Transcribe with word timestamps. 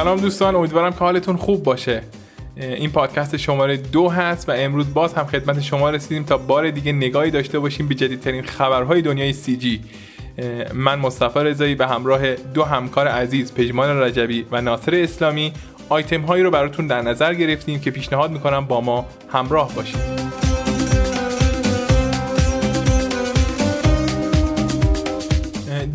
سلام 0.00 0.20
دوستان 0.20 0.54
امیدوارم 0.54 0.92
که 0.92 0.98
حالتون 0.98 1.36
خوب 1.36 1.62
باشه. 1.62 2.02
این 2.56 2.90
پادکست 2.90 3.36
شماره 3.36 3.76
دو 3.76 4.08
هست 4.08 4.48
و 4.48 4.52
امروز 4.52 4.94
باز 4.94 5.14
هم 5.14 5.26
خدمت 5.26 5.60
شما 5.60 5.90
رسیدیم 5.90 6.24
تا 6.24 6.38
بار 6.38 6.70
دیگه 6.70 6.92
نگاهی 6.92 7.30
داشته 7.30 7.58
باشیم 7.58 7.88
به 7.88 7.94
جدیدترین 7.94 8.42
خبرهای 8.42 9.02
دنیای 9.02 9.32
سی 9.32 9.56
جی 9.56 9.80
من 10.74 10.98
مصطفی 10.98 11.40
رضایی 11.40 11.74
به 11.74 11.86
همراه 11.86 12.34
دو 12.34 12.64
همکار 12.64 13.08
عزیز 13.08 13.54
پژمان 13.54 14.00
رجبی 14.00 14.46
و 14.50 14.60
ناصر 14.60 14.94
اسلامی 14.94 15.52
آیتم 15.88 16.20
هایی 16.20 16.42
رو 16.42 16.50
براتون 16.50 16.86
در 16.86 17.02
نظر 17.02 17.34
گرفتیم 17.34 17.80
که 17.80 17.90
پیشنهاد 17.90 18.30
می‌کنم 18.30 18.64
با 18.66 18.80
ما 18.80 19.06
همراه 19.32 19.74
باشید. 19.74 20.09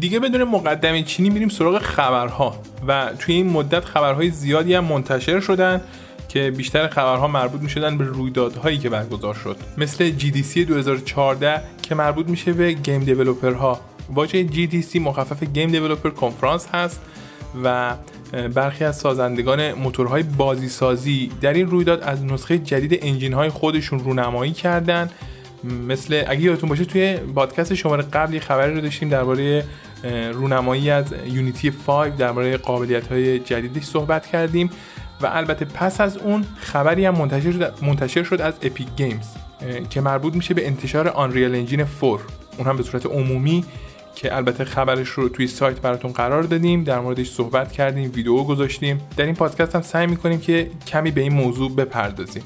دیگه 0.06 0.20
بدون 0.20 0.44
مقدمه 0.44 1.04
چینی 1.04 1.30
میریم 1.30 1.50
سراغ 1.50 1.82
خبرها. 1.82 2.56
و 2.88 3.10
توی 3.20 3.36
این 3.36 3.50
مدت 3.50 3.86
خبرهای 3.86 4.30
زیادی 4.30 4.74
هم 4.74 4.84
منتشر 4.84 5.40
شدن 5.40 5.82
که 6.30 6.52
بیشتر 6.52 6.88
خبرها 6.88 7.28
مربوط 7.28 7.62
می 7.62 7.70
شدن 7.70 7.98
به 7.98 8.04
رویدادهایی 8.04 8.78
که 8.78 8.90
برگزار 8.90 9.34
شد. 9.34 9.58
مثل 9.78 10.18
GDC 10.20 10.58
2014 10.58 11.62
که 11.82 11.96
مربوط 11.96 12.28
میشه 12.28 12.54
به 12.54 12.74
گیم 12.74 13.04
دیولوپرها 13.04 13.80
واژه 14.10 14.48
GDC 14.48 14.96
مخفف 14.96 15.44
گیم 15.44 15.72
دیولوپر 15.72 16.10
کنفرانس 16.10 16.68
هست 16.68 17.02
و 17.64 17.96
برخی 18.54 18.84
از 18.84 18.98
سازندگان 18.98 19.74
موتورهای 19.74 20.24
بازی 20.24 20.70
سازی 20.70 21.32
در 21.42 21.54
این 21.54 21.68
رویداد 21.68 22.04
از 22.04 22.24
نسخه 22.24 22.58
جدید 22.58 23.00
انجین 23.02 23.34
های 23.34 23.50
خودشون 23.50 24.00
رونمایی 24.00 24.54
کردن. 24.54 25.10
مثل 25.88 26.24
اگه 26.28 26.42
یادتون 26.42 26.70
باشه 26.70 26.86
توی 26.86 27.18
پادکست 27.18 27.74
شماره 27.74 28.04
قبلی 28.04 28.40
خبری 28.40 28.74
رو 28.74 28.82
داشتیم 28.82 29.10
درباره 29.10 29.64
رونمایی 30.34 30.90
از 30.90 31.06
Unity 31.26 31.72
5 31.72 32.14
درباره 32.18 32.58
قابلیت 32.58 33.08
های 33.08 33.40
جدیدش 33.40 33.84
صحبت 33.84 34.28
کردیم 34.28 34.70
و 35.22 35.28
البته 35.28 35.66
پس 35.66 36.02
از 36.02 36.18
اون 36.18 36.46
خبری 36.58 37.06
هم 37.06 37.16
منتشر 37.16 37.52
شد, 37.52 37.74
منتشر 37.82 38.24
شد 38.24 38.42
از 38.42 38.54
Epic 38.62 38.88
Games 38.98 39.28
که 39.90 40.02
مربوط 40.02 40.36
میشه 40.36 40.54
به 40.54 40.68
انتشار 40.68 41.08
Unreal 41.08 41.56
Engine 41.56 41.86
4 42.02 42.20
اون 42.58 42.68
هم 42.68 42.78
به 42.78 42.84
صورت 42.84 43.06
عمومی 43.06 43.66
که 44.16 44.36
البته 44.36 44.66
خبرش 44.66 45.10
رو 45.10 45.30
توی 45.30 45.48
سایت 45.48 45.80
براتون 45.82 46.12
قرار 46.12 46.44
دادیم 46.44 46.84
در 46.84 47.00
موردش 47.00 47.30
صحبت 47.30 47.72
کردیم 47.72 48.12
ویدیو 48.16 48.44
گذاشتیم. 48.44 49.02
در 49.18 49.26
این 49.26 49.36
پادکست 49.36 49.76
هم 49.76 49.82
سعی 49.82 50.08
می‌کنیم 50.08 50.40
که 50.40 50.70
کمی 50.88 51.12
به 51.12 51.22
این 51.22 51.34
موضوع 51.34 51.76
بپردازیم. 51.76 52.44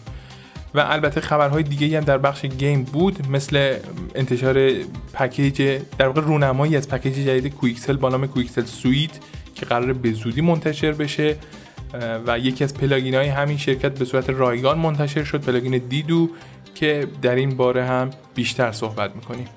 و 0.73 0.79
البته 0.79 1.21
خبرهای 1.21 1.63
دیگه 1.63 1.97
هم 1.97 2.03
در 2.03 2.17
بخش 2.17 2.45
game 2.45 2.83
بود 2.83 3.27
مثل 3.29 3.77
انتشار 4.15 4.71
پکیج 5.13 5.81
در 5.97 6.07
واقع 6.07 6.21
رونمایی 6.21 6.77
از 6.77 6.89
پکیج 6.89 7.13
جدید 7.13 7.55
Quixel 7.55 7.97
با 7.97 8.09
نام 8.09 8.27
Quixel 8.27 8.65
Suite 8.65 9.11
که 9.55 9.65
قرار 9.65 9.93
به 9.93 10.11
زودی 10.11 10.41
منتشر 10.41 10.91
بشه. 10.91 11.35
و 12.27 12.39
یکی 12.39 12.63
از 12.63 12.73
plugin 12.73 13.15
های 13.15 13.27
همین 13.27 13.57
شرکت 13.57 13.99
به 13.99 14.05
صورت 14.05 14.29
رایگان 14.29 14.77
منتشر 14.79 15.23
شد 15.23 15.41
plugin 15.41 15.77
DDO 15.77 16.29
که 16.75 17.07
در 17.21 17.35
این 17.35 17.57
باره 17.57 17.85
هم 17.85 18.09
بیشتر 18.35 18.71
صحبت 18.71 19.15
می‌کنیم. 19.15 19.47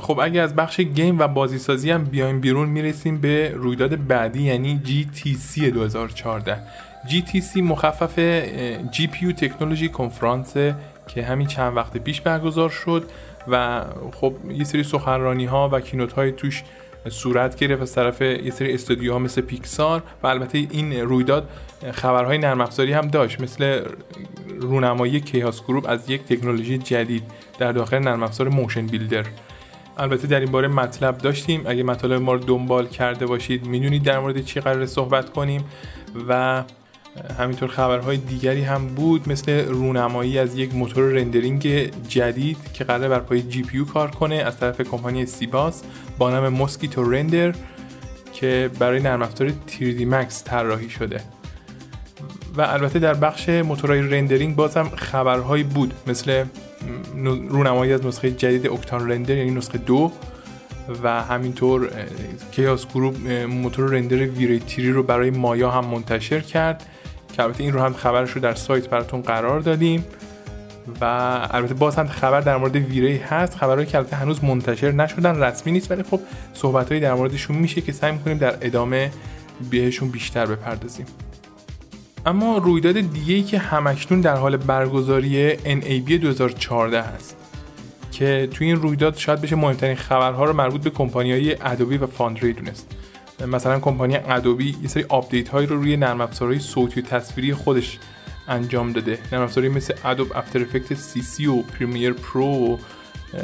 خب 0.00 0.20
اگه 0.22 0.40
از 0.40 0.56
بخش 0.56 0.80
game 0.80 1.18
و 1.18 1.28
بازیسازی 1.28 1.90
هم 1.90 2.04
بیایم 2.04 2.40
بیرون 2.40 2.68
می‌رسیم 2.68 3.20
به 3.20 3.52
رویداد 3.54 4.06
بعدی 4.06 4.42
یعنی 4.42 4.80
GTC 4.84 5.60
2014 5.60 6.62
GTC 7.06 7.56
مخفف 7.56 8.18
GPU 8.92 9.34
Technology 9.36 9.88
Conference 9.88 10.54
که 11.08 11.22
همین 11.22 11.46
چند 11.46 11.76
وقت 11.76 11.96
پیش 11.96 12.20
برگزار 12.20 12.70
شد 12.70 13.10
و 13.48 13.84
خب 14.12 14.34
یه 14.50 14.64
سری 14.64 14.82
سخنرانی 14.82 15.44
ها 15.44 15.68
و 15.72 15.80
keynote 15.80 16.12
های 16.12 16.32
توش 16.32 16.62
صورت 17.08 17.56
گرفت 17.56 17.82
از 17.82 17.92
طرف 17.92 18.20
یه 18.20 18.50
سری 18.50 18.74
استودیوها 18.74 19.18
مثل 19.18 19.40
Pixar 19.40 20.02
و 20.22 20.26
البته 20.26 20.58
این 20.58 20.92
رویداد 21.00 21.48
خبرهای 21.92 22.38
نرم 22.38 22.60
افزاری 22.60 22.92
هم 22.92 23.08
داشت 23.08 23.40
مثل 23.40 23.84
رونمایی 24.60 25.20
Chaos 25.20 25.62
Group 25.62 25.88
از 25.88 26.10
یک 26.10 26.24
تکنولوژی 26.24 26.78
جدید 26.78 27.22
در 27.58 27.72
داخل 27.72 27.98
نرم 27.98 28.22
افزار 28.22 28.48
MotionBuilder. 28.48 29.24
البته 29.98 30.26
در 30.26 30.40
این 30.40 30.50
باره 30.50 30.68
مطلب 30.68 31.18
داشتیم. 31.18 31.62
اگه 31.66 31.82
مطالب 31.82 32.22
ما 32.22 32.32
رو 32.32 32.38
دنبال 32.38 32.86
کرده 32.86 33.26
باشید 33.26 33.66
می‌دونید 33.66 34.02
در 34.02 34.18
مورد 34.18 34.44
چی 34.44 34.60
قرار 34.60 34.86
صحبت 34.86 35.30
کنیم 35.30 35.64
و 36.28 36.62
همینطور 37.38 37.68
خبرهای 37.68 38.16
دیگری 38.16 38.62
هم 38.62 38.86
بود 38.86 39.28
مثل 39.28 39.64
رونمایی 39.68 40.38
از 40.38 40.58
یک 40.58 40.74
موتور 40.74 41.04
rendering 41.04 41.66
جدید 42.08 42.58
که 42.72 42.84
قرار 42.84 43.08
بر 43.08 43.18
پایه 43.18 43.42
GPU 43.42 43.84
کار 43.84 44.10
کنه 44.10 44.34
از 44.34 44.58
طرف 44.58 44.80
کمپانی 44.80 45.26
cebas 45.26 45.82
با 46.18 46.30
نام 46.30 46.48
moskitoRender 46.48 47.54
که 48.32 48.70
برای 48.78 49.00
نرم 49.00 49.22
افزار 49.22 49.48
3D 49.48 50.00
Max 50.00 50.42
طراحی 50.44 50.90
شده. 50.90 51.20
و 52.56 52.60
البته 52.60 52.98
در 52.98 53.14
بخش 53.14 53.48
موتورهای 53.48 54.00
rendering 54.00 54.56
بازم 54.56 54.88
خبرهایی 54.96 55.62
بود 55.62 55.94
مثل 56.06 56.44
رونمایی 57.48 57.92
از 57.92 58.06
نسخه 58.06 58.30
جدید 58.30 58.66
Octane 58.66 59.10
Render 59.10 59.36
یعنی 59.36 59.50
نسخه 59.50 59.78
دو 59.78 60.12
و 61.02 61.22
همینطور 61.22 61.90
کیاس 62.52 62.86
گروپ 62.86 63.28
موتور 63.48 63.90
رندر 63.90 64.16
ویری 64.16 64.58
تیری 64.58 64.92
رو 64.92 65.02
برای 65.02 65.30
مایا 65.30 65.70
هم 65.70 65.84
منتشر 65.84 66.40
کرد. 66.40 66.86
که 67.38 67.44
البته 67.44 67.64
این 67.64 67.72
رو 67.72 67.80
هم 67.80 67.92
خبرش 67.92 68.30
رو 68.30 68.40
در 68.40 68.54
سایت 68.54 68.88
براتون 68.88 69.22
قرار 69.22 69.60
دادیم. 69.60 70.04
و 71.00 71.04
البته 71.50 71.74
باز 71.74 71.96
هم 71.96 72.08
خبر 72.08 72.40
در 72.40 72.56
مورد 72.56 72.76
ویری 72.76 73.16
هست 73.16 73.54
خبرهایی 73.54 73.86
که 73.86 73.98
البته 73.98 74.16
هنوز 74.16 74.44
منتشر 74.44 74.92
نشدن 74.92 75.42
رسمی 75.42 75.72
نیست 75.72 75.90
ولی 75.90 76.02
خب 76.02 76.20
صحبتهایی 76.54 77.00
در 77.00 77.14
موردشون 77.14 77.56
میشه 77.56 77.80
که 77.80 77.92
سعی 77.92 78.12
می‌کنیم 78.12 78.38
در 78.38 78.54
ادامه 78.60 79.10
بهشون 79.70 80.08
بیشتر 80.08 80.46
بپردازیم. 80.46 81.06
اما 82.26 82.58
رویداد 82.58 82.94
دیگه 83.00 83.34
ای 83.34 83.42
که 83.42 83.58
همکنون 83.58 84.20
در 84.20 84.36
حال 84.36 84.56
برگزاری 84.56 85.56
NAB 85.56 86.12
2014 86.12 87.02
هست 87.02 87.36
که 88.12 88.48
توی 88.50 88.66
این 88.66 88.76
رویداد 88.76 89.16
شاید 89.16 89.40
بشه 89.40 89.56
مهمترین 89.56 89.96
خبرها 89.96 90.44
رو 90.44 90.52
مربوط 90.52 90.80
به 90.80 90.90
کمپانی 90.90 91.32
های 91.32 91.56
Adobe 91.62 91.96
و 91.96 92.06
Foundry 92.06 92.52
دونست. 92.52 92.97
مثلا 93.46 93.80
کمپانی 93.80 94.16
Adobe 94.16 94.76
یه 94.82 94.88
سری 94.88 95.04
update 95.08 95.48
هایی 95.48 95.66
رو 95.66 95.76
روی 95.76 95.96
نرم 95.96 96.20
افزارهای 96.20 96.58
صوتی 96.58 97.00
و 97.00 97.04
تصویری 97.04 97.54
خودش 97.54 97.98
انجام 98.48 98.92
داده. 98.92 99.18
نرم 99.32 99.42
افزارهایی 99.42 99.76
مثل 99.76 99.94
Adobe 100.04 100.32
After 100.34 100.62
Effects 100.62 101.22
CC 101.22 101.46
و 101.46 101.62
Premiere 101.62 102.12
Pro 102.12 102.44
و 102.44 102.78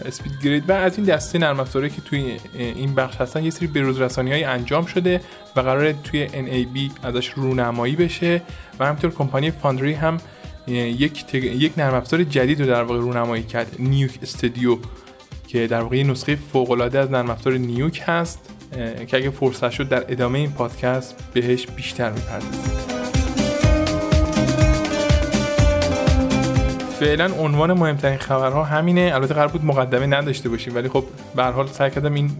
SpeedGrade 0.04 0.70
و 0.70 0.72
از 0.72 0.98
این 0.98 1.06
دسته 1.06 1.38
نرم 1.38 1.60
افزارهایی 1.60 1.94
که 1.94 2.02
توی 2.02 2.38
این 2.54 2.94
بخش 2.94 3.16
هستن 3.16 3.44
یه 3.44 3.50
سری 3.50 3.66
بروز 3.66 4.00
رسانی 4.00 4.32
های 4.32 4.44
انجام 4.44 4.86
شده 4.86 5.20
و 5.56 5.60
قراره 5.60 5.94
توی 6.04 6.28
NAB 6.28 7.04
ازش 7.04 7.28
رونمایی 7.28 7.96
بشه. 7.96 8.42
و 8.78 8.86
همینطور 8.86 9.10
کمپانی 9.10 9.50
Foundry 9.50 9.92
هم 9.92 10.18
یک, 10.66 11.26
تگ... 11.26 11.44
یک 11.44 11.72
نرم 11.76 11.94
افزار 11.94 12.24
جدید 12.24 12.60
رو 12.60 12.66
در 12.66 12.82
واقع 12.82 13.00
رونمایی 13.00 13.42
کرد. 13.42 13.76
نیوک 13.78 14.18
استودیو 14.22 14.78
که 15.46 15.66
در 15.66 15.80
واقع 15.80 16.02
نسخه 16.02 16.36
فوق 16.36 16.70
العاده 16.70 16.98
از 16.98 17.10
نرم 17.10 17.30
افزار 17.30 17.52
نیوک 17.52 18.02
هست. 18.06 18.53
که 19.06 19.16
اگه 19.16 19.30
فرصت 19.30 19.70
شد 19.70 19.88
در 19.88 20.04
ادامه 20.08 20.38
این 20.38 20.52
پادکست 20.52 21.16
بهش 21.32 21.66
بیشتر 21.66 22.10
می‌پردازیم. 22.10 22.74
فعلا 27.00 27.32
عنوان 27.38 27.72
مهمترین 27.72 28.18
خبرها 28.18 28.64
همینه. 28.64 29.10
البته 29.14 29.34
قرار 29.34 29.48
بود 29.48 29.64
مقدمه 29.64 30.06
نداشته 30.06 30.48
باشیم 30.48 30.74
ولی 30.74 30.88
خب 30.88 31.04
به 31.36 31.44
حال 31.44 31.66
سعی 31.66 31.90
کردم 31.90 32.14
این 32.14 32.30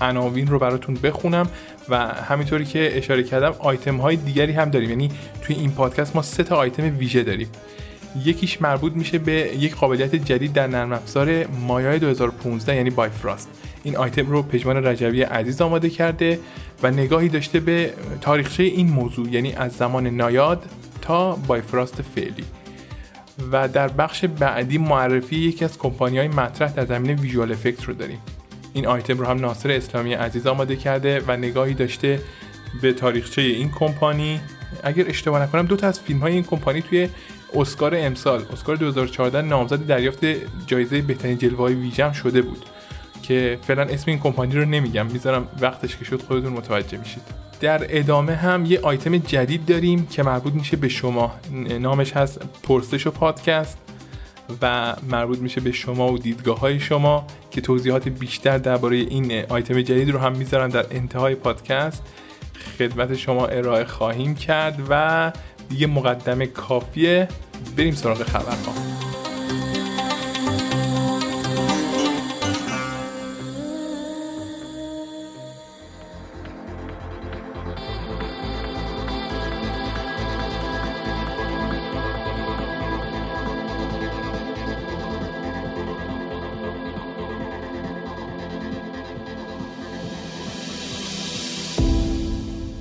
عناوین 0.00 0.46
رو 0.46 0.58
براتون 0.58 0.94
بخونم 0.94 1.48
و 1.88 1.98
همینطوری 1.98 2.64
که 2.64 2.98
اشاره 2.98 3.22
کردم 3.22 3.54
آیتم 3.58 3.96
های 3.96 4.16
دیگری 4.16 4.52
هم 4.52 4.70
داریم. 4.70 4.90
یعنی 4.90 5.10
توی 5.42 5.56
این 5.56 5.70
پادکست 5.70 6.16
ما 6.16 6.22
سه 6.22 6.42
تا 6.42 6.56
آیتم 6.56 6.98
ویژه 6.98 7.22
داریم. 7.22 7.48
یکیش 8.24 8.62
مربوط 8.62 8.92
میشه 8.92 9.18
به 9.18 9.32
یک 9.32 9.74
قابلیت 9.74 10.14
جدید 10.14 10.52
در 10.52 10.66
نرم 10.66 10.92
افزار 10.92 11.46
مایای 11.46 11.98
2015 11.98 12.76
یعنی 12.76 12.90
بایفراست. 12.90 13.48
این 13.82 13.96
آیتم 13.96 14.30
رو 14.30 14.42
پژمان 14.42 14.86
رجوی 14.86 15.22
عزیز 15.22 15.60
آماده 15.60 15.90
کرده 15.90 16.38
و 16.82 16.90
نگاهی 16.90 17.28
داشته 17.28 17.60
به 17.60 17.92
تاریخچه 18.20 18.62
این 18.62 18.90
موضوع 18.90 19.28
یعنی 19.28 19.52
از 19.52 19.72
زمان 19.72 20.06
نایاد 20.06 20.64
تا 21.00 21.36
بایفراست 21.36 22.02
فعلی. 22.02 22.44
و 23.52 23.68
در 23.68 23.88
بخش 23.88 24.24
بعدی 24.24 24.78
معرفی 24.78 25.36
یکی 25.36 25.64
از 25.64 25.78
کمپانی 25.78 26.18
های 26.18 26.28
مطرح 26.28 26.72
در 26.72 26.86
زمینه 26.86 27.14
ویژوال 27.14 27.52
افکت 27.52 27.84
رو 27.84 27.94
داریم. 27.94 28.18
این 28.72 28.86
آیتم 28.86 29.18
رو 29.18 29.26
هم 29.26 29.40
ناصر 29.40 29.70
اسلامی 29.70 30.14
عزیز 30.14 30.46
آماده 30.46 30.76
کرده 30.76 31.22
و 31.26 31.36
نگاهی 31.36 31.74
داشته 31.74 32.20
به 32.82 32.92
تاریخچه 32.92 33.42
این 33.42 33.70
کمپانی. 33.70 34.40
اگر 34.82 35.08
اشتباه 35.08 35.42
نکنم 35.42 35.66
دو 35.66 35.76
تا 35.76 35.86
از 35.86 36.00
فیلم 36.00 36.20
های 36.20 36.32
این 36.32 36.42
کمپانی 36.42 36.82
توی 36.82 37.08
اسکار 37.54 37.94
امسال 37.96 38.44
اسکار 38.52 38.76
2014 38.76 39.42
نامزد 39.42 39.86
دریافت 39.86 40.24
جایزه 40.66 41.02
بهترین 41.02 41.38
جلوه 41.38 41.58
های 41.58 41.74
ویژم 41.74 42.12
شده 42.12 42.42
بود 42.42 42.64
که 43.22 43.58
فعلا 43.62 43.82
اسم 43.82 44.10
این 44.10 44.20
کمپانی 44.20 44.54
رو 44.54 44.64
نمیگم 44.64 45.06
می‌ذارم 45.06 45.48
وقتش 45.60 45.96
که 45.96 46.04
شد 46.04 46.22
خودتون 46.22 46.52
متوجه 46.52 46.98
میشید. 46.98 47.22
در 47.60 47.86
ادامه 47.88 48.34
هم 48.34 48.66
یه 48.66 48.80
آیتم 48.80 49.16
جدید 49.16 49.66
داریم 49.66 50.06
که 50.06 50.22
مربوط 50.22 50.52
میشه 50.52 50.76
به 50.76 50.88
شما. 50.88 51.32
نامش 51.80 52.12
هست 52.12 52.40
پرسش 52.62 53.06
و 53.06 53.10
پادکست 53.10 53.78
و 54.62 54.96
مربوط 55.10 55.38
میشه 55.38 55.60
به 55.60 55.72
شما 55.72 56.12
و 56.12 56.18
دیدگاه 56.18 56.58
های 56.58 56.80
شما 56.80 57.26
که 57.50 57.60
توضیحات 57.60 58.08
بیشتر 58.08 58.58
درباره 58.58 58.96
این 58.96 59.44
آیتم 59.48 59.82
جدید 59.82 60.10
رو 60.10 60.18
هم 60.18 60.32
می‌ذارم 60.32 60.68
در 60.68 60.86
انتهای 60.90 61.34
پادکست. 61.34 62.02
خدمت 62.78 63.16
شما 63.16 63.46
ارائه 63.46 63.84
خواهیم 63.84 64.34
کرد 64.34 64.78
و 64.88 65.32
دیگه 65.72 65.86
مقدمه 65.86 66.46
کافیه. 66.46 67.28
بریم 67.76 67.94
سراغ 67.94 68.22
خبرها 68.22 68.72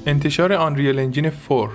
انتشار 0.05 0.53
Unreal 0.53 0.99
Engine 0.99 1.31
4 1.49 1.69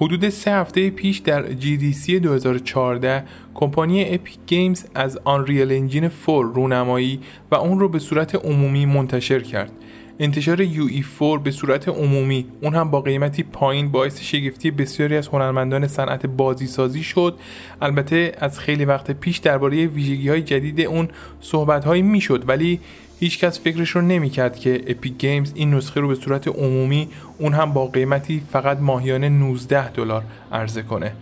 حدود 0.00 0.28
سه 0.28 0.50
هفته 0.50 0.90
پیش 0.90 1.18
در 1.18 1.46
GDC 1.46 2.10
2014 2.10 3.24
کمپانی 3.54 4.14
Epic 4.14 4.38
Games 4.46 4.84
از 4.94 5.18
Unreal 5.24 5.72
Engine 5.72 6.10
4 6.26 6.44
رونمایی 6.44 7.20
و 7.50 7.54
اون 7.54 7.80
رو 7.80 7.88
به 7.88 7.98
صورت 7.98 8.34
عمومی 8.34 8.86
منتشر 8.86 9.40
کرد. 9.40 9.72
انتشار 10.18 10.66
UE4 10.66 11.40
به 11.44 11.50
صورت 11.50 11.88
عمومی 11.88 12.46
اون 12.62 12.74
هم 12.74 12.90
با 12.90 13.00
قیمتی 13.00 13.42
پایین 13.42 13.90
باعث 13.90 14.20
شگفتی 14.20 14.70
بسیاری 14.70 15.16
از 15.16 15.28
هنرمندان 15.28 15.88
صنعت 15.88 16.26
بازی 16.26 16.66
سازی 16.66 17.02
شد. 17.02 17.38
البته 17.82 18.32
از 18.38 18.58
خیلی 18.58 18.84
وقت 18.84 19.10
پیش 19.10 19.38
درباره 19.38 19.86
ویژگی 19.86 20.28
های 20.28 20.42
جدید 20.42 20.80
اون 20.80 21.08
صحبت 21.40 21.84
هایی 21.84 22.02
می‌شد 22.02 22.48
ولی 22.48 22.80
هیچکس 23.20 23.60
فکرش 23.60 23.90
رو 23.90 24.00
نمی‌کرد 24.00 24.58
که 24.58 24.80
Epic 24.86 25.18
Games 25.18 25.52
این 25.54 25.74
نسخه 25.74 26.00
رو 26.00 26.08
به 26.08 26.14
صورت 26.14 26.48
عمومی 26.48 27.08
اون 27.38 27.54
هم 27.54 27.72
با 27.72 27.86
قیمتی 27.86 28.42
فقط 28.52 28.78
ماهیانه 28.78 29.28
19 29.28 29.90
دلار 29.90 30.24
عرضه 30.52 30.82
کنه. 30.82 31.12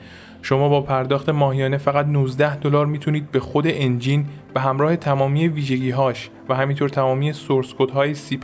شما 0.43 0.69
با 0.69 0.81
پرداخت 0.81 1.29
ماهیانه 1.29 1.79
فقط 1.79 2.07
19 2.07 2.57
دلار 2.57 2.87
می‌تونید 2.87 3.31
به 3.31 3.41
خود 3.41 3.65
engine 3.67 4.27
به 4.55 4.61
همراه 4.61 4.97
تمامی 4.97 5.49
ویژگی 5.49 5.91
هاش 5.91 6.31
و 6.49 6.55
همینطور 6.55 6.89
تمامی 6.89 7.33
source 7.33 7.75
code 7.79 7.91
های 7.91 8.15
C++ 8.15 8.37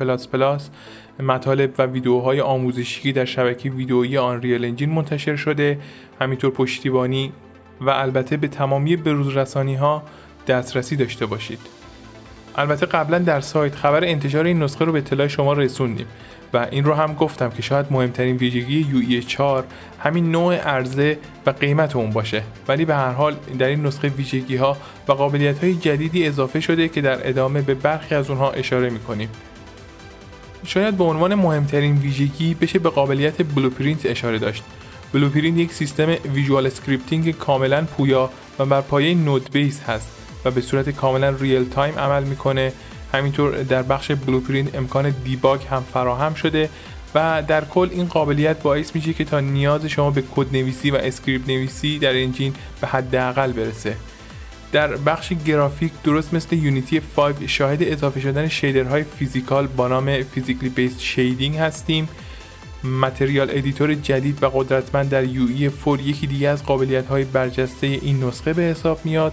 مطالب 1.22 1.70
و 1.78 1.86
ویدیوهای 1.86 2.40
آموزشی 2.40 3.12
در 3.12 3.24
شبکه 3.24 3.70
ویدئویی 3.70 4.18
Unreal 4.18 4.64
Engine 4.64 4.90
منتشر 4.90 5.36
شده 5.36 5.78
همینطور 6.20 6.50
پشتیبانی 6.50 7.32
و 7.80 7.90
البته 7.90 8.36
به 8.36 8.48
تمامی 8.48 8.96
بروز 8.96 9.56
ها 9.56 10.02
دسترسی 10.46 10.96
داشته 10.96 11.26
باشید. 11.26 11.79
البته 12.60 12.86
قبلا 12.86 13.18
در 13.18 13.40
سایت 13.40 13.74
خبر 13.74 14.04
انتشار 14.04 14.44
این 14.44 14.62
نسخه 14.62 14.84
رو 14.84 14.92
به 14.92 14.98
اطلاع 14.98 15.26
شما 15.26 15.52
رسوندیم 15.52 16.06
و 16.54 16.66
این 16.70 16.84
رو 16.84 16.94
هم 16.94 17.14
گفتم 17.14 17.50
که 17.50 17.62
شاید 17.62 17.86
مهمترین 17.90 18.36
ویژگی 18.36 18.86
UE4 18.90 19.64
همین 19.98 20.30
نوع 20.30 20.56
عرضه 20.56 21.18
و 21.46 21.50
قیمت 21.50 21.96
اون 21.96 22.10
باشه. 22.10 22.42
ولی 22.68 22.84
به 22.84 22.94
هر 22.94 23.12
حال 23.12 23.36
در 23.58 23.66
این 23.66 23.86
نسخه 23.86 24.08
ویژگی 24.08 24.56
ها 24.56 24.76
و 25.08 25.12
قابلیت 25.12 25.64
های 25.64 25.74
جدیدی 25.74 26.26
اضافه 26.26 26.60
شده 26.60 26.88
که 26.88 27.00
در 27.00 27.28
ادامه 27.28 27.62
به 27.62 27.74
برخی 27.74 28.14
از 28.14 28.30
اونها 28.30 28.50
اشاره 28.50 28.90
می‌کنیم. 28.90 29.28
شاید 30.64 30.96
به 30.96 31.04
عنوان 31.04 31.34
مهمترین 31.34 31.96
ویژگی 31.96 32.54
بشه 32.54 32.78
به 32.78 32.90
قابلیت 32.90 33.42
Blueprint 33.42 34.06
اشاره 34.06 34.38
داشت. 34.38 34.62
Blueprint 35.12 35.58
یک 35.58 35.72
سیستم 35.72 36.14
visual 36.34 36.66
scripting 36.66 37.30
کاملا 37.30 37.84
پویا 37.84 38.30
و 38.58 38.66
بر 38.66 38.80
پایه 38.80 39.14
node 39.14 39.50
base 39.52 39.82
هست. 39.82 40.19
و 40.44 40.50
به 40.50 40.60
صورت 40.60 40.90
کاملا 40.90 41.30
real 41.30 41.64
time 41.64 41.98
عمل 41.98 42.24
می‌کنه. 42.24 42.72
همینطور 43.12 43.62
در 43.62 43.82
بخش 43.82 44.10
Blueprint 44.10 44.74
امکان 44.74 45.14
debug 45.24 45.60
هم 45.70 45.84
فراهم 45.92 46.34
شده 46.34 46.68
و 47.14 47.42
در 47.48 47.64
کل 47.64 47.88
این 47.90 48.06
قابلیت 48.06 48.62
باعث 48.62 48.94
میشه 48.94 49.12
که 49.12 49.24
تا 49.24 49.40
نیاز 49.40 49.86
شما 49.86 50.10
به 50.10 50.22
کد 50.36 50.52
نویسی 50.52 50.90
و 50.90 50.96
script 50.96 51.48
نویسی 51.48 51.98
در 51.98 52.22
engine 52.22 52.54
به 52.80 52.86
حداقل 52.86 53.52
برسه. 53.52 53.96
در 54.72 54.96
بخش 54.96 55.32
گرافیک 55.46 55.92
درست 56.04 56.34
مثل 56.34 56.56
Unity 56.56 57.00
5 57.00 57.46
شاهد 57.46 57.82
اضافه 57.82 58.20
شدن 58.20 58.48
shader 58.48 59.04
های 59.18 59.28
physical 59.28 59.66
با 59.66 59.88
نام 59.88 60.22
physically 60.22 60.68
based 60.68 61.00
shading 61.00 61.56
هستیم. 61.56 62.08
material 62.84 63.50
editor 63.50 63.94
جدید 63.94 64.42
و 64.42 64.48
قدرتمند 64.48 65.08
در 65.08 65.24
UE4 65.24 66.00
یکی 66.00 66.26
دیگه 66.26 66.48
از 66.48 66.64
قابلیت 66.64 67.06
های 67.06 67.24
برجسته 67.24 67.86
این 67.86 68.24
نسخه 68.24 68.52
به 68.52 68.62
حساب 68.62 69.00
میاد. 69.04 69.32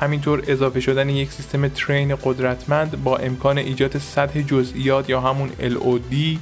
همینطور 0.00 0.42
اضافه 0.46 0.80
شدن 0.80 1.08
یک 1.08 1.32
سیستم 1.32 1.68
terrain 1.68 2.16
قدرتمند 2.16 3.04
با 3.04 3.16
امکان 3.16 3.58
ایجاد 3.58 3.98
سطح 3.98 4.42
جزئیات 4.42 5.10
یا 5.10 5.20
همون 5.20 5.50
LOD 5.60 6.38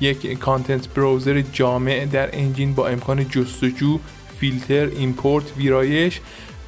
یک 0.00 0.38
content 0.38 0.88
browser 0.88 1.40
جامع 1.52 2.06
در 2.06 2.28
engine 2.32 2.74
با 2.74 2.88
امکان 2.88 3.28
جستجو 3.28 3.98
فیلتر 4.40 4.86
import 4.86 5.44
ویرایش 5.56 6.20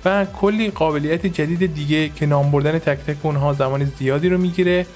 و 0.04 0.25
کلی 0.25 0.70
قابلیت 0.70 1.26
جدید 1.26 1.75
دیگه 1.75 2.09
که 2.09 2.26
نام 2.26 2.50
بردن 2.50 2.78
تک 2.78 2.99
تک 2.99 3.16
اونها 3.23 3.52
زمان 3.52 3.85
زیادی 3.85 4.28
رو 4.28 4.38
می‌گیره. 4.38 4.87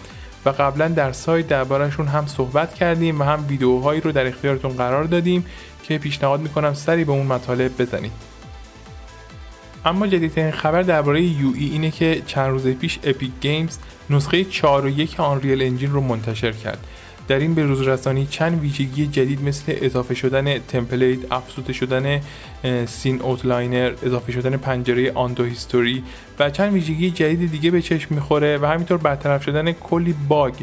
و 0.46 0.50
قبلا 0.50 0.88
در 0.88 1.12
سایت 1.12 1.48
دربارهشون 1.48 2.06
هم 2.06 2.26
صحبت 2.26 2.74
کردیم 2.74 3.20
و 3.20 3.24
هم 3.24 3.44
ویدیوهایی 3.48 4.00
رو 4.00 4.12
در 4.12 4.26
اختیارتون 4.26 4.70
قرار 4.70 5.04
دادیم 5.04 5.46
که 5.82 5.98
پیشنهاد 5.98 6.40
می‌کنم 6.40 6.74
سری 6.74 7.04
به 7.04 7.12
اون 7.12 7.26
مطالب 7.26 7.82
بزنید. 7.82 8.12
اما 9.86 10.06
جدیدترین 10.06 10.50
خبر 10.50 10.82
درباره 10.82 11.22
UE 11.22 11.64
اینه 11.64 11.90
که 11.90 12.22
چند 12.26 12.50
روز 12.50 12.66
پیش 12.66 12.98
Epic 13.04 13.30
Games 13.40 13.78
نسخه 14.10 14.44
4 14.44 14.86
و 14.86 14.88
1 14.88 15.20
Unreal 15.20 15.62
Engine 15.62 15.92
رو 15.92 16.00
منتشر 16.00 16.52
کرد. 16.52 16.86
در 17.28 17.38
این 17.38 17.54
به 17.54 17.62
روز 17.62 17.82
رسانی 17.82 18.26
چند 18.26 18.60
ویژگی 18.60 19.06
جدید 19.06 19.42
مثل 19.42 19.74
اضافه 19.82 20.14
شدن 20.14 20.58
template، 20.58 21.32
افزوده 21.32 21.72
شدن 21.72 22.20
scene 22.86 23.22
outliner، 23.22 23.92
اضافه 24.02 24.32
شدن 24.32 24.56
پنجره 24.56 25.12
undo 25.12 25.44
history 25.44 26.02
و 26.38 26.50
چند 26.50 26.72
ویژگی 26.72 27.10
جدید 27.10 27.50
دیگه 27.50 27.70
به 27.70 27.82
چشم 27.82 28.14
می‌خوره 28.14 28.58
و 28.58 28.66
همینطور 28.66 28.98
برطرف 28.98 29.44
شدن 29.44 29.72
کلی 29.72 30.14
باگ 30.28 30.54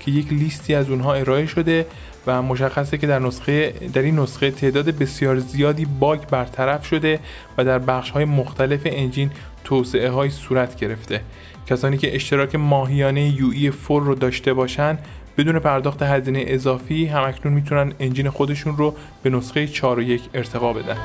که 0.00 0.10
یک 0.10 0.32
لیستی 0.32 0.74
از 0.74 0.90
اونها 0.90 1.14
ارائه 1.14 1.46
شده. 1.46 1.86
و 2.26 2.42
مشخصه 2.42 2.98
که 2.98 3.06
در 3.06 3.18
نسخه 3.18 3.74
در 3.92 4.02
این 4.02 4.18
نسخه 4.18 4.50
تعداد 4.50 4.84
بسیار 4.84 5.38
زیادی 5.38 5.84
باگ 5.84 6.20
برطرف 6.20 6.86
شده 6.86 7.18
و 7.58 7.64
در 7.64 7.78
بخش 7.78 8.10
های 8.10 8.24
مختلف 8.24 8.80
انجین 8.84 9.30
توسعه 9.64 10.10
های 10.10 10.30
صورت 10.30 10.76
گرفته. 10.76 11.20
کسانی 11.66 11.98
که 11.98 12.14
اشتراک 12.14 12.54
ماهیانه 12.54 13.28
یو 13.28 13.72
4 13.88 14.00
رو 14.02 14.14
داشته 14.14 14.54
باشن 14.54 14.98
بدون 15.38 15.58
پرداخت 15.58 16.02
هزینه 16.02 16.44
اضافی 16.46 17.06
همکنون 17.06 17.54
می‌تونن 17.54 17.92
انجین 18.00 18.30
خودشون 18.30 18.76
رو 18.76 18.94
به 19.22 19.30
نسخه 19.30 19.66
4 19.66 19.98
و 19.98 20.02
1 20.02 20.22
ارتقا 20.34 20.72
بدن. 20.72 20.96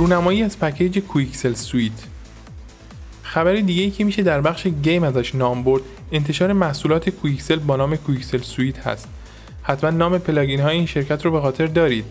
رونمایی 0.00 0.42
از 0.42 0.58
پکیج 0.58 0.98
Quixel 0.98 1.54
Suite. 1.54 1.92
خبر 3.22 3.54
دیگه 3.54 3.82
ای 3.82 3.90
که 3.90 4.04
میشه 4.04 4.22
در 4.22 4.40
بخش 4.40 4.66
game 4.66 5.02
ازش 5.02 5.34
نام 5.34 5.62
برد 5.62 5.82
انتشار 6.12 6.52
محصولات 6.52 7.10
Quixel 7.10 7.56
با 7.56 7.76
نام 7.76 7.96
Quixel 7.96 8.38
Suite 8.38 8.86
هست. 8.86 9.08
حتما 9.62 9.90
نام 9.90 10.18
plugin 10.18 10.60
های 10.60 10.76
این 10.76 10.86
شرکت 10.86 11.24
رو 11.24 11.30
به 11.30 11.40
خاطر 11.40 11.66
دارید. 11.66 12.04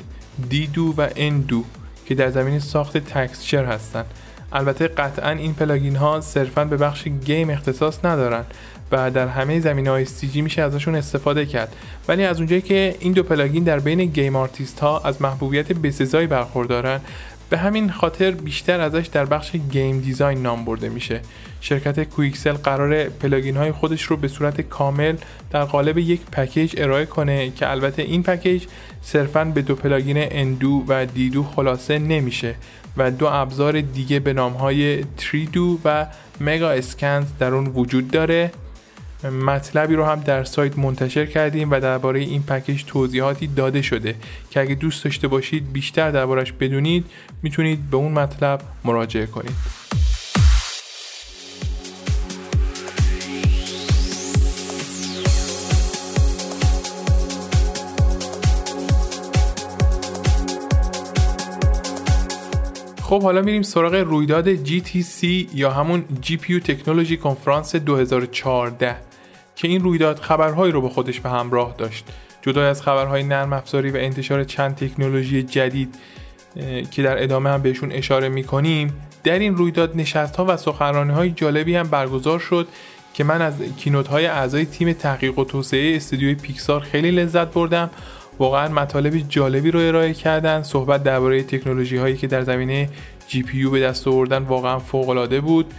DDO 0.49 0.93
و 0.97 1.07
NDO 1.15 1.63
که 2.05 2.15
در 2.15 2.29
زمینه 2.29 2.59
ساخت 2.59 2.97
texture 2.97 3.65
هستند 3.65 4.05
البته 4.51 4.87
قطعا 4.87 5.31
این 5.31 5.53
plugin 5.53 5.95
ها 5.95 6.21
صرفا 6.21 6.65
به 6.65 6.77
بخش 6.77 7.07
game 7.07 7.49
اختصاص 7.49 8.05
ندارن 8.05 8.43
و 8.91 9.11
در 9.11 9.27
همه 9.27 9.59
زمینه 9.59 9.87
های 9.87 10.05
CG 10.05 10.41
میشه 10.41 10.61
ازشون 10.61 10.95
استفاده 10.95 11.45
کرد. 11.45 11.75
ولی 12.07 12.25
از 12.25 12.37
اونجایی 12.37 12.61
که 12.61 12.95
این 12.99 13.13
دو 13.13 13.23
plugin 13.23 13.63
در 13.63 13.79
بین 13.79 14.05
game 14.05 14.35
artist 14.35 14.79
ها 14.79 14.99
از 14.99 15.21
محبوبیت 15.21 15.73
بسزایی 15.73 16.27
برخوردارن 16.27 17.01
به 17.49 17.57
همین 17.57 17.91
خاطر 17.91 18.31
بیشتر 18.31 18.81
ازش 18.81 19.07
در 19.07 19.25
بخش 19.25 19.55
game 19.71 19.99
design 19.99 20.41
نام 20.41 20.65
برده 20.65 20.89
میشه. 20.89 21.21
شرکت 21.61 22.03
Quixel 22.03 22.53
قراره 22.53 23.03
plugin 23.03 23.57
های 23.57 23.71
خودش 23.71 24.03
رو 24.03 24.17
به 24.17 24.27
صورت 24.27 24.61
کامل 24.61 25.15
در 25.51 25.63
قالب 25.63 25.97
یک 25.97 26.21
پکیج 26.31 26.75
ارائه 26.77 27.05
کنه 27.05 27.49
که 27.49 27.71
البته 27.71 28.01
این 28.01 28.23
پکیج 28.23 28.65
صرفا 29.01 29.45
به 29.45 29.61
دو 29.61 29.75
plugin 29.75 30.17
NDO 30.17 30.85
و 30.87 31.05
DDO 31.05 31.43
خلاصه 31.43 31.99
نمیشه 31.99 32.55
و 32.97 33.11
دو 33.11 33.25
ابزار 33.25 33.81
دیگه 33.81 34.19
به 34.19 34.33
نام 34.33 34.53
های 34.53 35.03
3DO 35.17 35.79
و 35.85 36.05
Megascans 36.41 37.25
در 37.39 37.53
اون 37.53 37.67
وجود 37.67 38.11
داره. 38.11 38.51
مطلبی 39.23 39.95
رو 39.95 40.05
هم 40.05 40.19
در 40.19 40.43
سایت 40.43 40.79
منتشر 40.79 41.25
کردیم 41.25 41.71
و 41.71 41.79
درباره 41.79 42.19
این 42.19 42.43
پکیج 42.43 42.83
توضیحاتی 42.83 43.47
داده 43.47 43.81
شده 43.81 44.15
که 44.49 44.59
اگه 44.61 44.75
دوست 44.75 45.03
داشته 45.03 45.27
باشید 45.27 45.73
بیشتر 45.73 46.11
دربارش 46.11 46.51
بدونید 46.51 47.05
می‌تونید 47.43 47.89
به 47.89 47.97
اون 47.97 48.11
مطلب 48.11 48.61
مراجعه 48.85 49.25
کنید. 49.25 49.79
خب 63.01 63.23
حالا 63.23 63.41
میریم 63.41 63.61
سراغ 63.61 63.95
رویداد 63.95 64.65
GTC 64.65 65.23
یا 65.53 65.71
همون 65.71 66.03
GPU 66.23 66.63
تکنولوژی 66.63 67.17
کنفرانس 67.17 67.75
2014 67.75 69.08
که 69.59 69.67
این 69.67 69.83
رویداد 69.83 70.19
خبرهایی 70.19 70.71
رو 70.71 70.81
به 70.81 70.89
خودش 70.89 71.19
به 71.19 71.29
همراه 71.29 71.75
داشت. 71.77 72.05
جدا 72.41 72.67
از 72.67 72.81
خبرهای 72.81 73.23
نرم 73.23 73.53
افزاری 73.53 73.91
و 73.91 73.97
انتشار 73.97 74.43
چند 74.43 74.75
تکنولوژی 74.75 75.43
جدید 75.43 75.95
که 76.91 77.03
در 77.03 77.23
ادامه 77.23 77.49
هم 77.49 77.61
بهشون 77.61 77.91
اشاره 77.91 78.29
می‌کنیم 78.29 78.93
در 79.23 79.39
این 79.39 79.55
رویداد 79.55 79.95
نشست 79.95 80.35
ها 80.35 80.45
و 80.47 80.57
سخنرانی 80.57 81.13
های 81.13 81.31
جالبی 81.31 81.75
هم 81.75 81.87
برگزار 81.87 82.39
شد 82.39 82.67
که 83.13 83.23
من 83.23 83.41
از 83.41 83.53
کینوت 83.77 84.07
های 84.07 84.25
اعضای 84.25 84.65
تیم 84.65 84.93
تحقیق 84.93 85.39
و 85.39 85.43
توسعه 85.43 85.95
استودیوی 85.95 86.35
پیکسار 86.35 86.81
خیلی 86.81 87.11
لذت 87.11 87.53
بردم. 87.53 87.89
واقعا 88.39 88.67
مطالب 88.67 89.17
جالبی 89.17 89.71
رو 89.71 89.79
ارائه 89.79 90.13
کردن. 90.13 90.63
صحبت 90.63 91.03
درباره 91.03 91.43
تکنولوژی 91.43 91.97
هایی 91.97 92.17
که 92.17 92.27
در 92.27 92.41
زمینه 92.41 92.89
جی 93.27 93.43
پی 93.43 93.65
به 93.65 93.79
دست 93.79 94.07
آوردن 94.07 94.43
واقعا 94.43 94.79
فوق 94.79 95.09
العاده 95.09 95.41
بود. 95.41 95.73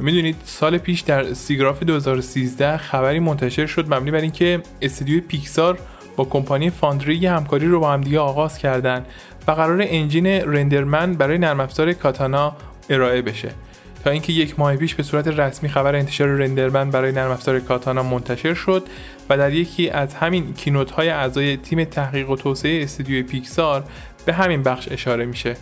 می‌دونید 0.00 0.36
سال 0.44 0.78
پیش 0.78 1.00
در 1.00 1.34
SIGGRAPH 1.34 1.82
2013 1.82 2.76
خبری 2.76 3.18
منتشر 3.18 3.66
شد 3.66 3.94
مبنی 3.94 4.10
بر 4.10 4.20
اینکه 4.20 4.62
استودیوی 4.82 5.20
Pixar 5.20 5.78
با 6.16 6.24
کمپانی 6.24 6.70
Foundry 6.70 7.26
همکاری 7.26 7.66
رو 7.66 7.80
با 7.80 7.92
همدیگه 7.92 8.18
آغاز 8.18 8.58
کردن 8.58 9.04
و 9.48 9.52
قراره 9.52 9.84
engine 9.84 10.26
RenderMan 10.26 11.14
برای 11.14 11.38
نرم 11.38 11.60
افزار 11.60 11.92
Katana 11.92 12.56
ارائه 12.90 13.22
بشه. 13.22 13.50
تا 14.04 14.10
اینکه 14.10 14.32
یک 14.32 14.58
ماه 14.58 14.76
پیش 14.76 14.94
به 14.94 15.02
صورت 15.02 15.28
رسمی 15.28 15.68
خبر 15.68 15.94
انتشار 15.94 16.28
RenderMan 16.28 16.90
برای 16.90 17.12
نرم 17.12 17.30
افزار 17.30 17.60
Katana 17.60 18.02
منتشر 18.02 18.54
شد 18.54 18.86
و 19.30 19.36
در 19.36 19.52
یکی 19.52 19.90
از 19.90 20.14
همین 20.14 20.54
keynote 20.54 20.90
های 20.90 21.08
اعضای 21.08 21.56
تیم 21.56 21.84
تحقیق 21.84 22.30
و 22.30 22.36
توسعه 22.36 22.82
استودیوی 22.82 23.22
Pixar 23.22 23.84
به 24.26 24.32
همین 24.32 24.62
بخش 24.62 24.88
اشاره 24.92 25.24
میشه. 25.24 25.56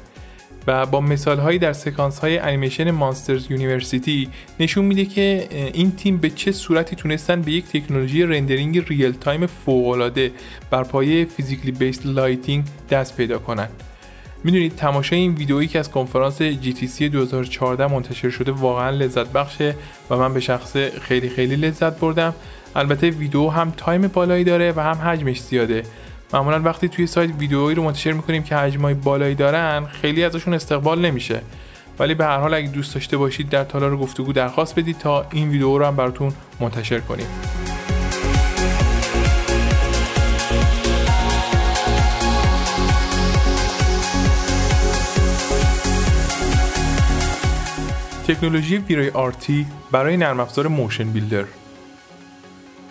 و 0.69 0.87
با 0.87 1.01
مثال 1.01 1.39
هایی 1.39 1.59
در 1.59 1.73
سکانس 1.73 2.19
های 2.19 2.39
انیمیشن 2.39 2.91
Monsters 2.91 3.51
University 3.51 4.29
نشون 4.61 4.85
میده 4.85 5.05
که 5.05 5.49
این 5.75 5.93
تیم 5.93 6.17
به 6.17 6.31
چه 6.31 6.53
صورتی 6.53 6.97
تونستن 6.97 7.43
به 7.43 7.53
یک 7.53 7.65
تکنولوژی 7.65 8.23
rendering 8.23 8.85
real-time 8.89 9.47
فوق 9.47 9.89
العاده 9.89 10.31
بر 10.71 10.85
پایه 10.85 11.25
physically 11.25 11.73
based 11.73 12.07
lighting 12.07 12.65
دست 12.91 13.17
پیدا 13.17 13.39
کنند 13.39 13.71
می‌دونید 14.45 14.77
تماشای 14.77 15.19
این 15.19 15.35
ویدئویی 15.35 15.69
که 15.69 15.79
از 15.79 15.91
کنفرانس 15.91 16.43
GTC 16.43 17.03
2014 17.03 17.87
منتشر 17.87 18.31
شده 18.31 18.53
واقعا 18.53 18.91
لذت 18.91 19.27
بخشه 19.27 19.75
و 20.11 20.17
من 20.17 20.35
به 20.35 20.41
شخصه 20.41 20.77
خیلی 20.77 21.29
خیلی 21.29 21.57
لذت 21.57 21.99
بردم. 22.01 22.35
البته 22.77 23.11
ویدیو 23.11 23.49
هم 23.49 23.73
time 23.77 24.09
بالایی 24.09 24.45
داره 24.45 24.73
و 24.77 24.81
هم 24.81 25.09
حجمش 25.09 25.41
زیاده. 25.41 25.83
معمولا 26.33 26.63
وقتی 26.63 26.89
توی 26.89 27.07
سایت 27.07 27.31
ویدیوهایی 27.39 27.75
رو 27.75 27.83
منتشر 27.83 28.13
می‌کنیم 28.13 28.43
که 28.43 28.57
حجمای 28.57 28.95
بالایی 28.95 29.35
دارن 29.35 29.87
خیلی 29.87 30.25
ازشون 30.25 30.55
استقبال 30.55 31.01
نمیشه. 31.01 31.43
ولی 31.99 32.15
به 32.15 32.25
هر 32.25 32.39
حال 32.39 32.55
اگه 32.55 32.69
دوست 32.69 32.95
داشته 32.95 33.17
باشید 33.17 33.49
در 33.49 33.65
تالار 33.65 33.97
گفتگو 33.97 34.33
درخواست 34.33 34.79
بدید 34.79 34.99
تا 34.99 35.27
این 35.33 35.49
ویدیو 35.49 35.79
رو 35.79 35.85
هم 35.85 35.97
براتون 35.97 36.33
منتشر 36.61 37.01
کنیم. 37.01 37.27
تکنولوژی 48.29 48.79
V-Ray 48.79 49.11
RT 49.11 49.67
برای 49.93 50.17
نرم 50.17 50.41
افزار 50.41 50.69
MotionBuilder. 50.69 51.45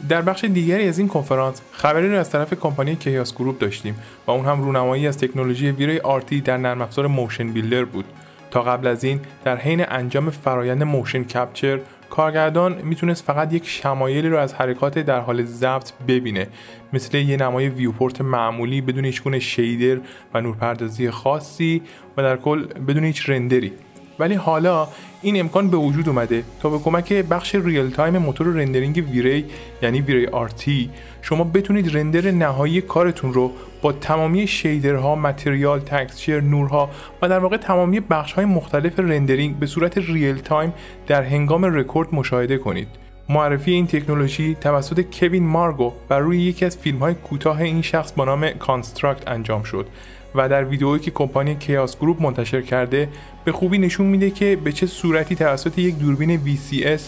در 0.09 0.21
بخش 0.21 0.43
دیگری 0.43 0.87
از 0.87 0.99
این 0.99 1.07
کنفرانس 1.07 1.61
خبری 1.71 2.09
را 2.09 2.19
از 2.19 2.29
طرف 2.29 2.53
کمپانی 2.53 2.95
Chaos 2.95 3.35
Group 3.35 3.59
داشتیم 3.59 3.95
و 4.27 4.31
اون 4.31 4.45
هم 4.45 4.61
رونمایی 4.61 5.07
از 5.07 5.17
تکنولوژی 5.17 5.71
V-Ray 5.71 5.99
RT 5.99 6.41
در 6.41 6.57
نرم 6.57 6.81
افزار 6.81 7.07
MotionBuilder 7.07 7.85
بود. 7.85 8.05
تا 8.51 8.63
قبل 8.63 8.87
از 8.87 9.03
این 9.03 9.19
در 9.43 9.57
حین 9.57 9.85
انجام 9.87 10.29
فرایند 10.29 10.83
motion 10.83 11.23
capture 11.23 11.79
کارگردان 12.09 12.81
می‌تونست 12.81 13.23
فقط 13.23 13.53
یک 13.53 13.67
شمایلی 13.67 14.29
رو 14.29 14.37
از 14.37 14.53
حرکات 14.53 14.99
در 14.99 15.19
حال 15.19 15.45
ضبط 15.45 15.91
ببینه 16.07 16.47
مثل 16.93 17.17
یه 17.17 17.37
نمای 17.37 17.69
viewport 17.69 18.21
معمولی 18.21 18.81
بدون 18.81 19.05
هیچ 19.05 19.21
shader 19.39 20.01
و 20.33 20.41
نورپردازی 20.41 21.11
خاصی 21.11 21.81
و 22.17 22.21
در 22.21 22.37
کل 22.37 22.65
بدون 22.65 23.03
هیچ 23.03 23.29
render 23.29 23.62
ی. 23.62 23.73
ولی 24.19 24.35
حالا 24.35 24.87
این 25.21 25.39
امکان 25.39 25.69
به 25.69 25.77
وجود 25.77 26.09
اومده 26.09 26.43
تا 26.59 26.69
به 26.69 26.79
کمک 26.79 27.13
بخش 27.13 27.55
real-time 27.55 28.17
موتور 28.17 28.47
rendering 28.47 29.03
V-Ray 29.11 29.45
یعنی 29.81 30.01
V-Ray 30.01 30.27
RT 30.27 30.89
شما 31.21 31.43
بتونید 31.43 31.95
render 31.95 32.31
نهایی 32.31 32.81
کارتون 32.81 33.33
رو 33.33 33.51
با 33.81 33.91
تمامی 33.91 34.47
shader 34.47 34.98
ها، 34.98 35.15
material، 35.15 35.79
texture، 35.79 36.41
نورها 36.41 36.89
و 37.21 37.29
در 37.29 37.39
واقع 37.39 37.57
تمامی 37.57 37.99
بخش 37.99 38.33
های 38.33 38.45
مختلف 38.45 38.99
rendering 38.99 39.59
به 39.59 39.65
صورت 39.65 39.97
real-time 39.97 40.73
در 41.07 41.23
هنگام 41.23 41.65
رکورد 41.65 42.15
مشاهده 42.15 42.57
کنید. 42.57 42.87
معرفی 43.29 43.71
این 43.71 43.87
تکنولوژی 43.87 44.55
توسط 44.61 45.05
Kevin 45.19 45.47
Margo 45.47 45.93
بر 46.09 46.19
روی 46.19 46.41
یکی 46.41 46.65
از 46.65 46.77
فیلم 46.77 46.99
های 46.99 47.13
کوتاه 47.13 47.61
این 47.61 47.81
شخص 47.81 48.11
با 48.11 48.25
نام 48.25 48.49
Construct 48.49 49.27
انجام 49.27 49.63
شد 49.63 49.87
و 50.35 50.49
در 50.49 50.63
ویدئویی 50.63 50.99
که 50.99 51.11
کمپانی 51.11 51.55
Chaos 51.55 51.97
Group 51.97 52.21
منتشر 52.21 52.61
کرده 52.61 53.09
به 53.45 53.51
خوبی 53.51 53.77
نشون 53.77 54.05
میده 54.05 54.31
که 54.31 54.57
به 54.63 54.71
چه 54.71 54.87
صورتی 54.87 55.35
توسط 55.35 55.79
یک 55.79 55.97
دوربین 55.99 56.39
VCS 56.45 57.01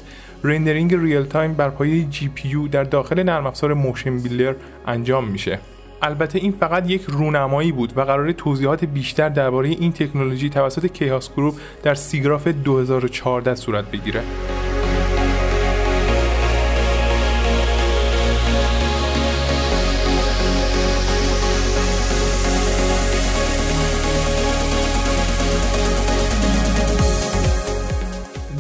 rendering 0.43 0.95
real-time 0.95 1.53
بر 1.53 1.69
پایه 1.69 2.07
GPU 2.11 2.69
در 2.71 2.83
داخل 2.83 3.23
نرم 3.23 3.47
افزار 3.47 3.73
MotionBuilder 3.73 4.55
انجام 4.87 5.27
میشه 5.27 5.59
البته 6.01 6.39
این 6.39 6.51
فقط 6.51 6.89
یک 6.89 7.01
رونمایی 7.07 7.71
بود 7.71 7.97
و 7.97 8.01
قراره 8.01 8.31
توضیحات 8.31 8.85
بیشتر 8.85 9.29
درباره 9.29 9.69
این 9.69 9.91
تکنولوژی 9.91 10.49
توسط 10.49 10.85
Chaos 10.85 11.33
Group 11.33 11.55
در 11.83 11.95
SIGGRAPH 11.95 12.47
2014 12.47 13.55
صورت 13.55 13.91
بگیره. 13.91 14.21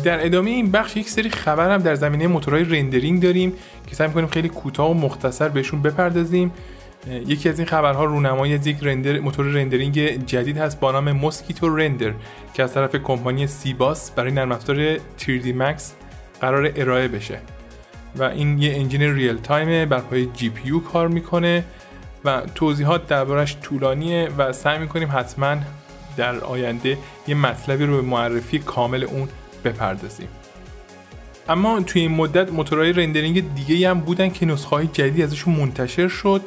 در 0.03 0.25
ادامه 0.25 0.49
این 0.49 0.71
بخش 0.71 0.97
یک 0.97 1.09
سری 1.09 1.29
خبر 1.29 1.71
هم 1.71 1.77
در 1.77 1.95
زمینه 1.95 2.27
موتورهای 2.27 2.63
rendering 2.63 3.21
داریم 3.21 3.53
که 3.87 3.95
سعی 3.95 4.07
می‌کنیم 4.07 4.27
خیلی 4.27 4.49
کوتاه 4.49 4.91
و 4.91 4.93
مختصر 4.93 5.49
بهشون 5.49 5.81
بپردازیم. 5.81 6.51
یکی 7.07 7.49
از 7.49 7.59
این 7.59 7.67
خبرها 7.67 8.05
رونمایی 8.05 8.53
از 8.53 8.67
یک 8.67 8.77
render 8.81 9.19
موتور 9.19 9.45
rendering 9.45 10.25
جدید 10.25 10.57
هست 10.57 10.79
با 10.79 10.91
نام 10.91 11.11
moskitoRender 11.11 12.13
که 12.53 12.63
از 12.63 12.73
طرف 12.73 12.95
کمپانی 12.95 13.47
cebas 13.47 14.11
برای 14.11 14.31
نرم 14.31 14.51
افزار 14.51 14.97
3D 14.97 15.45
Max 15.59 15.81
قراره 16.41 16.71
ارائه 16.75 17.07
بشه. 17.07 17.39
و 18.15 18.23
این 18.23 18.59
یه 18.59 18.75
engine 18.75 19.01
real-time 19.01 19.37
ه 19.37 19.85
بر 19.85 19.99
پایه 19.99 20.25
GPU 20.25 20.71
کار 20.93 21.07
می‌کنه 21.07 21.63
و 22.25 22.41
توضیحات 22.55 23.07
دربارش 23.07 23.57
طولانیه 23.61 24.29
و 24.37 24.53
سعی 24.53 24.79
می‌کنیم 24.79 25.09
حتما 25.11 25.55
در 26.17 26.39
آینده 26.39 26.97
یه 27.27 27.35
مطلبی 27.35 27.85
رو 27.85 27.95
به 27.95 28.01
معرفی 28.01 28.59
کامل 28.59 29.03
اون 29.03 29.29
بپردازیم. 29.63 30.27
اما 31.49 31.81
توی 31.81 32.01
این 32.01 32.11
مدت 32.11 32.51
موتورهای 32.51 32.93
rendering 32.93 33.53
دیگه 33.55 33.89
هم 33.89 33.99
بودن 33.99 34.29
که 34.29 34.45
نسخه 34.45 34.69
های 34.69 34.87
جدیدی 34.87 35.23
ازشون 35.23 35.55
منتشر 35.55 36.07
شد. 36.07 36.41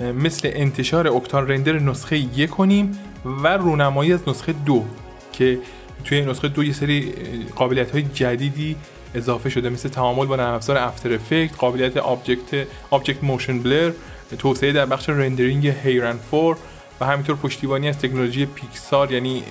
مثل 0.00 0.50
انتشار 0.52 1.08
Octane 1.08 1.48
Render 1.48 1.78
نسخه 1.78 2.18
یک 2.18 2.50
و 2.50 2.62
نیم 2.62 2.98
و 3.24 3.48
رونمایی 3.48 4.12
از 4.12 4.28
نسخه 4.28 4.54
دو 4.66 4.84
که 5.32 5.58
توی 6.04 6.20
نسخه 6.20 6.48
دو 6.48 6.64
یه 6.64 6.72
سری 6.72 7.12
قابلیت 7.56 7.90
های 7.90 8.02
جدیدی 8.02 8.76
اضافه 9.14 9.50
شده 9.50 9.68
مثل 9.68 9.88
تعامل 9.88 10.26
با 10.26 10.36
نرم 10.36 10.54
افزار 10.54 10.76
After 10.76 11.12
Effect 11.12 11.56
قابلیت 11.58 11.96
object 11.96 12.66
object 12.90 13.24
motion 13.24 13.58
blur 13.58 13.92
توسعه 14.38 14.72
در 14.72 14.86
بخش 14.86 15.08
rendering 15.08 15.66
hair 15.66 15.96
and 15.96 16.18
fur 16.30 16.56
و 17.00 17.06
همینطور 17.06 17.36
پشتیبانی 17.36 17.88
از 17.88 17.98
تکنولوژی 17.98 18.46
Pixar 18.46 19.12
یعنی 19.12 19.42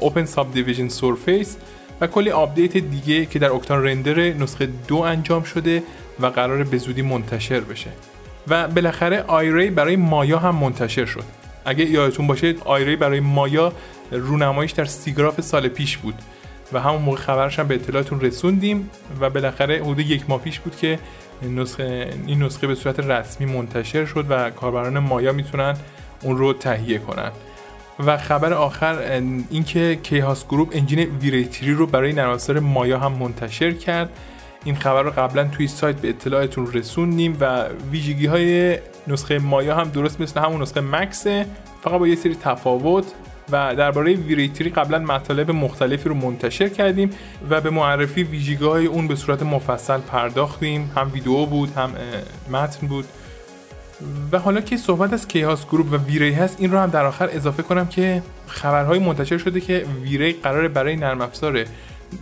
open 0.00 0.24
subdivision 0.24 0.88
surface 0.88 1.56
و 2.00 2.06
کلی 2.06 2.30
update 2.30 2.76
دیگه 2.76 3.26
که 3.26 3.38
در 3.38 3.52
Octane 3.52 3.84
Render 3.84 4.20
نسخه 4.20 4.68
دو 4.88 4.96
انجام 4.96 5.42
شده 5.42 5.82
و 6.20 6.26
قراره 6.26 6.64
به 6.64 6.78
زودی 6.78 7.02
منتشر 7.02 7.60
بشه. 7.60 7.90
و 8.48 8.68
بالاخره 8.68 9.22
Iray 9.22 9.70
برای 9.70 9.96
مایا 9.96 10.38
هم 10.38 10.54
منتشر 10.54 11.04
شد. 11.04 11.24
اگه 11.64 11.84
یادتون 11.84 12.26
باشه 12.26 12.54
Iray 12.64 12.96
برای 12.96 13.20
مایا 13.20 13.72
رونمایش 14.10 14.72
در 14.72 14.84
SIGGRAPH 14.84 15.40
سال 15.40 15.68
پیش 15.68 15.96
بود 15.96 16.14
و 16.72 16.80
همون 16.80 17.02
موقع 17.02 17.16
خبرش 17.16 17.58
هم 17.58 17.68
به 17.68 17.74
اطلاعتون 17.74 18.20
رسوندیم 18.20 18.90
و 19.20 19.30
بالاخره 19.30 19.76
حدود 19.76 20.00
یک 20.00 20.24
ماه 20.28 20.40
پیش 20.40 20.60
بود 20.60 20.76
که 20.76 20.98
نسخه 21.42 22.10
این 22.26 22.42
نسخه 22.42 22.66
به 22.66 22.74
صورت 22.74 23.00
رسمی 23.00 23.46
منتشر 23.46 24.04
شد 24.04 24.26
و 24.28 24.50
کاربران 24.50 24.98
مایا 24.98 25.32
می‌تونن 25.32 25.76
اون 26.22 26.38
رو 26.38 26.52
تهیه 26.52 26.98
کنن. 26.98 27.32
و 28.06 28.16
خبر 28.16 28.52
آخر 28.52 28.98
اینکه 29.50 29.98
Chaos 30.02 30.46
Group 30.46 30.70
engine 30.72 30.98
V-Ray 30.98 31.60
3 31.60 31.72
رو 31.72 31.86
برای 31.86 32.12
نرم 32.12 32.58
مایا 32.58 32.98
هم 32.98 33.12
منتشر 33.12 33.72
کرد. 33.72 34.10
این 34.64 34.76
خبر 34.76 35.02
رو 35.02 35.10
قبلا 35.10 35.44
توی 35.44 35.66
سایت 35.66 35.96
به 35.96 36.08
اطلاعتون 36.08 36.72
رسوندیم 36.72 37.36
و 37.40 37.64
ویژگی 37.90 38.26
های 38.26 38.78
نسخه 39.06 39.38
مایا 39.38 39.76
هم 39.76 39.88
درست 39.88 40.20
مثل 40.20 40.40
همون 40.40 40.62
نسخه 40.62 40.80
Max 40.80 41.30
ه 41.30 41.46
فقط 41.82 41.98
با 41.98 42.08
یه 42.08 42.16
سری 42.16 42.34
تفاوت 42.34 43.04
و 43.52 43.76
درباره 43.76 44.14
ویریتری 44.14 44.70
قبلا 44.70 44.98
مطالب 44.98 45.50
مختلفی 45.50 46.08
رو 46.08 46.14
منتشر 46.14 46.68
کردیم 46.68 47.10
و 47.50 47.60
به 47.60 47.70
معرفی 47.70 48.22
ویژگی‌های 48.22 48.78
اون 48.78 49.08
به 49.08 49.14
صورت 49.14 49.42
مفصل 49.42 50.00
پرداختیم. 50.00 50.90
هم 50.96 51.10
ویدیو 51.12 51.46
بود 51.46 51.72
هم 51.76 51.92
متن 52.50 52.86
بود. 52.86 53.04
و 54.32 54.38
حالا 54.38 54.60
که 54.60 54.76
صحبت 54.76 55.12
از 55.12 55.28
Chaos 55.28 55.66
Group 55.66 55.92
و 55.92 55.96
V-Ray 55.96 56.32
هست 56.32 56.56
این 56.60 56.72
رو 56.72 56.78
هم 56.78 56.90
در 56.90 57.04
آخر 57.06 57.28
اضافه 57.32 57.62
کنم 57.62 57.86
که 57.86 58.22
خبرهای 58.46 58.98
منتشر 58.98 59.38
شده 59.38 59.60
که 59.60 59.86
V-Ray 60.02 60.32
قراره 60.32 60.68
برای 60.68 60.96
نرم 60.96 61.20
افزار 61.20 61.64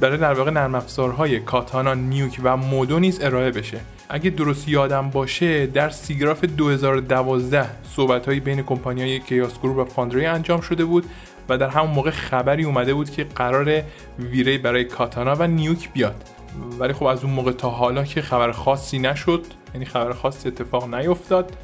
برای 0.00 0.18
در 0.18 0.32
واقع 0.32 0.50
نرم 0.50 0.74
افزارهای 0.74 1.40
Katana 1.40 1.94
Nuke 1.94 2.40
و 2.42 2.56
Modo 2.56 2.98
نیز 2.98 3.20
ارائه 3.22 3.50
بشه. 3.50 3.80
اگه 4.08 4.30
درست 4.30 4.68
یادم 4.68 5.10
باشه 5.10 5.66
در 5.66 5.90
SIGGRAPH 5.90 6.44
2012 6.44 7.66
صحبت 7.96 8.28
بین 8.28 8.62
کمپانی 8.62 9.00
های 9.00 9.20
Chaos 9.20 9.58
Group 9.58 9.78
و 9.78 9.84
Foundry 9.84 10.26
انجام 10.26 10.60
شده 10.60 10.84
بود 10.84 11.06
و 11.48 11.58
در 11.58 11.68
همون 11.68 11.90
موقع 11.90 12.10
خبری 12.10 12.64
اومده 12.64 12.94
بود 12.94 13.10
که 13.10 13.24
قرار 13.24 13.82
ویری 14.18 14.58
برای 14.58 14.84
کاتانا 14.84 15.34
و 15.34 15.46
نیوک 15.46 15.92
بیاد. 15.92 16.35
ولی 16.78 16.92
خب 16.92 17.04
از 17.04 17.24
اون 17.24 17.32
موقع 17.32 17.52
تا 17.52 17.70
حالا 17.70 18.04
که 18.04 18.22
خبر 18.22 18.52
خاصی 18.52 18.98
نشد 18.98 19.44
یعنی 19.74 19.86
خبر 19.86 20.12
خاصی 20.12 20.48
اتفاق 20.48 20.94
نیفتاد. 20.94 21.56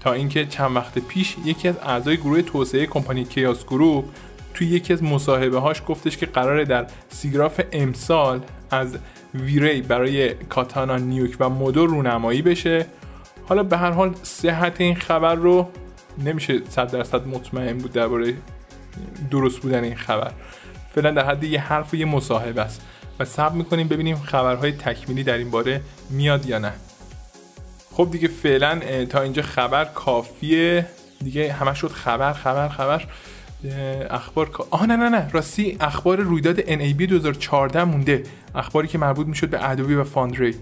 تا 0.00 0.12
اینکه 0.12 0.46
چند 0.46 0.76
وقت 0.76 0.98
پیش 0.98 1.36
یکی 1.44 1.68
از 1.68 1.78
اعضای 1.82 2.16
گروه 2.16 2.42
توسعه 2.42 2.86
کمپانی 2.86 3.24
کیاس 3.24 3.64
گروپ 3.64 4.04
توی 4.54 4.66
یکی 4.66 4.92
از 4.92 5.02
مصاحبه 5.02 5.58
هاش 5.58 5.82
گفتش 5.86 6.16
که 6.16 6.26
قراره 6.26 6.64
در 6.64 6.86
سیگراف 7.08 7.60
امسال 7.72 8.40
از 8.70 8.98
ویری 9.34 9.82
برای 9.82 10.34
کاتانا 10.34 10.96
نیوک 10.96 11.36
و 11.40 11.48
مودو 11.48 11.86
رونمایی 11.86 12.42
بشه. 12.42 12.86
حالا 13.48 13.62
به 13.62 13.76
هر 13.76 13.90
حال 13.90 14.14
صحت 14.22 14.80
این 14.80 14.94
خبر 14.94 15.34
رو 15.34 15.68
نمیشه 16.24 16.60
صد 16.68 16.90
درصد 16.90 17.26
مطمئن 17.26 17.78
بود 17.78 17.92
درباره 17.92 18.34
درست 19.30 19.60
بودن 19.60 19.84
این 19.84 19.96
خبر. 19.96 20.32
فعلا 20.94 21.10
در 21.10 21.24
حد 21.24 21.44
یه 21.44 21.60
حرف 21.60 21.94
و 21.94 21.96
یه 21.96 22.04
مصاحبه 22.04 22.62
است. 22.62 22.82
و 23.20 23.24
صبر 23.24 23.54
می‌کنیم 23.54 23.88
ببینیم 23.88 24.16
خبرهای 24.16 24.72
تکمیلی 24.72 25.22
در 25.24 25.38
این 25.38 25.50
باره 25.50 25.80
میاد 26.10 26.46
یا 26.46 26.58
نه. 26.58 26.72
خب 27.92 28.08
دیگه 28.12 28.28
فعلا 28.28 29.04
تا 29.04 29.22
اینجا 29.22 29.42
خبر 29.42 29.84
کافیه. 29.84 30.86
دیگه 31.24 31.52
همه 31.52 31.74
شد 31.74 31.88
خبر 31.88 32.32
خبر 32.32 32.68
خبر. 32.68 33.04
اخبار 34.10 34.50
آه 34.70 34.86
نه 34.86 34.96
نه 34.96 35.08
نه. 35.08 35.30
راستی 35.30 35.76
اخبار 35.80 36.20
رویداد 36.20 36.60
NAB 36.60 37.02
2014 37.02 37.84
مونده. 37.84 38.22
اخباری 38.54 38.88
که 38.88 38.98
مربوط 38.98 39.26
می‌شد 39.26 39.48
به 39.48 39.70
ادوبی 39.70 39.94
و 39.94 40.04
فاندری. 40.04 40.54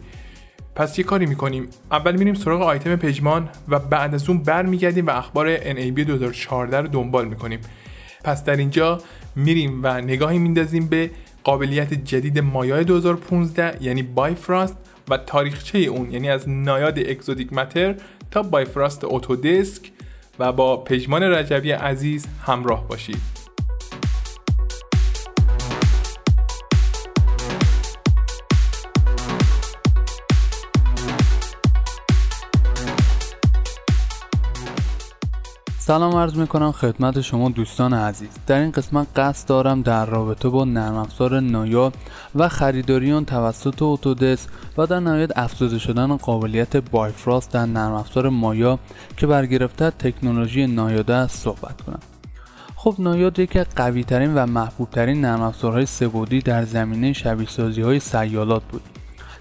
پس 0.75 0.99
یه 0.99 1.05
کاری 1.05 1.27
می‌کنیم. 1.27 1.69
اول 1.91 2.17
میریم 2.17 2.35
سراغ 2.35 2.63
آیتم 2.63 2.97
پژمان 2.97 3.49
و 3.69 3.79
بعد 3.79 4.15
از 4.15 4.29
اون 4.29 4.43
برمیگردیم 4.43 5.07
و 5.07 5.11
اخبار 5.11 5.57
NAB 5.57 6.01
2014 6.01 6.81
رو 6.81 6.89
دنبال 6.89 7.29
می‌کنیم. 7.29 7.61
پس 8.25 8.45
در 8.45 8.57
اینجا 8.57 9.01
میریم 9.37 9.81
و 9.83 10.01
نگاهی 10.01 10.39
میندازیم 10.39 10.87
به 10.87 11.11
قابلیت 11.45 11.95
جدید 11.95 12.39
مایای 12.39 12.85
2015 12.85 13.79
یعنی 13.81 14.03
بایفراست 14.03 14.77
و 15.09 15.17
تاریخچه 15.17 15.79
اون 15.79 16.13
یعنی 16.13 16.31
از 16.31 16.49
نایاد 16.49 16.99
اکزودیک 16.99 17.53
متر 17.53 17.95
تا 18.31 18.43
بایفراست 18.43 19.05
اوتودسک 19.05 19.91
و 20.39 20.53
با 20.53 20.77
پژمان 20.77 21.23
رجبی 21.23 21.71
عزیز 21.71 22.27
همراه 22.47 22.89
باشید. 22.89 23.34
سلام 35.87 36.17
عرض 36.17 36.37
می‌کنم 36.37 36.73
خدمت 36.73 37.21
شما 37.21 37.49
دوستان 37.49 37.95
عزیز. 37.95 38.29
در 38.47 38.59
این 38.59 38.71
قسمت 38.71 39.07
قصد 39.17 39.49
دارم 39.49 39.83
در 39.83 40.07
رابطه 40.07 40.49
با 40.49 40.65
نرم 40.65 40.95
افزار 40.95 41.41
نایا 41.41 41.93
و 42.35 42.49
خریداری 42.49 43.25
توسط 43.25 43.83
اتودسک 43.83 44.49
و 44.79 44.87
در 44.87 45.01
نهایت 45.01 45.39
افزوده 45.39 45.79
شدن 45.79 46.17
قابلیت 46.17 46.77
بایفراست 46.77 47.53
در 47.53 47.67
نرم 47.67 47.93
افزار 47.93 48.29
مایا 48.29 48.79
که 49.17 49.27
برگرفته 49.27 49.91
تکنولوژی 49.91 50.67
نایاده 50.67 51.15
است 51.15 51.39
صحبت 51.39 51.81
کنم. 51.81 52.01
خب 52.77 52.95
نایاد 52.99 53.39
یکی 53.39 53.59
از 53.59 53.67
قوی 53.77 54.05
ترین 54.05 54.35
و 54.35 54.47
محبوب 54.47 54.91
ترین 54.91 55.21
نرم 55.21 55.43
افزارهای 55.43 55.87
سبودی 55.87 56.41
در 56.41 56.65
زمینه 56.65 57.13
شبیه 57.13 57.49
سازی 57.49 58.01
سیالات 58.01 58.63
بود. 58.63 58.94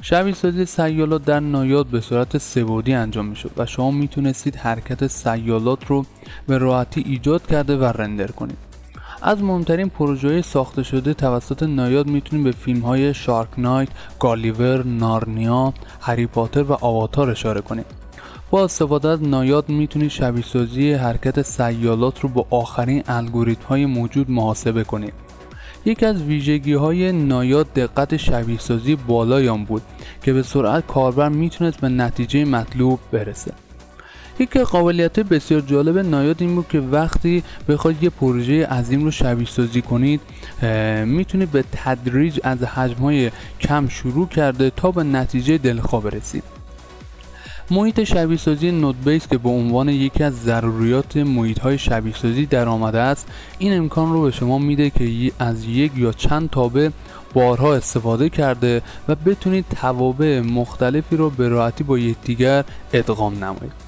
شبیه 0.06 0.66
سیالات 0.66 1.26
در 1.26 1.39
نایاد 1.39 1.88
به 1.88 2.02
صورت 2.02 2.38
سبودی 2.38 2.94
انجام 2.94 3.26
می 3.26 3.36
شد 3.36 3.52
و 3.58 3.66
شما 3.66 3.92
می‌تونستید 3.92 4.56
حرکت 4.56 5.08
سیالات 5.08 5.86
رو 5.86 6.06
به 6.48 6.58
راحتی 6.58 7.04
ایجاد 7.06 7.48
کرده 7.48 7.78
و 7.78 7.84
رندر 7.84 8.28
کنید. 8.28 8.58
از 9.22 9.44
مهمترین 9.44 9.89
پروژه 9.89 10.42
ساخته 10.42 10.84
شده 10.84 11.13
توسط 11.13 11.63
نایاد 11.63 12.08
می‌تونید 12.08 12.46
به 12.46 12.52
فیلم 12.52 12.80
های 12.80 13.13
شارک 13.13 13.48
نایت، 13.58 13.89
گالیور، 14.20 14.86
نارنیا، 14.86 15.74
هری 16.02 16.28
پاتر 16.28 16.63
و 16.63 16.74
آواتار 16.74 17.30
اشاره 17.30 17.62
کنید. 17.62 17.86
با 18.52 18.63
استفاده 18.63 19.10
از 19.10 19.24
نایاد 19.24 19.70
می‌تونید 19.70 20.10
شبیه 20.10 20.44
سازی 20.44 20.94
حرکت 20.94 21.42
سیالات 21.42 22.20
رو 22.20 22.30
با 22.30 22.46
آخرین 22.50 23.04
الگوریتم 23.08 23.66
های 23.68 23.86
موجود 23.86 24.32
محاسبه 24.32 24.84
کنید. 24.84 25.13
یکی 25.86 26.06
از 26.06 26.22
ویژگی 26.22 26.74
های 26.74 27.12
نایاد 27.12 27.74
دقت 27.74 28.17
شبیه 28.17 28.60
سازی 28.60 28.96
بالای 28.96 29.58
بود 29.58 29.82
که 30.24 30.34
به 30.34 30.43
سرعت 30.43 30.88
کاربر 30.88 31.30
می‌تونست 31.30 31.82
به 31.82 31.89
نتیجه 31.89 32.46
مطلوب 32.46 33.00
برسه. 33.12 33.52
یکی 34.39 34.60
قابلیت 34.60 35.19
بسیار 35.19 35.62
جالب 35.62 35.98
نایاد 35.98 36.36
این 36.39 36.56
بود 36.56 36.67
که 36.67 36.80
وقتی 36.80 37.43
بخواید 37.69 38.04
یه 38.04 38.10
پروژه 38.10 38.65
عظیم 38.65 39.04
رو 39.04 39.12
شبیه 39.12 39.48
سازی 39.48 39.82
کنید 39.82 40.22
می‌تونید 41.06 41.52
به 41.52 41.63
تدریج 41.72 42.39
از 42.43 42.63
حجم 42.63 43.04
های 43.04 43.32
کم 43.60 43.88
شروع 43.88 44.28
کرده 44.28 44.69
تا 44.69 44.91
به 44.91 45.04
نتیجه 45.04 45.58
دلخواه 45.58 46.04
برسید. 46.04 46.43
محیط 47.71 48.04
شبیه 48.04 48.38
سازی 48.38 48.71
نود 48.71 49.04
بیس 49.04 49.28
که 49.28 49.38
به 49.38 49.49
عنوان 49.49 49.89
یکی 49.89 50.23
از 50.23 50.34
ضروریات 50.34 51.17
محیط 51.17 51.60
های 51.60 51.78
شبیه 51.78 52.13
سازی 52.15 52.45
در 52.45 52.67
آمده 52.67 52.99
است 52.99 53.28
این 53.58 53.78
امکان 53.78 54.13
رو 54.13 54.21
به 54.21 54.32
شما 54.32 54.58
میده 54.58 54.89
که 54.89 55.32
از 55.39 55.65
یک 55.65 55.91
یا 55.97 56.12
چند 56.12 56.49
تابع 56.49 56.89
بارها 57.34 57.76
استفاده 57.76 58.30
کرده 58.30 58.82
و 59.08 59.15
بتونید 59.15 59.65
توابع 59.82 60.39
مختلفی 60.39 61.17
رو 61.17 61.30
به 61.30 61.49
راحتی 61.49 61.84
با 61.84 61.97
یکدیگر 61.97 62.63
ادغام 62.93 63.43
نمایید. 63.43 63.83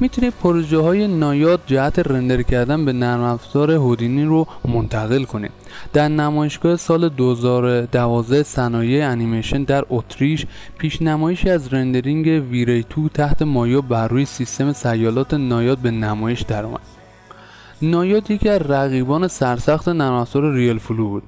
می‌تونید 0.00 0.34
پروژه 0.42 0.78
های 0.78 1.08
Naiad 1.08 1.60
جهت 1.66 1.98
render 1.98 2.42
کردن 2.42 2.84
به 2.84 2.92
نرم 2.92 3.20
افزار 3.20 3.70
هودینی 3.70 4.24
رو 4.24 4.46
منتقل 4.64 5.24
کنید 5.24 5.50
در 5.92 6.08
نمایشگاه 6.08 6.76
سال 6.76 7.08
2012 7.08 8.42
صنایع 8.42 9.08
انیمیشن 9.08 9.62
در 9.62 9.84
اتریش 9.90 10.46
پیشنمایشی 10.78 11.50
از 11.50 11.74
rendering 11.74 12.26
V-Ray 12.50 12.84
2 12.90 13.08
تحت 13.08 13.42
مایا 13.42 13.80
بر 13.80 14.08
روی 14.08 14.24
سیستم 14.24 14.72
سیالات 14.72 15.34
Naiad 15.34 15.78
به 15.78 15.90
نمایش 15.90 16.42
درآمد. 16.42 16.80
Naiad 17.82 18.30
یکی 18.30 18.48
از 18.48 18.60
رقیبان 18.60 19.28
سرسخت 19.28 19.88
نرم 19.88 20.12
افزار 20.12 20.52
RealFlow 20.52 21.08
بود. 21.08 21.22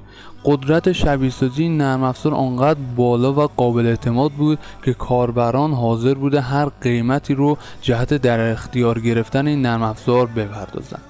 قدرت 0.44 0.92
شبیه 0.92 1.30
سازی 1.30 1.68
نرم 1.68 2.02
افزار 2.02 2.34
آنقدر 2.34 2.80
بالا 2.96 3.32
و 3.32 3.40
قابل 3.56 3.86
اعتماد 3.86 4.32
بود 4.32 4.58
که 4.82 4.94
کاربران 4.94 5.72
حاضر 5.72 6.14
بودن 6.14 6.40
هر 6.40 6.68
قیمتی 6.80 7.34
رو 7.34 7.56
جهت 7.80 8.14
در 8.14 8.52
اختیار 8.52 9.00
گرفتن 9.00 9.46
این 9.46 9.62
نرم 9.62 9.82
افزار 9.82 10.26
بپردازند. 10.26 11.02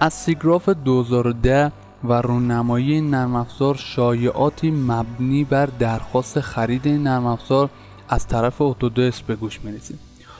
از 0.00 0.14
سیگراف 0.14 0.68
2010 0.68 1.72
و 2.04 2.12
رونمایی 2.12 2.92
این 2.92 3.10
نرم 3.10 3.34
افزار 3.36 3.74
شایعاتی 3.74 4.70
مبنی 4.70 5.44
بر 5.44 5.66
درخواست 5.78 6.40
خرید 6.40 6.86
این 6.86 7.02
نرم 7.02 7.26
افزار 7.26 7.68
از 8.08 8.26
طرف 8.26 8.60
اتودسک 8.60 9.24
به 9.24 9.36
گوش 9.36 9.60
می‌رسید 9.64 9.98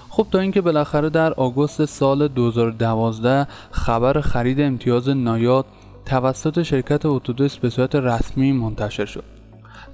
خب 0.09 0.27
تا 0.31 0.39
اینکه 0.39 0.61
بالاخره 0.61 1.11
در 1.11 1.33
آگوست 1.33 1.85
سال 1.85 2.29
2012 2.29 3.47
خبر 3.71 4.21
خرید 4.21 4.61
امتیاز 4.61 5.09
نایاد 5.09 5.65
توسط 6.11 6.63
شرکت 6.63 7.07
اتودسک 7.07 7.61
به 7.61 7.71
صورت 7.71 7.95
رسمی 7.95 8.53
منتشر 8.53 9.05
شد. 9.05 9.25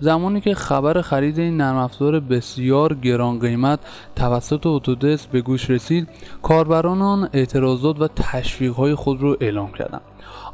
زمانی 0.01 0.41
که 0.41 0.55
خبر 0.55 1.01
خرید 1.01 1.39
این 1.39 1.57
نرم 1.57 1.77
افزار 1.77 2.21
بسیار 2.21 2.95
گران 2.95 3.39
قیمت 3.39 3.79
توسط 4.17 4.67
اتودسک 4.67 5.29
به 5.29 5.41
گوش 5.41 5.71
رسید 5.71 6.09
کاربران 6.43 7.03
آن 7.03 7.29
اعتراضات 7.33 8.01
و 8.01 8.09
تشویقهای 8.09 8.95
خود 8.95 9.23
را 9.23 9.37
اعلام 9.41 9.73
کردند. 9.73 10.01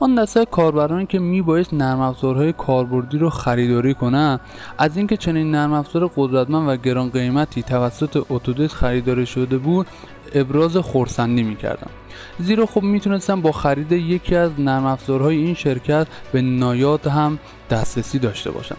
آن 0.00 0.14
دسته 0.14 0.44
کاربرانی 0.44 1.06
که 1.06 1.18
میبایست 1.18 1.74
نرم 1.74 2.00
افزارهای 2.00 2.52
کاربردی 2.52 3.18
رو 3.18 3.30
خریداری 3.30 3.94
کنند 3.94 4.40
از 4.78 4.96
اینکه 4.96 5.16
چنین 5.16 5.50
نرم 5.50 5.72
افزار 5.72 6.10
قدرتمند 6.16 6.68
و 6.68 6.76
گران 6.76 7.10
قیمتی 7.10 7.62
توسط 7.62 8.24
اتودسک 8.30 8.74
خریداری 8.74 9.26
شده 9.26 9.58
بود 9.58 9.86
ابراز 10.34 10.76
خورسندی 10.76 11.42
می‌کردم. 11.42 11.90
زیرا 12.38 12.66
خب 12.66 12.82
می‌تونستم 12.82 13.40
با 13.40 13.52
خرید 13.52 13.92
یکی 13.92 14.36
از 14.36 14.50
نرم 14.58 14.86
افزارهای 14.86 15.36
این 15.36 15.54
شرکت 15.54 16.06
به 16.32 16.42
نایات 16.42 17.06
هم 17.06 17.38
دسترسی 17.70 18.18
داشته 18.18 18.50
باشم. 18.50 18.76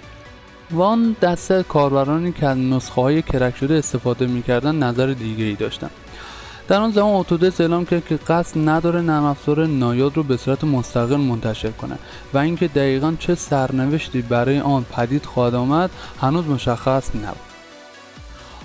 و 0.72 0.82
آن 0.82 1.16
دسته 1.22 1.64
کاربرانی 1.64 2.32
که 2.32 2.48
از 2.48 2.58
نسخه 2.58 3.02
های 3.02 3.22
کرک 3.22 3.58
شده 3.58 3.76
استفاده 3.76 4.28
می‌کردن 4.28 4.76
نظر 4.76 5.08
دیگه 5.08 5.44
ای 5.44 5.56
داشتن 5.56 5.90
در 6.68 6.80
آن 6.80 6.92
زمان 6.92 7.16
اتودس 7.16 7.62
اعلام 7.62 7.86
کرد 7.86 8.08
که 8.08 8.16
قصد 8.16 8.70
نداره 8.70 9.02
نرم 9.02 9.24
افزار 9.24 9.66
نایاد 9.66 10.18
رو 10.18 10.24
به 10.24 10.38
صورت 10.38 10.64
مستقل 10.64 11.16
منتشر 11.16 11.72
کنه 11.72 11.98
و 12.34 12.38
اینکه 12.38 12.68
دقیقا 12.68 13.14
چه 13.20 13.36
سرنوشتی 13.36 14.22
برای 14.22 14.60
آن 14.60 14.86
پدید 14.92 15.26
خواهد 15.26 15.56
آمد 15.56 15.90
هنوز 16.22 16.48
مشخص 16.48 17.16
نبود. 17.16 17.53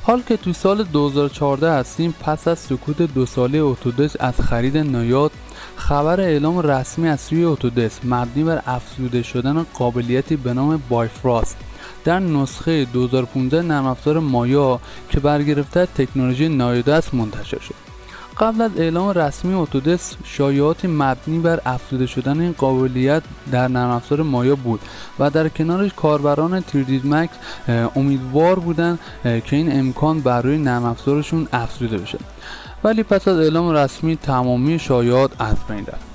حال 0.08 0.22
که 0.22 0.36
توی 0.36 0.52
سال 0.52 0.84
2014 0.84 1.72
هستیم 1.72 2.14
پس 2.20 2.48
از 2.48 2.58
سکوت 2.58 3.02
دو 3.02 3.26
ساله 3.26 3.58
اتودس 3.58 4.16
از 4.20 4.40
خرید 4.40 4.76
نایاد 4.76 5.32
خبر 5.76 6.20
اعلام 6.20 6.58
رسمی 6.58 7.08
از 7.08 7.20
سوی 7.20 7.44
اتودس 7.44 8.00
مبنی 8.04 8.44
بر 8.44 8.62
افزوده 8.66 9.22
شدن 9.22 9.66
قابلیتی 9.74 10.36
به 10.36 10.52
نام 10.52 10.82
بایفراست. 10.88 11.56
در 12.04 12.18
نسخه 12.18 12.84
2015 12.84 13.62
نرم 13.62 13.86
افزار 13.86 14.18
مایا 14.18 14.80
که 15.10 15.20
برگرفته 15.20 15.86
تکنولوژی 15.86 16.48
نایاده 16.48 16.94
است 16.94 17.14
منتشر 17.14 17.58
شد. 17.58 17.88
قبل 18.40 18.61
از 18.61 18.70
اعلام 18.77 19.09
رسمی 19.09 19.55
اتودس 19.55 20.16
شایعات 20.24 20.85
مبنی 20.85 21.38
بر 21.38 21.61
افزوده 21.66 22.07
شدن 22.07 22.40
این 22.40 22.53
قابلیت 22.59 23.22
در 23.53 23.68
نرم 23.68 23.90
افزار 23.90 24.22
مایا 24.22 24.57
بود 24.57 24.81
و 25.18 25.31
در 25.31 25.48
کنارش 25.48 25.90
کاربران 25.96 26.61
تریدید 26.61 27.07
مکس 27.07 27.37
امیدوار 27.96 28.59
بودند 28.59 28.98
که 29.22 29.57
این 29.57 29.79
امکان 29.79 30.20
بر 30.20 30.42
روی 30.42 30.59
نرم 30.59 30.85
افزارشون 30.85 31.48
افزوده 31.53 31.98
بشه. 31.98 32.18
ولی 32.85 33.03
پس 33.03 33.29
از 33.29 33.38
اعلام 33.38 33.70
رسمی 33.70 34.16
تمامی 34.16 34.79
شایعات 34.79 35.31
از 35.38 35.57
بین 35.68 35.87
رفت. 35.87 36.09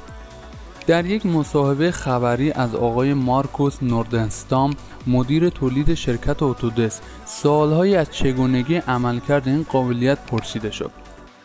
در 0.88 1.06
یک 1.06 1.26
مصاحبه 1.26 1.92
خبری 1.92 2.52
از 2.52 2.76
آقای 2.76 3.14
مارکوس 3.14 3.78
نوردنستام 3.82 4.74
مدیر 5.08 5.50
تولید 5.50 5.94
شرکت 5.94 6.44
اتودس 6.44 7.02
سالهایی 7.26 7.96
از 7.96 8.12
چگونگی 8.12 8.76
عملکرد 8.76 9.48
این 9.48 9.66
قابلیت 9.70 10.18
پرسیده 10.26 10.72
شد. 10.72 11.03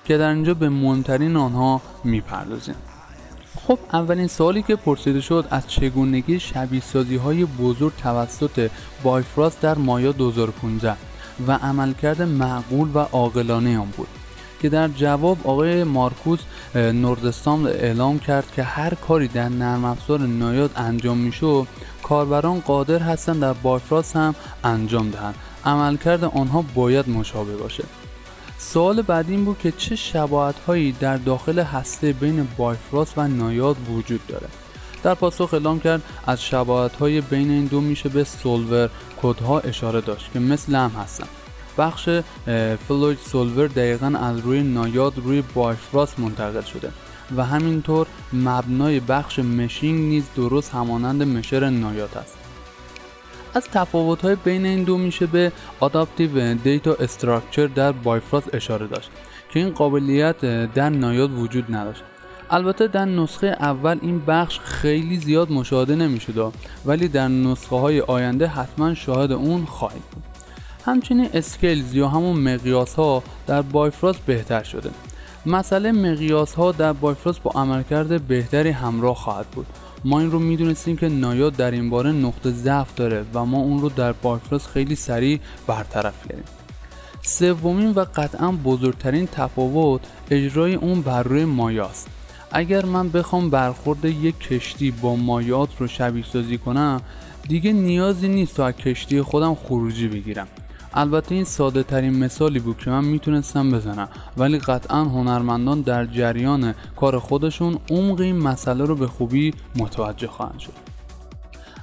که 0.09 0.19
در 0.19 0.29
اینجا 0.29 0.55
به 0.55 0.69
مهمترین 0.69 1.37
آنها 1.37 1.81
می‌پردازیم. 2.05 2.75
خب 3.67 3.79
اولین 3.93 4.27
سوالی 4.27 4.63
که 4.63 4.77
پرسیده 4.77 5.21
شد 5.21 5.45
از 5.51 5.69
چگونگی 5.69 6.41
شبیه 6.41 7.21
های 7.21 7.45
بزرگ 7.45 7.93
توسط 8.03 8.71
بایفراست 9.03 9.61
در 9.61 9.79
مایا 9.79 10.13
2015 10.13 10.97
و 11.47 11.53
عملکرد 11.53 12.23
معقول 12.23 12.89
و 12.95 12.99
عاقلانه 12.99 13.79
آن 13.79 13.89
بود 13.97 14.09
که 14.63 14.69
در 14.69 14.89
جواب 14.89 15.39
آقای 15.45 15.85
مارکوس 15.85 16.41
نوردستان 16.75 17.67
اعلام 17.67 18.19
کرد 18.19 18.53
که 18.57 18.63
هر 18.63 18.95
کاری 18.95 19.29
در 19.29 19.49
نرم 19.49 19.85
افزار 19.85 20.21
نایاد 20.21 20.71
انجام 20.77 21.19
می‌شد 21.19 21.67
کاربران 22.03 22.61
قادر 22.61 22.99
هستند 22.99 23.41
در 23.41 23.53
بایفراست 23.53 24.17
هم 24.17 24.35
انجام 24.65 25.11
دهند. 25.11 25.35
عملکرد 25.65 26.25
آنها 26.25 26.65
باید 26.75 27.11
مشابه 27.11 27.57
باشه. 27.57 27.85
سوال 28.59 29.03
بعدی 29.03 29.33
این 29.33 29.45
بود 29.45 29.59
که 29.59 29.73
چه 29.73 29.97
شباهت 29.97 30.59
هایی 30.59 30.93
در 30.93 31.17
داخل 31.17 31.59
هسته 31.59 32.13
بین 32.13 32.49
بایفراست 32.57 33.19
و 33.19 33.29
نایاد 33.29 33.77
وجود 33.91 34.27
داره؟ 34.27 34.47
در 35.03 35.15
پاسخ 35.15 35.55
اعلام 35.55 35.81
کرد 35.81 36.03
از 36.27 36.43
شباهت 36.43 36.97
های 36.97 37.21
بین 37.21 37.51
این 37.51 37.65
دو 37.65 37.81
میشه 37.81 38.09
به 38.09 38.25
سولور 38.25 38.91
کدها 39.23 39.61
اشاره 39.61 40.01
داشت 40.01 40.33
که 40.33 40.39
مثل 40.39 40.75
هم 40.75 40.91
هستن. 40.91 41.27
بخش 41.79 42.09
فلوید 42.89 43.19
سولور 43.19 43.67
دقیقا 43.67 44.07
از 44.07 44.39
روی 44.39 44.63
نایاد 44.63 45.19
روی 45.19 45.43
بایفراست 45.55 46.21
منتقل 46.21 46.63
شده 46.63 46.93
و 47.37 47.45
همینطور 47.45 48.07
مبنای 48.33 49.01
بخش 49.01 49.39
meshing 49.39 50.01
نیز 50.01 50.25
درست 50.37 50.71
همانند 50.71 51.23
mesher 51.23 51.71
Naiad 51.71 52.19
است. 52.19 52.38
از 53.55 53.69
تفاوت 53.73 54.23
های 54.23 54.37
بین 54.45 54.67
این 54.67 54.83
دو 54.83 54.99
میشه 54.99 55.27
به 55.27 55.53
adaptive 55.81 56.55
data 56.55 56.95
structure 56.95 57.67
در 57.67 57.93
Bifrost 57.93 58.55
اشاره 58.55 58.87
داشت 58.87 59.11
که 59.51 59.61
این 59.61 59.71
قابلیت 59.71 60.41
در 60.75 60.89
Naiad 60.89 61.33
وجود 61.33 61.75
نداشت. 61.75 62.03
البته 62.51 62.87
در 62.87 63.05
نسخه 63.05 63.47
اول 63.47 63.99
این 64.03 64.23
بخش 64.27 64.59
خیلی 64.61 65.17
زیاد 65.17 65.53
مشاهده 65.53 65.97
نمی‌شد 65.97 66.53
ولی 66.85 67.09
در 67.09 67.29
نسخه 67.29 67.77
های 67.77 68.01
آینده 68.01 68.47
حتما 68.47 68.95
شاهد 68.95 69.33
اون 69.33 69.65
خواهید 69.65 70.03
بود. 70.03 70.23
همچنین 70.85 71.29
scales 71.35 71.95
یا 71.95 72.09
همون 72.09 72.41
مقیاس 72.41 72.95
ها 72.95 73.23
در 73.47 73.63
Bifrost 73.63 74.21
بهتر 74.27 74.63
شده. 74.63 74.91
مسئله 75.47 75.93
مقیاس 75.93 76.55
ها 76.55 76.73
در 76.73 76.93
بایفراست 76.93 77.43
با 77.43 77.51
عملکرد 77.51 78.27
بهتری 78.27 78.71
همراه 78.71 79.15
خواهد 79.15 79.47
بود. 79.47 79.67
ما 80.05 80.21
این 80.21 80.31
رو 80.31 80.39
می‌دونستیم 80.39 80.97
که 80.97 81.09
نایاد 81.09 81.57
در 81.57 81.71
این 81.71 81.91
باره 81.91 82.13
نقطه 82.13 82.51
ضعف 82.51 82.95
داره 82.95 83.25
و 83.35 83.45
ما 83.45 83.59
اون 83.59 83.81
رو 83.81 83.89
در 83.89 84.13
بایفراست 84.13 84.67
خیلی 84.67 84.95
سریع 84.95 85.41
برطرف 85.67 86.29
کردیم. 86.29 86.45
سومین 87.23 87.91
و 87.91 88.05
قطعا 88.17 88.53
بزرگترین 88.53 89.27
تفاوت 89.27 90.01
اجرای 90.31 90.75
اون 90.75 91.03
بر 91.03 91.23
روی 91.23 91.45
مایاست. 91.45 92.09
اگر 92.53 92.85
من 92.85 93.09
بخوام 93.09 93.51
برخورد 93.51 94.05
یک 94.05 94.39
کشتی 94.39 94.91
با 94.91 95.17
مایات 95.17 95.69
رو 95.79 95.87
شبیه 95.87 96.25
سازی 96.33 96.59
کنم 96.59 97.01
دیگه 97.49 97.73
نیازی 97.73 98.29
نیست 98.29 98.55
تا 98.57 98.67
از 98.67 98.75
کشتی 98.75 99.23
خودم 99.23 99.55
خروجی 99.55 100.09
بگیرم. 100.09 100.49
البته 100.99 101.35
این 101.35 101.45
ساده 101.45 101.83
ترین 101.83 102.19
مثالی 102.19 102.59
بود 102.59 102.79
که 102.79 102.91
من 102.91 103.05
می‌تونستم 103.05 103.71
بزنم 103.71 104.09
ولی 104.37 104.59
قطعا 104.59 105.05
هنرمندان 105.05 105.81
در 105.81 106.07
جریان 106.07 106.75
کار 106.97 107.19
خودشون 107.19 107.79
عمق 107.91 108.21
این 108.21 108.37
مسئله 108.39 108.85
رو 108.85 108.95
به 108.95 109.07
خوبی 109.07 109.55
متوجه 109.77 110.27
خواهند 110.27 110.59
شد. 110.59 110.73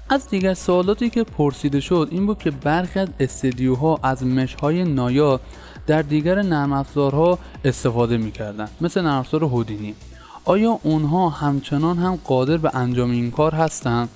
از 0.10 0.30
دیگر 0.30 0.54
سوالاتی 0.54 1.10
که 1.10 1.24
پرسیده 1.24 1.80
شد 1.80 2.08
این 2.12 2.26
بود 2.26 2.38
که 2.38 2.52
برخی 2.52 3.00
از 3.00 3.08
استدیوها 3.20 4.00
از 4.04 4.24
مشهای 4.24 4.84
نایا 4.84 5.40
در 5.88 6.02
دیگر 6.02 6.42
نرم 6.42 6.74
افزارها 6.74 7.40
استفاده 7.66 8.18
می‌کردن 8.18 8.68
مثل 8.82 9.02
نرم 9.02 9.20
افزار 9.20 9.44
هودینی. 9.44 9.96
آیا 10.46 10.80
اونها 10.84 11.30
همچنان 11.30 11.98
هم 11.98 12.20
قادر 12.24 12.58
به 12.58 12.76
انجام 12.76 13.12
این 13.12 13.32
کار 13.32 13.56
هستند 13.56 14.10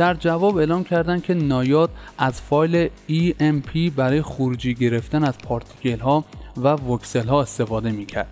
در 0.00 0.14
جواب 0.14 0.56
اعلام 0.56 0.84
کردند 0.84 1.22
که 1.22 1.34
نایاد 1.34 1.90
از 2.18 2.40
فایل 2.40 2.90
EMP 3.08 3.90
برای 3.96 4.22
خروجی 4.22 4.74
گرفتن 4.74 5.24
از 5.24 5.38
پارتیکل 5.38 5.98
ها 6.00 6.24
و 6.56 6.68
وکسل 6.68 7.28
ها 7.28 7.42
استفاده 7.42 7.90
می‌کرد. 7.90 8.26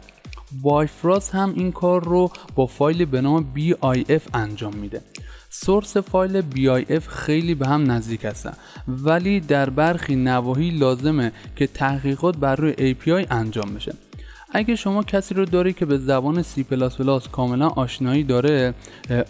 بایفراست 0.62 1.34
هم 1.34 1.52
این 1.56 1.72
کار 1.72 2.04
رو 2.04 2.30
با 2.54 2.66
فایل 2.66 3.04
به 3.04 3.20
نام 3.20 3.52
BIF 3.56 4.22
انجام 4.34 4.74
میده. 4.74 5.00
سورس 5.50 5.96
فایل 5.96 6.42
BIF 6.42 7.08
خیلی 7.08 7.54
به 7.54 7.66
هم 7.66 7.90
نزدیک 7.90 8.24
هستن 8.24 8.52
ولی 8.88 9.40
در 9.40 9.70
برخی 9.70 10.16
نواحی 10.16 10.70
لازمه 10.70 11.32
که 11.56 11.66
تحقیقات 11.66 12.36
بر 12.36 12.56
روی 12.56 12.94
API 12.94 13.26
انجام 13.30 13.74
بشه. 13.74 14.07
اگه 14.50 14.76
شما 14.76 15.02
کسی 15.02 15.34
رو 15.34 15.44
داری 15.44 15.72
که 15.72 15.86
به 15.86 15.98
زبان 15.98 16.42
C++ 16.42 17.28
کاملا 17.32 17.68
آشنایی 17.68 18.24
داره 18.24 18.74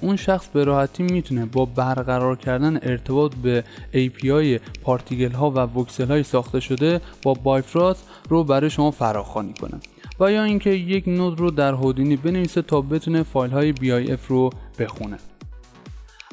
اون 0.00 0.16
شخص 0.16 0.48
به 0.48 0.64
راحتی 0.64 1.02
می‌تونه 1.02 1.46
با 1.46 1.64
برقرار 1.64 2.36
کردن 2.36 2.78
ارتباط 2.82 3.34
به 3.34 3.64
API 3.94 4.60
پارتیکل 4.82 5.32
ها 5.32 5.50
و 5.50 5.58
وکسل 5.58 6.06
های 6.08 6.22
ساخته 6.22 6.60
شده 6.60 7.00
با 7.22 7.34
بایفراست 7.34 8.04
رو 8.28 8.44
برای 8.44 8.70
شما 8.70 8.90
فراخوانی 8.90 9.54
کنه. 9.60 9.80
و 10.20 10.32
یا 10.32 10.44
اینکه 10.44 10.70
یک 10.70 11.08
نود 11.08 11.40
رو 11.40 11.50
در 11.50 11.72
هودینی 11.72 12.16
بنویسه 12.16 12.62
تا 12.62 12.80
بتونه 12.80 13.22
فایل 13.22 13.50
های 13.50 13.72
BIF 13.72 14.26
رو 14.28 14.50
بخونه. 14.78 15.18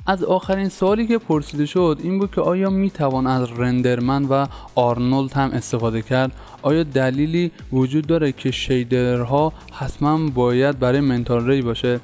از 0.08 0.24
آخرین 0.24 0.70
سوالی 0.70 1.08
که 1.08 1.18
پرسیده 1.18 1.66
شد 1.66 2.00
این 2.04 2.20
بود 2.20 2.32
که 2.32 2.42
آیا 2.42 2.70
می 2.70 2.90
توان 2.90 3.28
از 3.28 3.52
رندرمن 3.52 4.26
و 4.26 4.48
آرنولد 4.76 5.34
هم 5.34 5.52
استفاده 5.52 6.02
کرد؟ 6.02 6.32
آیا 6.62 6.84
دلیلی 6.84 7.52
وجود 7.74 8.08
داره 8.08 8.32
که 8.32 8.52
شیدرها 8.52 9.54
حتما 9.74 10.30
باید 10.30 10.80
برای 10.80 11.00
منتال 11.00 11.48
ری 11.48 11.62
باشه؟ 11.62 12.00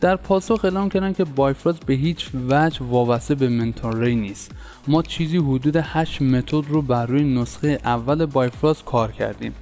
در 0.00 0.16
پاسخ 0.16 0.60
اعلام 0.64 0.88
کردن 0.88 1.12
که 1.12 1.24
بایفراست 1.24 1.86
به 1.86 1.94
هیچ 1.94 2.30
وجه 2.48 2.84
وابسته 2.84 3.34
به 3.34 3.48
منتال 3.48 4.00
ری 4.00 4.16
نیست. 4.16 4.50
ما 4.88 5.02
چیزی 5.02 5.38
حدود 5.38 5.76
8 5.76 6.22
متد 6.22 6.64
رو 6.68 6.82
بر 6.82 7.06
روی 7.06 7.24
نسخه 7.34 7.78
اول 7.84 8.26
بایفراست 8.26 8.84
کار 8.84 9.12
کردیم 9.12 9.52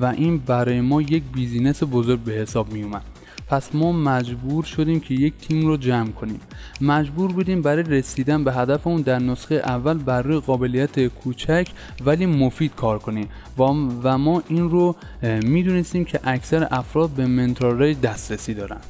و 0.00 0.04
این 0.04 0.38
برای 0.38 0.80
ما 0.80 1.02
یک 1.02 1.22
بیزینس 1.34 1.82
بزرگ 1.82 2.18
به 2.18 2.32
حساب 2.32 2.72
می 2.72 2.82
اومد 2.82 3.17
پس 3.48 3.74
ما 3.74 3.92
مجبور 3.92 4.64
شدیم 4.64 5.00
که 5.00 5.14
یک 5.14 5.34
تیم 5.36 5.66
رو 5.66 5.76
جمع 5.76 6.10
کنیم. 6.10 6.40
مجبور 6.80 7.32
بودیم 7.32 7.62
برای 7.62 7.82
رسیدن 7.82 8.44
به 8.44 8.52
هدفمون 8.52 9.02
در 9.02 9.18
نسخه 9.18 9.54
اول 9.54 9.98
بر 9.98 10.22
روی 10.22 10.40
قابلیت 10.40 11.06
کوچک 11.06 11.68
ولی 12.06 12.26
مفید 12.26 12.74
کار 12.74 12.98
کنیم. 12.98 13.28
و 14.02 14.18
ما 14.18 14.42
این 14.48 14.70
رو 14.70 14.96
می‌دونستیم 15.42 16.04
که 16.04 16.20
اکثر 16.24 16.68
افراد 16.70 17.10
به 17.10 17.26
منتورای 17.26 17.94
دسترسی 17.94 18.54
دارن. 18.54 18.80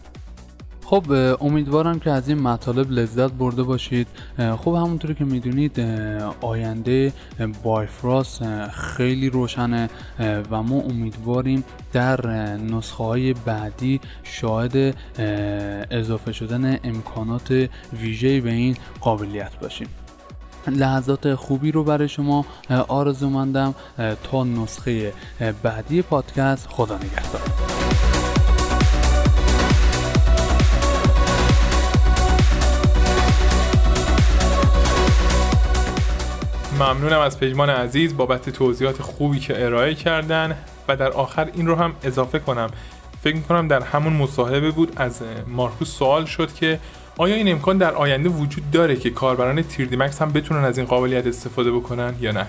خب 0.91 1.05
امیدوارم 1.41 2.01
که 2.01 2.11
از 2.11 2.29
این 2.29 2.39
مطالب 2.39 2.91
لذت 2.91 3.33
برده 3.33 3.63
باشید. 3.63 4.09
خب 4.39 4.75
همونطوری 4.75 5.15
که 5.15 5.25
می‌دونید 5.25 5.81
آینده 6.41 7.13
بایفراست 7.63 8.69
خیلی 8.69 9.31
روشنه 9.31 9.91
و 10.51 10.63
ما 10.63 10.77
امیدواریم 10.77 11.65
در 11.93 12.27
نسخه 12.57 13.05
های 13.05 13.33
بعدی 13.33 14.01
شاهد 14.23 14.97
اضافه 15.91 16.33
شدن 16.33 16.79
امکانات 16.85 17.69
ویژه 17.93 18.41
به 18.41 18.51
این 18.51 18.77
قابلیت 19.01 19.61
باشیم. 19.61 19.89
لحظات 20.69 21.35
خوبی 21.35 21.73
رو 21.73 21.85
برای 21.85 22.09
شما 22.09 22.45
آرزو 22.89 23.31
مندم 23.31 23.75
تا 24.31 24.45
نسخه 24.45 25.13
بعدی 25.63 26.03
پادکست. 26.03 26.69
خدا 26.71 26.97
نگهدار. 26.97 28.08
ممنونم 36.79 37.21
از 37.21 37.41
پژمان 37.41 37.71
عزیز 37.71 38.17
بابت 38.17 38.51
توضیحات 38.51 39.03
خوبی 39.03 39.39
که 39.39 39.65
ارائه 39.65 39.95
کردن 39.95 40.57
و 40.89 40.97
در 40.97 41.11
آخر 41.11 41.51
این 41.55 41.67
رو 41.67 41.75
هم 41.75 41.95
اضافه 42.03 42.39
کنم. 42.39 42.71
فکر 43.23 43.37
می‌کنم 43.37 43.69
در 43.69 43.83
همون 43.83 44.13
مصاحبه 44.13 44.71
بود 44.71 44.93
از 44.97 45.23
مارکوس 45.47 45.89
سوال 45.89 46.25
شد 46.25 46.55
که 46.55 46.81
آیا 47.17 47.35
این 47.35 47.53
امکان 47.53 47.79
در 47.79 47.95
آینده 47.95 48.29
وجود 48.29 48.71
داره 48.71 48.97
که 48.97 49.11
کاربران 49.11 49.63
تیردی 49.63 49.97
مکس 49.97 50.23
هم 50.23 50.33
بتونن 50.33 50.65
از 50.65 50.79
این 50.79 50.87
قابلیت 50.87 51.27
استفاده 51.27 51.73
بکنن 51.73 52.15
یا 52.21 52.33
نه؟ 52.33 52.47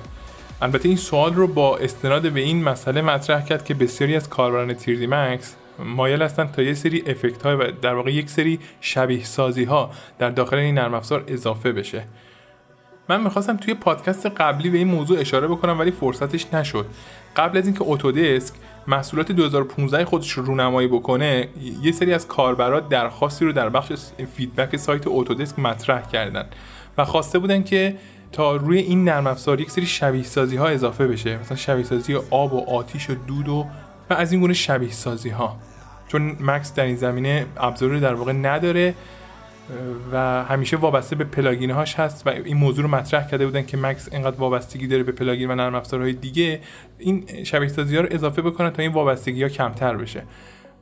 البته 0.61 0.87
این 0.87 0.97
سوال 0.97 1.33
رو 1.33 1.47
با 1.47 1.77
استناد 1.77 2.31
به 2.31 2.39
این 2.39 2.63
مسئله 2.63 3.01
مطرح 3.01 3.45
کرد 3.45 3.65
که 3.65 3.73
بسیاری 3.73 4.15
از 4.15 4.29
کاربران 4.29 4.73
تیردی 4.73 5.07
مکس 5.07 5.55
مایل 5.79 6.21
هستند 6.21 6.51
تا 6.51 6.61
یه 6.61 6.73
سری 6.73 7.03
افکت 7.07 7.43
های 7.43 7.55
و 7.55 7.71
در 7.71 7.93
واقع 7.93 8.11
یک 8.11 8.29
سری 8.29 8.59
شبیه 8.81 9.23
سازی 9.23 9.63
ها 9.63 9.91
در 10.19 10.29
داخل 10.29 10.57
این 10.57 10.75
نرم 10.75 10.93
افزار 10.93 11.23
اضافه 11.27 11.71
بشه. 11.71 12.03
من 13.09 13.23
می‌خواستم 13.23 13.57
توی 13.57 13.73
پادکست 13.73 14.25
قبلی 14.25 14.69
به 14.69 14.77
این 14.77 14.87
موضوع 14.87 15.19
اشاره 15.19 15.47
بکنم 15.47 15.79
ولی 15.79 15.91
فرصتش 15.91 16.53
نشد. 16.53 16.85
قبل 17.35 17.57
از 17.57 17.65
اینکه 17.65 17.83
اتودسک 17.83 18.53
محصولات 18.87 19.31
2015 19.31 20.05
خودش 20.05 20.31
رو 20.31 20.45
رونمایی 20.45 20.87
بکنه 20.87 21.47
یه 21.81 21.91
سری 21.91 22.13
از 22.13 22.27
کاربرات 22.27 22.89
درخواستی 22.89 23.45
رو 23.45 23.51
در 23.51 23.69
بخش 23.69 23.93
فیدبک 24.35 24.77
سایت 24.77 25.03
اتودسک 25.07 25.59
مطرح 25.59 26.01
کردن 26.01 26.45
و 26.97 27.05
خواسته 27.05 27.39
بودن 27.39 27.63
که 27.63 27.95
تا 28.31 28.55
روی 28.55 28.79
این 28.79 29.03
نرم 29.03 29.27
افزار 29.27 29.61
یک 29.61 29.71
سری 29.71 29.85
شبیه 29.85 30.23
سازی 30.23 30.55
ها 30.55 30.67
اضافه 30.67 31.07
بشه. 31.07 31.37
مثلا 31.37 31.57
شبیه 31.57 31.83
سازی 31.83 32.15
آب 32.15 32.53
و 32.53 32.69
آتیش 32.69 33.09
و 33.09 33.15
دود 33.27 33.47
و 33.49 33.65
و 34.09 34.13
از 34.13 34.31
این 34.31 34.41
گونه 34.41 34.53
شبیه 34.53 34.91
سازی 34.91 35.29
ها 35.29 35.57
چون 36.07 36.37
Max 36.39 36.73
در 36.73 36.83
این 36.83 36.95
زمینه 36.95 37.45
ابزاری 37.57 37.99
در 37.99 38.13
واقع 38.13 38.33
نداره 38.33 38.95
و 40.12 40.43
همیشه 40.43 40.77
وابسته 40.77 41.15
به 41.15 41.23
plugin 41.23 41.71
هاش 41.71 41.95
هست 41.95 42.27
و 42.27 42.29
این 42.29 42.58
موضوع 42.58 42.84
رو 42.84 42.91
مطرح 42.91 43.27
کرده 43.27 43.45
بودن 43.45 43.65
که 43.65 43.77
Max 43.77 44.09
اینقدر 44.13 44.36
وابستگی 44.36 44.88
داره 44.88 45.03
به 45.03 45.12
plugin 45.12 45.51
و 45.51 45.55
نرم 45.55 45.75
افزارهای 45.75 46.13
دیگه. 46.13 46.60
این 46.97 47.43
شبیه 47.43 47.69
سازی 47.69 47.95
ها 47.95 48.01
رو 48.01 48.08
اضافه 48.12 48.41
بکنن 48.41 48.69
تا 48.69 48.82
این 48.82 48.91
وابستگی 48.91 49.43
ها 49.43 49.49
کمتر 49.49 49.97
بشه. 49.97 50.23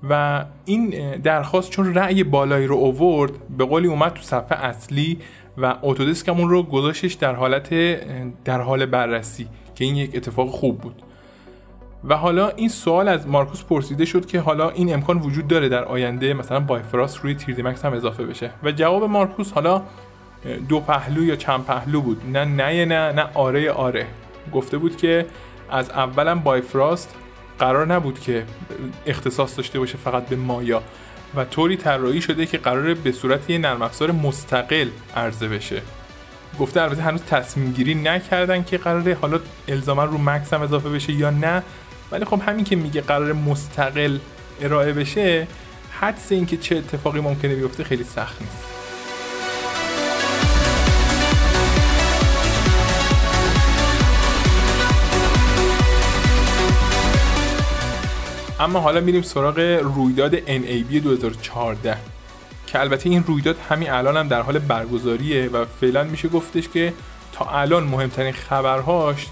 و 0.09 0.45
این 0.65 1.15
درخواست 1.17 1.69
چون 1.69 1.93
رأی 1.93 2.23
بالایی 2.23 2.67
رو 2.67 2.75
اوورد 2.75 3.31
به 3.57 3.65
قولی 3.65 3.87
اومد 3.87 4.13
تو 4.13 4.21
صفحه 4.21 4.65
اصلی 4.65 5.19
و 5.57 5.75
اتودسک 5.81 6.29
اون 6.29 6.49
رو 6.49 6.63
گذاشتش 6.63 7.13
در 7.13 7.35
حالت 7.35 7.69
در 8.43 8.61
حال 8.61 8.85
بررسی 8.85 9.47
که 9.75 9.85
این 9.85 9.95
یک 9.95 10.15
اتفاق 10.15 10.49
خوب 10.49 10.77
بود. 10.81 11.03
و 12.03 12.15
حالا 12.17 12.49
این 12.49 12.69
سوال 12.69 13.07
از 13.07 13.27
مارکوس 13.27 13.63
پرسیده 13.63 14.05
شد 14.05 14.25
که 14.25 14.39
حالا 14.39 14.69
این 14.69 14.93
امکان 14.93 15.17
وجود 15.17 15.47
داره 15.47 15.69
در 15.69 15.83
آینده 15.83 16.33
مثلا 16.33 16.59
بایفراست 16.59 17.17
روی 17.17 17.35
تیردی 17.35 17.61
مکس 17.61 17.85
هم 17.85 17.93
اضافه 17.93 18.23
بشه. 18.23 18.51
و 18.63 18.71
جواب 18.71 19.03
مارکوس 19.03 19.51
حالا 19.51 19.81
دو 20.69 20.79
پهلو 20.79 21.23
یا 21.23 21.35
چند 21.35 21.65
پهلو 21.65 22.01
بود. 22.01 22.21
نه 22.33 22.45
نه 22.45 22.85
نه 22.85 23.11
نه 23.11 23.27
آره 23.33 23.71
آره. 23.71 24.07
گفته 24.53 24.77
بود 24.77 24.97
که 24.97 25.25
از 25.71 25.89
اولم 25.89 26.39
بایفراست 26.39 27.15
قرار 27.59 27.85
نبود 27.93 28.19
که 28.19 28.43
اختصاص 29.05 29.57
داشته 29.57 29.79
باشه 29.79 29.97
فقط 29.97 30.25
به 30.25 30.35
مایا. 30.35 30.83
و 31.35 31.45
طوری 31.45 31.77
طراحی 31.77 32.21
شده 32.21 32.45
که 32.45 32.57
قراره 32.57 32.93
به 32.93 33.11
صورت 33.11 33.49
یه 33.49 33.57
نرم 33.57 33.81
افزار 33.81 34.11
مستقل 34.11 34.87
عرضه 35.15 35.47
بشه. 35.47 35.81
گفته 36.59 36.81
البته 36.81 37.01
هنوز 37.01 37.23
تصمیم 37.23 37.71
گیری 37.71 37.95
نکردن 37.95 38.63
که 38.63 38.77
قراره 38.77 39.17
حالا 39.21 39.39
الزاما 39.67 40.05
رو 40.05 40.17
مکس 40.17 40.53
هم 40.53 40.61
اضافه 40.61 40.89
بشه 40.89 41.13
یا 41.13 41.29
نه. 41.29 41.63
ولی 42.11 42.25
خب 42.25 42.41
همین 42.41 42.65
که 42.65 42.75
میگه 42.75 43.01
قرار 43.01 43.33
مستقل 43.33 44.17
ارائه 44.61 44.93
بشه 44.93 45.47
حدس 45.91 46.31
اینکه 46.31 46.57
چه 46.57 46.75
اتفاقی 46.75 47.19
ممکنه 47.19 47.55
بیفته 47.55 47.83
خیلی 47.83 48.03
سخت 48.03 48.41
نیست. 48.41 48.77
اما 58.59 58.79
حالا 58.79 59.01
میریم 59.01 59.21
سراغ 59.21 59.59
رویداد 59.83 60.37
NAB 60.37 60.93
2014 61.03 61.97
که 62.67 62.79
البته 62.79 63.09
این 63.09 63.23
رویداد 63.23 63.57
همین 63.69 63.89
الان 63.91 64.17
هم 64.17 64.27
در 64.27 64.41
حال 64.41 64.59
برگزاریه 64.59 65.49
و 65.49 65.65
فعلا 65.65 66.03
میشه 66.03 66.27
گفتش 66.27 66.69
که 66.69 66.93
تا 67.31 67.45
الان 67.45 67.83
مهمترین 67.83 68.33
خبرهاش 68.33 69.27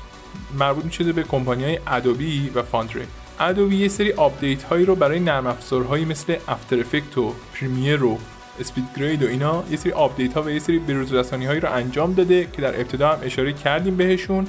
مربوط 0.59 0.85
میشه 0.85 1.13
به 1.13 1.23
کمپانی 1.23 1.63
های 1.63 1.79
Adobe 1.87 2.51
و 2.55 2.61
Foundry 2.61 3.01
Adobe 3.39 3.75
یه 3.75 3.87
سری 3.87 4.13
update 4.13 4.63
هایی 4.63 4.85
رو 4.85 4.95
برای 4.95 5.19
نرم 5.19 5.47
افزارهایی 5.47 6.05
مثل 6.05 6.35
After 6.47 6.79
Effect 6.79 7.17
و 7.17 7.33
Premiere 7.53 8.03
و 8.03 8.17
SpeedGrade 8.59 9.23
و 9.23 9.27
اینا 9.27 9.63
یه 9.71 9.77
سری 9.77 9.91
update 9.91 10.33
ها 10.33 10.41
و 10.43 10.49
یه 10.49 10.59
سری 10.59 10.79
بروز 10.79 11.13
رسانی 11.13 11.45
هایی 11.45 11.59
رو 11.59 11.71
انجام 11.71 12.13
داده 12.13 12.47
که 12.53 12.61
در 12.61 12.79
ابتدا 12.79 13.09
هم 13.09 13.19
اشاره 13.23 13.53
کردیم 13.53 13.97
بهشون. 13.97 14.47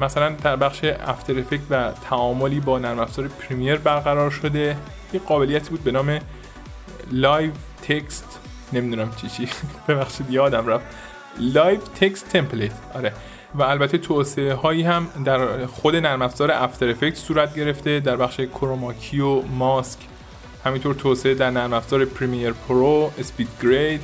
مثلا 0.00 0.30
در 0.30 0.56
بخش 0.56 0.84
After 0.84 1.38
Effect 1.38 1.60
و 1.70 1.92
تعاملی 2.10 2.60
با 2.60 2.78
نرم 2.78 2.98
افزار 2.98 3.28
Premiere 3.28 3.76
برقرار 3.76 4.30
شده. 4.30 4.76
یه 5.12 5.20
قابلیتی 5.20 5.70
بود 5.70 5.84
به 5.84 5.90
نام 5.90 6.18
live 7.12 7.50
text 7.82 8.40
نمی‌دونم 8.72 9.10
چی 9.16 9.28
چی. 9.28 9.48
ببخشید 9.88 10.30
یادم 10.30 10.66
رفت. 10.66 10.84
live 11.38 11.80
text 12.00 12.28
template 12.28 12.72
آره. 12.94 13.12
و 13.54 13.62
البته 13.62 13.98
توسعه 13.98 14.54
هایی 14.54 14.82
هم 14.82 15.08
در 15.24 15.66
خود 15.66 15.96
نرم 15.96 16.22
افزار 16.22 16.50
After 16.50 16.88
Effect 16.88 17.16
صورت 17.16 17.54
گرفته 17.54 18.00
در 18.00 18.16
بخش 18.16 18.40
chroma 18.40 18.93
key 18.93 19.20
و 19.20 19.42
ماسک. 19.42 19.98
همینطور 20.64 20.94
توسعه 20.94 21.34
در 21.34 21.50
نرم 21.50 21.72
افزار 21.72 22.04
Premiere 22.04 22.52
Pro 22.52 23.12
SpeedGrade 23.18 24.00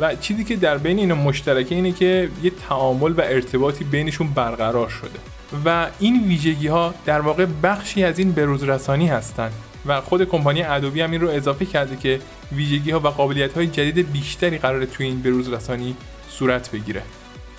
و 0.00 0.14
چیزی 0.14 0.44
که 0.44 0.56
در 0.56 0.78
بین 0.78 0.98
اینا 0.98 1.14
مشترکه 1.14 1.74
اینه 1.74 1.92
که 1.92 2.28
یه 2.42 2.52
تعامل 2.68 3.12
و 3.12 3.20
ارتباطی 3.20 3.84
بینشون 3.84 4.28
برقرار 4.28 4.88
شده 4.88 5.18
و 5.64 5.86
این 5.98 6.24
ویژگی 6.28 6.66
ها 6.66 6.94
در 7.06 7.20
واقع 7.20 7.46
بخشی 7.62 8.04
از 8.04 8.18
این 8.18 8.32
بروزرسانی 8.32 9.06
هستند 9.06 9.52
و 9.86 10.00
خود 10.00 10.24
کمپانی 10.24 10.62
ادوبی 10.62 11.00
هم 11.00 11.10
این 11.10 11.20
رو 11.20 11.28
اضافه 11.28 11.64
کرده 11.64 11.96
که 11.96 12.20
ویژگی 12.52 12.90
ها 12.90 13.00
و 13.00 13.08
قابلیت 13.08 13.54
های 13.54 13.66
جدید 13.66 14.12
بیشتری 14.12 14.58
قراره 14.58 14.86
توی 14.86 15.06
این 15.06 15.22
بروزرسانی 15.22 15.96
صورت 16.28 16.70
بگیره. 16.70 17.02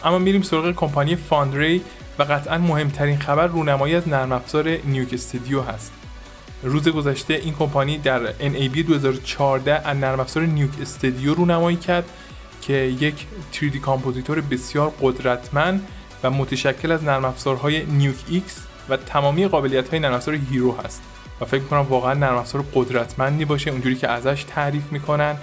اما 0.04 0.20
میریم 0.20 0.42
سراغ 0.42 0.72
کمپانی 0.72 1.16
فاندری 1.16 1.82
و 2.20 2.24
قطعا 2.24 2.58
مهمترین 2.58 3.20
خبر 3.20 3.48
رونمایی 3.48 3.96
از 3.96 4.08
نرم 4.08 4.32
افزار 4.32 4.78
نیوک 4.86 5.14
استودیو 5.14 5.62
هست. 5.62 5.92
روز 6.64 6.88
گذشته 6.88 7.34
این 7.34 7.54
کمپانی 7.54 7.98
در 7.98 8.34
NAB 8.34 8.78
2014 8.78 9.88
از 9.88 9.98
نرم 9.98 10.20
افزار 10.20 10.44
نیوک 10.44 10.72
استودیو 10.82 11.34
رونمایی 11.34 11.78
کرد 11.78 12.10
که 12.62 12.74
یک 12.74 13.28
3D 13.54 13.78
compositor 13.78 14.42
بسیار 14.42 14.94
قدرتمند 15.02 15.88
و 16.24 16.30
متشکل 16.30 16.92
از 16.92 17.04
نرم 17.04 17.26
افزارهای 17.26 17.86
NukeX 17.86 18.58
و 18.90 18.98
تمامی 18.98 19.48
قابلیت 19.48 19.90
های 19.90 20.00
نرم 20.00 20.14
افزار 20.14 20.40
Hiero 20.52 20.76
هست. 20.78 21.02
و 21.42 21.46
فکر 21.46 21.64
کنم 21.64 21.80
واقعا 21.80 22.14
نرم 22.14 22.36
افزار 22.36 22.66
قدرتمندی 22.74 23.46
باشه 23.46 23.72
اونجوری 23.72 23.96
که 23.96 24.08
ازش 24.08 24.44
تعریف 24.44 24.92
می‌کنن. 24.92 25.36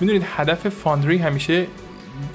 می‌دونید 0.00 0.26
هدف 0.36 0.68
Foundry 0.68 1.18
همیشه 1.18 1.66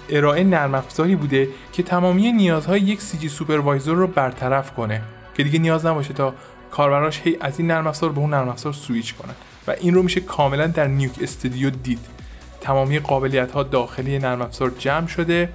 ارائه 0.10 0.44
نرم 0.44 0.76
افزاری 0.76 1.16
بوده 1.16 1.50
که 1.74 1.84
تمامی 1.84 2.32
نیازهای 2.32 2.80
یک 2.80 3.02
CG 3.02 3.17
supervisor 3.17 3.93
رو 3.94 4.08
برطرف 4.08 4.74
کنه 4.74 5.02
که 5.34 5.44
دیگه 5.44 5.60
نیاز 5.60 5.86
نباشه 5.86 6.13
تا 6.13 6.34
کاربراش 6.72 7.22
هی 7.24 7.38
از 7.42 7.60
این 7.60 7.72
نرم 7.72 7.88
افزار 7.88 8.12
به 8.12 8.20
اون 8.20 8.30
نرم 8.30 8.50
افزار 8.50 8.74
سویچ 8.74 9.16
کنن 9.16 9.34
و 9.68 9.72
این 9.72 9.94
رو 9.94 10.04
میشه 10.04 10.20
کاملا 10.20 10.68
در 10.68 10.88
Nuke 10.88 11.12
Studio 11.22 11.70
دید. 11.70 12.00
تمامی 12.62 13.00
قابلیت 13.00 13.52
ها 13.52 13.63
داخلی 13.63 14.20
نرم 14.20 14.42
افزار 14.42 14.72
جمع 14.80 15.08
شده 15.08 15.50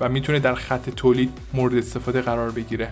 و 0.00 0.08
می‌تونه 0.08 0.38
در 0.38 0.54
خط 0.54 0.90
تولید 0.90 1.30
مورد 1.52 1.74
استفاده 1.74 2.20
قرار 2.20 2.50
بگیره. 2.50 2.88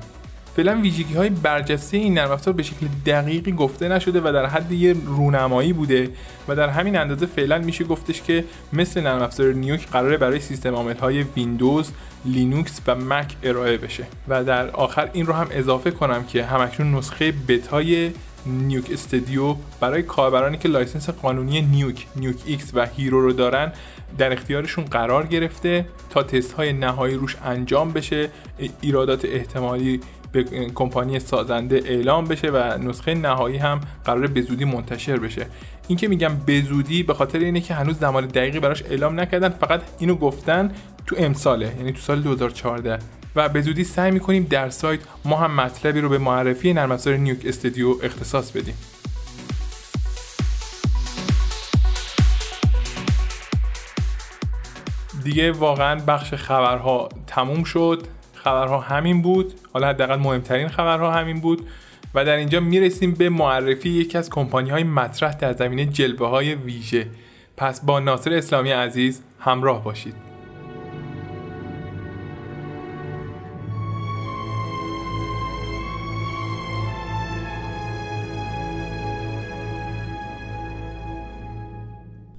فعلا 0.56 0.80
ویژگی 0.80 1.14
های 1.14 1.28
برجسته 1.28 1.96
این 1.96 2.14
نرم 2.14 2.30
افزار 2.30 2.54
به 2.54 2.62
شکل 2.62 2.86
دقیقی 3.06 3.52
گفته 3.52 3.88
نشده 3.88 4.20
و 4.20 4.32
در 4.32 4.46
حد 4.46 4.72
یه 4.72 4.96
رونمایی 5.06 5.72
بوده 5.72 6.10
و 6.48 6.56
در 6.56 6.68
همین 6.68 6.96
اندازه 6.96 7.26
فعلا 7.26 7.58
میشه 7.58 7.84
گفتش 7.84 8.22
که 8.22 8.44
مثل 8.72 9.00
نرم 9.00 9.22
افزار 9.22 9.52
Nuke 9.52 9.88
قراره 9.88 10.16
برای 10.16 10.40
سیستم 10.40 10.74
عامل 10.74 10.96
های 10.96 11.22
ویندوز، 11.22 11.90
لینوکس 12.24 12.80
و 12.86 12.94
مک 12.94 13.36
ارائه 13.42 13.76
بشه. 13.76 14.06
و 14.28 14.44
در 14.44 14.70
آخر 14.70 15.10
این 15.12 15.26
رو 15.26 15.32
هم 15.32 15.46
اضافه 15.50 15.90
کنم 15.90 16.24
که 16.24 16.44
همکنون 16.44 16.94
نسخه 16.94 17.32
بتای 17.48 18.10
Nuke 18.46 18.84
Studio 18.92 19.56
برای 19.80 20.02
کاربرانی 20.02 20.58
که 20.58 20.68
license 20.68 21.10
قانونی 21.10 21.62
Nuke، 21.62 22.06
NukeX 22.16 22.70
و 22.74 22.86
Hiero 22.86 23.20
رو 23.20 23.32
دارن 23.32 23.72
در 24.18 24.32
اختیارشون 24.32 24.84
قرار 24.84 25.26
گرفته 25.26 25.86
تا 26.10 26.22
تست 26.22 26.52
های 26.52 26.72
نهایی 26.72 27.14
روش 27.14 27.36
انجام 27.44 27.92
بشه 27.92 28.28
ایرادات 28.80 29.24
احتمالی 29.24 30.00
به 30.32 30.44
کمپانی 30.74 31.18
سازنده 31.18 31.82
اعلام 31.84 32.24
بشه 32.24 32.50
و 32.50 32.78
نسخه 32.78 33.14
نهایی 33.14 33.56
هم 33.56 33.80
قرار 34.04 34.26
به 34.26 34.42
زودی 34.42 34.64
منتشر 34.64 35.16
بشه. 35.16 35.46
این 35.88 35.98
که 35.98 36.08
میگم 36.08 36.36
به 36.46 36.60
زودی 36.60 37.02
به 37.02 37.14
خاطر 37.14 37.38
اینه 37.38 37.60
که 37.60 37.74
هنوز 37.74 37.98
زمان 37.98 38.26
دقیقی 38.26 38.60
براش 38.60 38.82
اعلام 38.82 39.20
نکردن 39.20 39.48
فقط 39.48 39.82
اینو 39.98 40.14
گفتن 40.14 40.72
تو 41.06 41.16
امساله 41.18 41.74
یعنی 41.78 41.92
تو 41.92 41.98
سال 41.98 42.20
2014 42.22 42.98
و 43.36 43.48
به 43.48 43.60
زودی 43.60 43.84
سعی 43.84 44.10
می‌کنیم 44.10 44.46
در 44.50 44.70
سایت 44.70 45.00
ما 45.24 45.36
هم 45.36 45.54
مطلبی 45.54 46.00
رو 46.00 46.08
به 46.08 46.18
معرفی 46.18 46.72
نرم 46.72 46.92
افزار 46.92 47.16
نیوک 47.16 47.38
استودیو 47.44 47.94
اختصاص 48.02 48.50
بدیم. 48.50 48.74
دیگه 55.24 55.52
واقعا 55.52 56.00
بخش 56.00 56.34
خبرها 56.34 57.08
تموم 57.26 57.64
شد. 57.64 58.02
خبرها 58.46 58.80
همین 58.80 59.22
بود. 59.22 59.54
حالا 59.72 59.88
حداقل 59.88 60.16
مهمترین 60.16 60.68
خبرها 60.68 61.12
همین 61.12 61.40
بود. 61.40 61.66
و 62.14 62.24
در 62.24 62.36
اینجا 62.36 62.60
می‌رسیم 62.60 63.14
به 63.14 63.28
معرفی 63.28 63.88
یکی 63.88 64.18
از 64.18 64.30
کمپانی 64.30 64.70
های 64.70 64.82
مطرح 64.82 65.34
در 65.34 65.52
زمینه 65.52 65.86
جلوه 65.86 66.28
های 66.28 66.54
ویژه. 66.54 67.06
پس 67.56 67.80
با 67.84 68.00
ناصر 68.00 68.32
اسلامی 68.32 68.70
عزیز 68.70 69.22
همراه 69.40 69.84
باشید. 69.84 70.25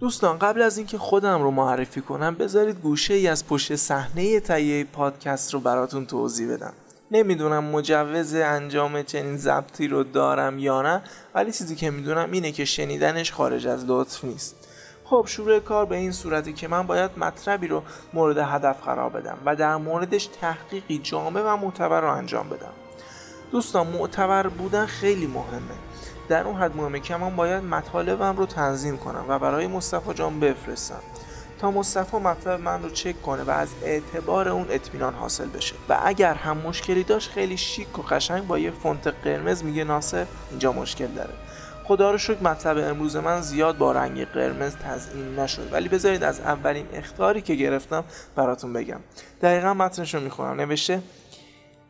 دوستان 0.07 0.39
قبل 0.39 0.61
از 0.61 0.77
اینکه 0.77 0.97
خودم 0.97 1.41
رو 1.41 1.51
معرفی 1.51 2.01
کنم 2.01 2.35
بذارید 2.35 2.79
گوشه 2.79 3.13
ای 3.13 3.27
از 3.27 3.47
پشت 3.47 3.75
صحنه 3.75 4.39
تهیه 4.39 4.83
پادکست 4.83 5.53
رو 5.53 5.59
براتون 5.59 6.05
توضیح 6.05 6.53
بدم. 6.53 6.73
نمی‌دونم 7.11 7.63
مجوز 7.63 8.35
انجام 8.35 9.03
چنین 9.03 9.37
ضبطی 9.37 9.87
رو 9.87 10.03
دارم 10.03 10.59
یا 10.59 10.81
نه 10.81 11.01
ولی 11.35 11.51
چیزی 11.51 11.75
که 11.75 11.91
می‌دونم 11.91 12.31
اینه 12.31 12.51
که 12.51 12.65
شنیدنش 12.65 13.31
خارج 13.31 13.67
از 13.67 13.85
لطف 13.85 14.23
نیست. 14.23 14.55
خب 15.05 15.25
شروع 15.27 15.59
کار 15.59 15.85
به 15.85 15.95
این 15.95 16.11
صورتی 16.11 16.53
که 16.53 16.67
من 16.67 16.87
باید 16.87 17.11
مطلبی 17.17 17.67
رو 17.67 17.83
مورد 18.13 18.37
هدف 18.37 18.81
قرار 18.81 19.09
بدم 19.09 19.37
و 19.45 19.55
در 19.55 19.75
موردش 19.75 20.25
تحقیقی 20.25 20.97
جامع 20.97 21.41
و 21.41 21.57
معتبر 21.57 22.01
رو 22.01 22.11
انجام 22.11 22.49
بدم. 22.49 22.73
دوستان 23.51 23.87
معتبر 23.87 24.47
بودن 24.47 24.85
خیلی 24.85 25.27
مهمه. 25.27 25.86
در 26.29 26.43
اون 26.43 26.55
حد 26.55 26.75
مهمه 26.75 26.99
که 26.99 27.15
من 27.17 27.35
باید 27.35 27.63
مطالبم 27.63 28.37
رو 28.37 28.45
تنظیم 28.45 28.97
کنم 28.97 29.25
و 29.27 29.39
برای 29.39 29.67
مصطفی 29.67 30.13
جان 30.13 30.39
بفرستم 30.39 30.99
تا 31.59 31.71
مصطفی 31.71 32.17
مطلب 32.17 32.61
من 32.61 32.83
رو 32.83 32.89
چک 32.89 33.21
کنه 33.21 33.43
و 33.43 33.49
از 33.49 33.69
اعتبار 33.83 34.49
اون 34.49 34.65
اطمینان 34.69 35.13
حاصل 35.13 35.47
بشه. 35.47 35.75
و 35.89 35.99
اگر 36.03 36.33
هم 36.33 36.57
مشکلی 36.57 37.03
داشت 37.03 37.31
خیلی 37.31 37.57
شیک 37.57 37.99
و 37.99 38.01
قشنگ 38.01 38.47
با 38.47 38.59
یه 38.59 38.71
فونت 38.71 39.07
قرمز 39.07 39.63
میگه 39.63 39.83
ناصر 39.83 40.25
اینجا 40.49 40.71
مشکل 40.71 41.07
داره. 41.07 41.33
خدا 41.83 42.11
رو 42.11 42.17
شکر 42.17 42.43
مطلب 42.43 42.77
امروز 42.77 43.15
من 43.15 43.41
زیاد 43.41 43.77
با 43.77 43.91
رنگ 43.91 44.25
قرمز 44.25 44.75
تزیین 44.75 45.39
نشد. 45.39 45.73
ولی 45.73 45.89
بذارید 45.89 46.23
از 46.23 46.39
اولین 46.39 46.85
اختاری 46.93 47.41
که 47.41 47.55
گرفتم 47.55 48.03
براتون 48.35 48.73
بگم. 48.73 48.99
دقیقا 49.41 49.73
متنش 49.73 50.15
رو 50.15 50.21
می‌خونم. 50.21 50.61
نوشته 50.61 51.01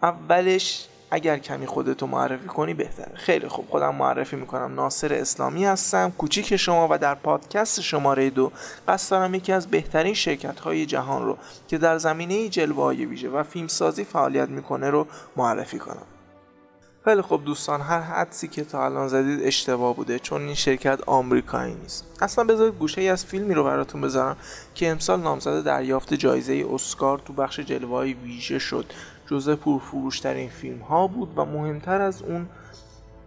اولش 0.04 0.88
اگر 1.12 1.38
کمی 1.38 1.66
خودتو 1.66 2.08
معرفی 2.08 2.48
کنی 2.48 2.74
بهتره. 2.74 3.16
خیلی 3.16 3.48
خوب. 3.48 3.66
خودم 3.70 3.96
معرفی 3.96 4.36
می‌کنم. 4.36 4.76
ناصر 4.76 5.14
اسلامی 5.14 5.66
هستم 5.66 6.14
کوچیک 6.18 6.56
شما 6.56 6.88
و 6.92 6.98
در 6.98 7.16
پادکست 7.16 7.82
شماره 7.82 8.30
دو 8.30 8.52
قصد 8.88 9.12
دارم 9.12 9.34
یکی 9.34 9.54
از 9.54 9.68
بهترین 9.68 10.14
شرکت 10.14 10.60
های 10.60 10.86
جهان 10.86 11.26
رو 11.26 11.38
که 11.68 11.78
در 11.78 11.98
زمینه 11.98 12.50
جلوه 12.50 12.84
های 12.84 13.06
ویژه 13.06 13.30
و 13.30 13.44
فیلمسازی 13.44 14.04
فعالیت 14.04 14.50
می‌کنه 14.50 14.90
رو 14.90 15.08
معرفی 15.36 15.80
کنم. 15.80 16.06
خیلی 17.06 17.22
خوب 17.22 17.46
دوستان. 17.46 17.82
هر 17.82 18.00
حدسی 18.00 18.48
که 18.48 18.64
تا 18.64 18.86
الان 18.86 19.08
زدید 19.08 19.40
اشتباه 19.44 19.96
بوده 19.96 20.20
چون 20.20 20.42
این 20.42 20.56
شرکت 20.56 21.00
آمریکایی 21.06 21.74
نیست. 21.74 22.06
اصلا 22.22 22.44
بذارید 22.44 22.74
گوشه 22.74 23.02
ای 23.02 23.10
از 23.10 23.26
فیلمی 23.26 23.54
رو 23.54 23.64
براتون 23.64 24.02
بذارم 24.02 24.38
که 24.76 24.90
امسال 24.90 25.22
نامزد 25.22 25.64
دریافت 25.64 26.14
جایزه 26.14 26.66
اسکار 26.74 27.20
تو 27.26 27.34
بخش 27.34 27.60
جلوه 27.60 28.14
ویژه 28.24 28.60
شد. 28.60 28.86
جزء 29.28 29.56
پرفروشترین 29.56 30.50
فیلم 30.50 30.80
ها 30.80 31.08
بود 31.08 31.38
و 31.38 31.46
مهمتر 31.46 32.02
از 32.02 32.22
اون 32.22 32.50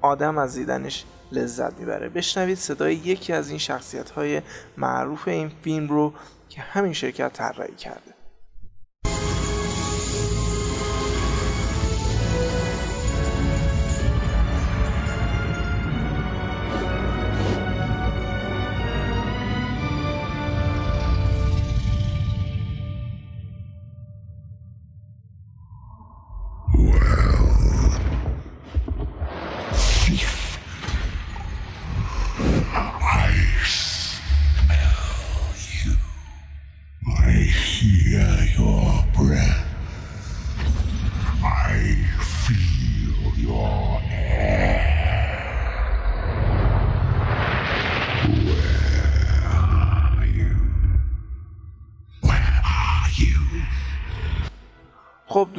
آدم 0.00 0.38
از 0.38 0.54
دیدنش 0.54 1.04
لذت 1.32 1.78
می‌بره. 1.78 2.08
بشنوید 2.08 2.58
صدای 2.58 2.94
یکی 2.94 3.32
از 3.32 3.48
این 3.48 3.58
شخصیت 3.58 4.10
های 4.10 4.42
معروف 4.76 5.28
این 5.28 5.48
فیلم 5.62 5.88
رو 5.88 6.12
که 6.48 6.60
همین 6.60 6.92
شرکت 6.92 7.32
طراحی 7.32 7.74
کرده. 7.74 8.19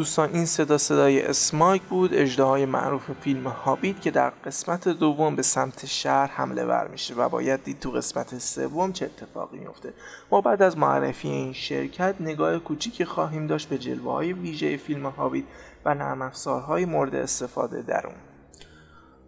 دوستان 0.01 0.29
این 0.33 0.45
صدا 0.45 0.77
صدای 0.77 1.21
اسمایک 1.21 1.81
بود 1.81 2.13
اجده 2.13 2.65
معروف 2.65 3.11
فیلم 3.21 3.47
هابیت 3.47 4.01
که 4.01 4.11
در 4.11 4.29
قسمت 4.29 4.87
دوم 4.87 5.35
به 5.35 5.41
سمت 5.41 5.85
شهر 5.85 6.27
حمله 6.27 6.65
ور 6.65 6.87
میشه 6.87 7.15
و 7.15 7.29
باید 7.29 7.63
دید 7.63 7.79
تو 7.79 7.91
قسمت 7.91 8.39
سوم 8.39 8.91
چه 8.91 9.05
اتفاقی 9.05 9.59
میفته. 9.59 9.93
ما 10.31 10.41
بعد 10.41 10.61
از 10.61 10.77
معرفی 10.77 11.27
این 11.27 11.53
شرکت 11.53 12.15
نگاه 12.19 12.59
کوچیکی 12.59 13.05
خواهیم 13.05 13.47
داشت 13.47 13.69
به 13.69 13.77
جلوه 13.77 14.11
های 14.11 14.33
ویژه 14.33 14.77
فیلم 14.77 15.05
هابیت 15.05 15.45
و 15.85 15.95
نرم 15.95 16.21
افزارهای 16.21 16.85
مورد 16.85 17.15
استفاده 17.15 17.81
در 17.81 18.07
اون 18.07 18.15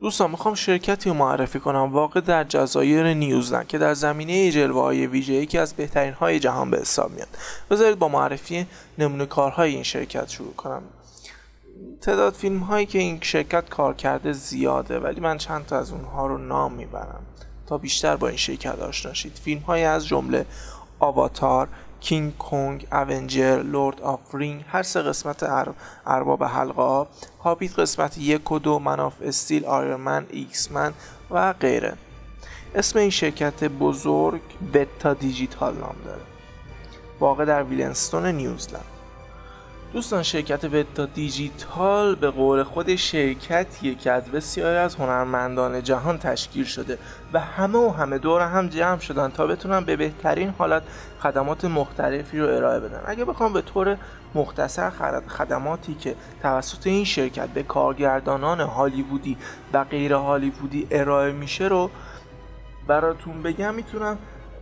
دوستان 0.03 0.31
می‌خوام 0.31 0.55
شرکتی 0.55 1.09
رو 1.09 1.15
معرفی 1.15 1.59
کنم. 1.59 1.93
واقع 1.93 2.21
در 2.21 2.43
جزایر 2.43 3.13
نیوزلند 3.13 3.67
که 3.67 3.77
در 3.77 3.93
زمینه 3.93 4.51
جلوه 4.51 4.81
های 4.81 5.07
ویژه 5.07 5.33
یکی 5.33 5.57
از 5.57 5.73
بهترین 5.73 6.13
های 6.13 6.39
جهان 6.39 6.71
به 6.71 6.77
حساب 6.77 7.11
میاد. 7.11 7.27
بذارید 7.71 7.99
با 7.99 8.07
معرفی 8.07 8.65
نمونه 8.97 9.25
کارهای 9.25 9.73
این 9.73 9.83
شرکت 9.83 10.29
شروع 10.29 10.53
کنم. 10.53 10.81
تعداد 12.01 12.33
فیلم 12.33 12.59
هایی 12.59 12.85
که 12.85 12.99
این 12.99 13.19
شرکت 13.21 13.69
کار 13.69 13.93
کرده 13.93 14.33
زیاده 14.33 14.99
ولی 14.99 15.19
من 15.19 15.37
چند 15.37 15.65
تا 15.65 15.77
از 15.79 15.91
اونها 15.91 16.27
رو 16.27 16.37
نام 16.37 16.73
می‌برم. 16.73 17.21
تا 17.67 17.77
بیشتر 17.77 18.15
با 18.15 18.27
این 18.27 18.37
شرکت 18.37 18.79
آشنا 18.79 19.13
شید. 19.13 19.39
فیلم 19.43 19.61
های 19.61 19.83
از 19.83 20.07
جمله 20.07 20.45
Avatar 20.99 21.67
King 22.03 22.37
Kong، 22.37 22.87
Avenger، 22.91 23.63
Lord 23.63 24.01
of 24.01 24.35
Ring 24.35 24.65
هر 24.67 24.83
سه 24.83 25.01
قسمت 25.01 25.43
ارباب 26.05 26.43
حلقه 26.43 26.81
ها 26.81 27.07
Hobbit 27.43 27.79
قسمت 27.79 28.17
یک 28.17 28.51
و 28.51 28.59
دو 28.59 28.79
Man 28.79 29.00
of 29.00 29.13
Steel 29.21 29.65
Iron 29.65 29.99
Man 29.99 30.25
X-Men 30.29 30.93
و 31.31 31.53
غیره. 31.53 31.93
اسم 32.75 32.99
این 32.99 33.09
شرکت 33.09 33.63
بزرگ 33.63 34.41
بتا 34.73 35.13
دیجیتال 35.13 35.73
نام 35.73 35.95
داره. 36.05 36.21
واقع 37.19 37.45
در 37.45 37.63
ویلنستون 37.63 38.25
نیوزلند. 38.25 38.92
دوستان 39.93 40.23
شرکت 40.23 40.63
وتا 40.63 41.05
دیجیتال 41.05 42.15
به 42.15 42.29
قول 42.29 42.63
خود 42.63 42.95
شرکتیه 42.95 43.95
که 43.95 44.11
از 44.11 44.23
بسیاری 44.23 44.77
از 44.77 44.95
هنرمندان 44.95 45.83
جهان 45.83 46.17
تشکیل 46.17 46.63
شده 46.63 46.97
و 47.33 47.39
همه 47.39 47.77
و 47.79 47.89
همه 47.91 48.17
دور 48.17 48.41
هم 48.41 48.67
جمع 48.67 48.99
شدن 48.99 49.29
تا 49.29 49.47
بتونن 49.47 49.79
به 49.79 49.95
بهترین 49.95 50.53
حالت 50.57 50.83
خدمات 51.19 51.65
مختلفی 51.65 52.39
رو 52.39 52.47
ارائه 52.47 52.79
بدن. 52.79 53.01
اگه 53.05 53.25
بخوام 53.25 53.53
به 53.53 53.61
طور 53.61 53.97
مختصر 54.35 54.89
خدماتی 55.27 55.93
که 55.93 56.15
توسط 56.41 56.87
این 56.87 57.05
شرکت 57.05 57.49
به 57.49 57.63
کارگردانان 57.63 58.59
هالیوودی 58.59 59.37
و 59.73 59.83
غیر 59.83 60.13
هالیوودی 60.13 60.87
ارائه 60.91 61.31
میشه 61.31 61.67
رو 61.67 61.89
براتون 62.87 63.43
بگم 63.43 63.73
می‌تونم 63.73 64.17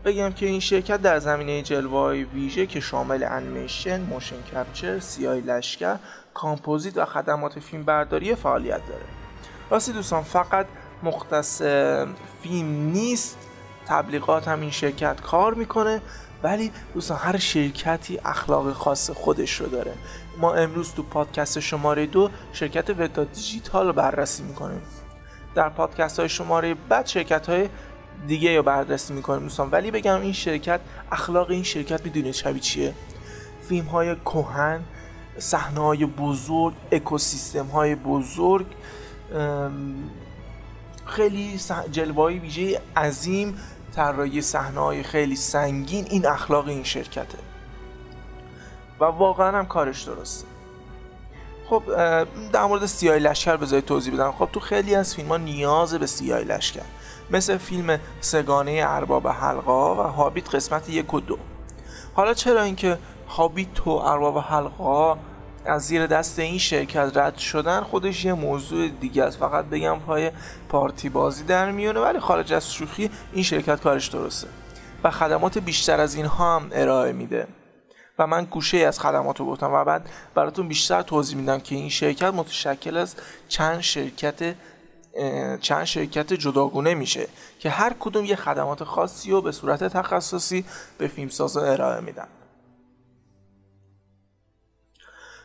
بگم 0.05 0.31
که 0.31 0.45
این 0.45 0.59
شرکت 0.59 1.01
در 1.01 1.19
زمینه 1.19 1.61
جلوه 1.61 2.25
ویژه 2.33 2.65
که 2.65 2.79
شامل 2.79 3.23
انیمیشن، 3.23 4.01
motion 4.01 4.41
capture، 4.41 4.99
سیاهی 4.99 5.41
لشکر، 5.41 5.97
کامپوزیت 6.33 6.97
و 6.97 7.05
خدمات 7.05 7.59
فیلم 7.59 7.83
برداری 7.83 8.35
فعالیت 8.35 8.87
داره. 8.87 9.05
راستی 9.69 9.93
دوستان 9.93 10.23
فقط 10.23 10.65
مختص 11.03 11.61
فیلم 12.43 12.91
نیست 12.91 13.37
تبلیغات 13.85 14.47
هم 14.47 14.61
این 14.61 14.71
شرکت 14.71 15.21
کار 15.21 15.53
می‌کنه 15.53 16.01
ولی 16.43 16.71
دوستان 16.93 17.17
هر 17.17 17.37
شرکتی 17.37 18.19
اخلاق 18.25 18.73
خاص 18.73 19.09
خودش 19.09 19.61
رو 19.61 19.67
داره. 19.67 19.93
ما 20.37 20.53
امروز 20.53 20.93
تو 20.93 21.03
پادکست 21.03 21.59
شماره 21.59 22.05
دو 22.05 22.29
شرکت 22.53 22.89
ودا 22.89 23.23
دیجیتال 23.23 23.87
رو 23.87 23.93
بررسی 23.93 24.43
می‌کنیم. 24.43 24.81
در 25.55 25.69
پادکست 25.69 26.19
های 26.19 26.29
شماره 26.29 26.75
بعد 26.89 27.05
شرکت 27.07 27.49
های 27.49 27.69
دیگه 28.27 28.51
یا 28.51 28.61
بررسی 28.61 29.13
می‌کنیم 29.13 29.43
دوستان. 29.43 29.69
ولی 29.69 29.91
بگم 29.91 30.21
این 30.21 30.33
شرکت 30.33 30.79
اخلاق 31.11 31.49
این 31.49 31.63
شرکت 31.63 32.05
می‌دونید 32.05 32.33
شبیه 32.33 32.61
چیه؟ 32.61 32.93
فیلم 33.69 33.85
های 33.85 34.15
کهن 34.15 34.81
صحنه 35.37 35.79
های 35.79 36.05
بزرگ 36.05 36.73
اکوسیستم 36.91 37.65
های 37.65 37.95
بزرگ 37.95 38.65
خیلی 41.05 41.59
جلوه 41.91 42.33
ویژه 42.33 42.81
عظیم 42.97 43.57
طراحی 43.95 44.41
صحنه 44.41 44.79
های 44.79 45.03
خیلی 45.03 45.35
سنگین 45.35 46.07
این 46.09 46.27
اخلاق 46.27 46.67
این 46.67 46.83
شرکته. 46.83 47.37
و 48.99 49.05
واقعا 49.05 49.57
هم 49.57 49.65
کارش 49.65 50.01
درسته. 50.03 50.47
خب 51.69 51.83
در 52.53 52.65
مورد 52.65 52.85
سیاه 52.85 53.17
لشکر 53.17 53.57
بذارید 53.57 53.85
توضیح 53.85 54.13
بدم. 54.13 54.31
خب 54.31 54.49
تو 54.53 54.59
خیلی 54.59 54.95
از 54.95 55.15
فیلم 55.15 55.29
ها 55.29 55.37
نیاز 55.37 55.93
به 55.93 56.07
سیاه 56.07 56.39
لشکر. 56.39 56.81
مثل 57.31 57.57
فیلم 57.57 57.99
سگانه 58.21 58.83
ارباب 58.85 59.27
حلقا 59.27 59.95
و 59.95 60.07
هابیت 60.07 60.55
قسمت 60.55 60.89
یک 60.89 61.13
و 61.13 61.19
دو. 61.19 61.37
حالا 62.13 62.33
چرا 62.33 62.61
اینکه 62.61 62.97
هابیت 63.27 63.87
و 63.87 63.89
ارباب 63.89 64.37
حلقا 64.37 65.17
از 65.65 65.81
زیر 65.81 66.07
دست 66.07 66.39
این 66.39 66.57
شرکت 66.57 67.17
رد 67.17 67.37
شدن 67.37 67.81
خودش 67.81 68.25
یه 68.25 68.33
موضوع 68.33 68.87
دیگه 68.87 69.23
است. 69.23 69.37
فقط 69.37 69.65
بگم 69.65 69.99
پای 69.99 70.31
پارتی 70.69 71.09
بازی 71.09 71.43
در 71.43 71.71
میونه 71.71 71.99
ولی 71.99 72.19
خارج 72.19 72.53
از 72.53 72.73
شوخی 72.73 73.09
این 73.33 73.43
شرکت 73.43 73.81
کارش 73.81 74.07
درسته. 74.07 74.47
و 75.03 75.11
خدمات 75.11 75.57
بیشتر 75.57 75.99
از 75.99 76.15
اینها 76.15 76.55
هم 76.55 76.69
ارائه 76.71 77.11
میده. 77.11 77.47
و 78.19 78.27
من 78.27 78.45
گوشه 78.45 78.77
از 78.77 78.99
خدمات 78.99 79.39
رو 79.39 79.45
گفتم 79.45 79.71
و 79.73 79.83
بعد 79.83 80.09
براتون 80.35 80.67
بیشتر 80.67 81.01
توضیح 81.01 81.37
میدم 81.37 81.59
که 81.59 81.75
این 81.75 81.89
شرکت 81.89 82.33
متشکل 82.33 82.97
از 82.97 83.15
چند 83.47 83.81
شرکت 83.81 84.55
چند 85.61 85.83
شرکت 85.83 86.33
جداگونه 86.33 86.93
میشه 86.93 87.27
که 87.59 87.69
هر 87.69 87.95
کدوم 87.99 88.25
یه 88.25 88.35
خدمات 88.35 88.83
خاصی 88.83 89.31
رو 89.31 89.41
به 89.41 89.51
صورت 89.51 89.83
تخصصی 89.83 90.65
به 90.97 91.07
فیلمسازا 91.07 91.61
ارائه 91.61 92.01
میدن. 92.01 92.27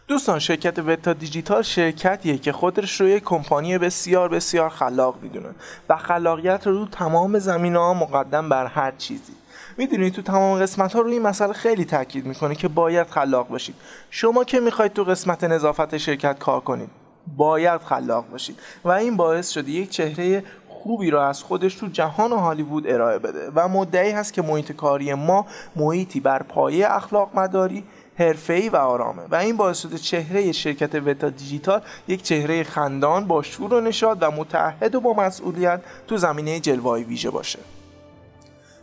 دوستان 0.08 0.38
شرکت 0.38 0.78
وتا 0.78 1.12
دیجیتال 1.12 1.62
شرکتیه 1.62 2.38
که 2.38 2.52
خودش 2.52 3.00
رو 3.00 3.08
یک 3.08 3.24
کمپانی 3.24 3.78
بسیار 3.78 4.28
بسیار 4.28 4.68
خلاق 4.68 5.18
می‌دونه 5.22 5.48
و 5.88 5.96
خلاقیت 5.96 6.66
رو 6.66 6.86
تمام 6.86 7.38
زمینه 7.38 7.78
ها 7.78 7.94
مقدم 7.94 8.48
بر 8.48 8.66
هر 8.66 8.92
چیزی. 8.98 9.32
می‌دونید 9.76 10.14
تو 10.14 10.22
تمام 10.22 10.58
قسمت 10.58 10.92
ها 10.92 11.00
روی 11.00 11.12
این 11.12 11.22
مسئله 11.22 11.52
خیلی 11.52 11.84
تاکید 11.84 12.26
می‌کنه 12.26 12.54
که 12.54 12.68
باید 12.68 13.06
خلاق 13.06 13.48
باشید. 13.48 13.74
شما 14.10 14.44
که 14.44 14.60
می‌خواید 14.60 14.92
تو 14.92 15.04
قسمت 15.04 15.44
نظافت 15.44 15.96
شرکت 15.96 16.38
کار 16.38 16.60
کنید. 16.60 16.90
باید 17.36 17.80
خلاق 17.80 18.30
باشید. 18.30 18.58
و 18.84 18.90
این 18.90 19.16
باعث 19.16 19.50
شده 19.50 19.70
یک 19.70 19.90
چهره 19.90 20.44
خوبی 20.68 21.10
را 21.10 21.28
از 21.28 21.42
خودش 21.42 21.74
تو 21.74 21.86
جهان 21.86 22.32
هالیوود 22.32 22.86
ارائه 22.86 23.18
بده. 23.18 23.50
و 23.54 23.68
مدعی 23.68 24.10
هست 24.10 24.32
که 24.32 24.42
محیط 24.42 24.72
کاری 24.72 25.14
ما 25.14 25.46
محیطی 25.76 26.20
بر 26.20 26.42
پایه 26.42 26.94
اخلاق 26.94 27.30
مداری 27.34 27.84
حرفه‌ای 28.18 28.68
و 28.68 28.76
آرامه. 28.76 29.22
و 29.30 29.34
این 29.34 29.56
باعث 29.56 29.80
شده 29.80 29.98
چهره 29.98 30.52
شرکت 30.52 30.94
وتا 30.94 31.30
دیجیتال 31.30 31.80
یک 32.08 32.22
چهره 32.22 32.62
خندان 32.62 33.26
با 33.26 33.42
شور 33.42 33.74
و 33.74 33.80
نشاد 33.80 34.18
و 34.20 34.30
متحد 34.30 34.94
و 34.94 35.00
با 35.00 35.14
مسئولیت 35.14 35.80
تو 36.06 36.16
زمینه 36.16 36.60
جلوه 36.60 36.98
ویژه 36.98 37.30
باشه. 37.30 37.58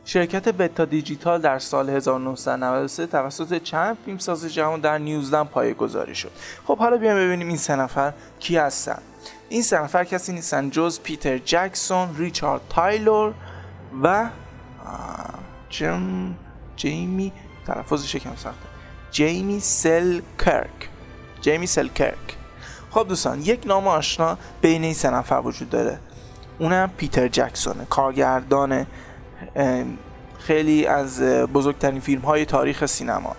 شرکت 0.06 0.50
بتا 0.50 0.86
دیجیتال 0.86 1.42
در 1.42 1.60
سال 1.60 1.90
1993 1.90 3.08
توسط 3.08 3.64
چند 3.64 3.98
فیلمساز 4.06 4.54
جهان 4.54 4.80
در 4.80 4.98
نیوزلند 4.98 5.48
پایه 5.50 5.76
شد. 6.14 6.32
خب 6.68 6.78
حالا 6.78 6.98
بیایم 6.98 7.18
ببینیم 7.18 7.48
این 7.48 7.58
سه 7.58 7.76
نفر 7.76 8.14
کی 8.40 8.58
هستن. 8.58 9.00
این 9.50 9.62
سه 9.62 9.82
نفر 9.82 10.04
کسی 10.04 10.34
نیستن 10.34 10.70
جز 10.70 11.00
پیتر 11.00 11.38
جکسون 11.38 12.16
ریچارد 12.18 12.62
تایلور 12.70 13.34
و 14.04 14.30
جم 15.70 16.36
جیمی 16.76 17.32
تلفظش 17.68 18.16
یکم 18.16 18.36
سخته 18.36 18.68
جیمی 19.12 19.60
سل 19.60 20.22
کرک 20.46 20.90
جیمی 21.42 21.68
سل 21.68 21.88
کرک 21.88 22.38
خب 22.92 23.08
دوستان 23.08 23.42
یک 23.42 23.62
نام 23.66 23.88
آشنا 23.88 24.38
بین 24.62 24.84
این 24.84 24.94
سه 24.94 25.10
نفر 25.10 25.42
وجود 25.44 25.70
داره. 25.70 26.00
اونم 26.60 26.92
پیتر 26.98 27.28
جکسونه 27.28 27.86
کارگردان 27.86 28.86
خیلی 30.40 30.86
از 30.86 31.22
بزرگترین 31.54 32.00
فیلم 32.00 32.22
های 32.22 32.46
تاریخ 32.46 32.86
سینما. 32.86 33.36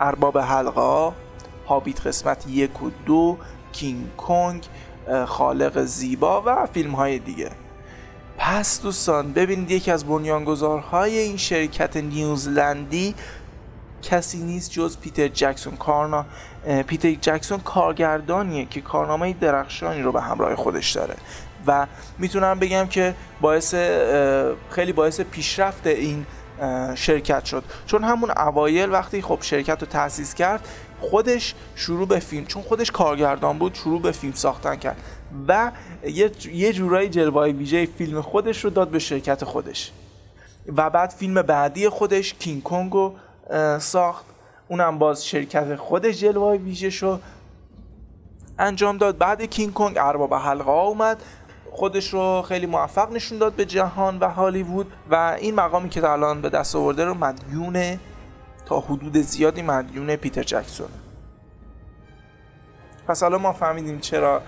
ارباب 0.00 0.38
حلقا 0.38 1.12
هابیت 1.66 2.06
قسمت 2.06 2.44
یک 2.48 2.82
و 2.82 2.90
دو 3.06 3.38
کینگ 3.72 4.16
کنگ 4.16 4.66
خالق 5.26 5.84
زیبا 5.84 6.42
و 6.46 6.66
فیلم 6.66 6.92
های 6.92 7.18
دیگه. 7.18 7.50
پس 8.38 8.82
دوستان 8.82 9.32
ببینید 9.32 9.70
یکی 9.70 9.90
از 9.90 10.04
بنیانگذارهای 10.04 11.18
این 11.18 11.36
شرکت 11.36 11.96
نیوزلندی 11.96 13.14
کسی 14.02 14.38
نیست 14.38 14.70
جز 14.70 14.98
پیتر 14.98 15.28
جکسون 15.28 15.76
کارنا 15.76 16.26
پیتر 16.86 17.14
جکسون 17.14 17.58
کارگردانیه 17.58 18.64
که 18.64 18.80
کارنامه 18.80 19.32
درخشانی 19.32 20.02
رو 20.02 20.12
به 20.12 20.20
همراه 20.20 20.54
خودش 20.56 20.92
داره. 20.92 21.14
و 21.66 21.86
می‌تونم 22.18 22.58
بگم 22.58 22.86
که 22.86 23.14
باعث 23.40 23.74
خیلی 24.70 24.92
باعث 24.92 25.20
پیشرفت 25.20 25.86
این 25.86 26.26
شرکت 26.94 27.44
شد. 27.44 27.64
چون 27.86 28.04
همون 28.04 28.30
اوایل 28.30 28.92
وقتی 28.92 29.22
خب 29.22 29.38
شرکت 29.40 29.80
رو 29.80 29.86
تأسیس 29.86 30.34
کرد 30.34 30.68
خودش 31.00 31.54
شروع 31.74 32.08
به 32.08 32.18
فیلم 32.18 32.46
چون 32.46 32.62
خودش 32.62 32.90
کارگردان 32.90 33.58
بود 33.58 33.74
شروع 33.74 34.02
به 34.02 34.12
فیلم 34.12 34.32
ساختن 34.32 34.76
کرد 34.76 34.96
و 35.48 35.70
یه, 36.52 36.72
جورایی 36.72 37.08
جلوه 37.08 37.48
ویژه 37.48 37.86
فیلم 37.86 38.20
خودش 38.20 38.64
رو 38.64 38.70
داد 38.70 38.88
به 38.88 38.98
شرکت 38.98 39.44
خودش. 39.44 39.92
و 40.76 40.90
بعد 40.90 41.10
فیلم 41.10 41.42
بعدی 41.42 41.88
خودش 41.88 42.34
کینگ 42.34 42.62
کنگ 42.62 42.92
رو 42.92 43.14
ساخت. 43.78 44.24
اونم 44.68 44.98
باز 44.98 45.26
شرکت 45.26 45.76
خودش 45.76 46.20
جلوه 46.20 46.56
ویژه 46.56 46.90
شد 46.90 47.20
انجام 48.58 48.98
داد. 48.98 49.18
بعد 49.18 49.42
کینگ 49.42 49.72
کنگ 49.74 49.98
ارباب 49.98 50.34
حلقه 50.34 50.70
اومد. 50.70 51.22
خودش 51.76 52.14
رو 52.14 52.42
خیلی 52.42 52.66
موفق 52.66 53.12
نشون 53.12 53.38
داد 53.38 53.52
به 53.52 53.64
جهان 53.64 54.18
و 54.18 54.28
هالیوود 54.28 54.92
و 55.10 55.36
این 55.40 55.54
مقامی 55.54 55.88
که 55.88 56.08
الان 56.08 56.40
به 56.40 56.48
دست 56.48 56.76
آورده 56.76 57.04
رو 57.04 57.14
مدیون 57.14 57.98
تا 58.66 58.80
حدود 58.80 59.16
زیادی 59.16 59.62
مدیون 59.62 60.16
پیتر 60.16 60.42
جکسون. 60.42 60.88
پس 63.06 63.22
حالا 63.22 63.38
ما 63.38 63.52
فهمیدیم 63.52 64.00
چرا 64.00 64.42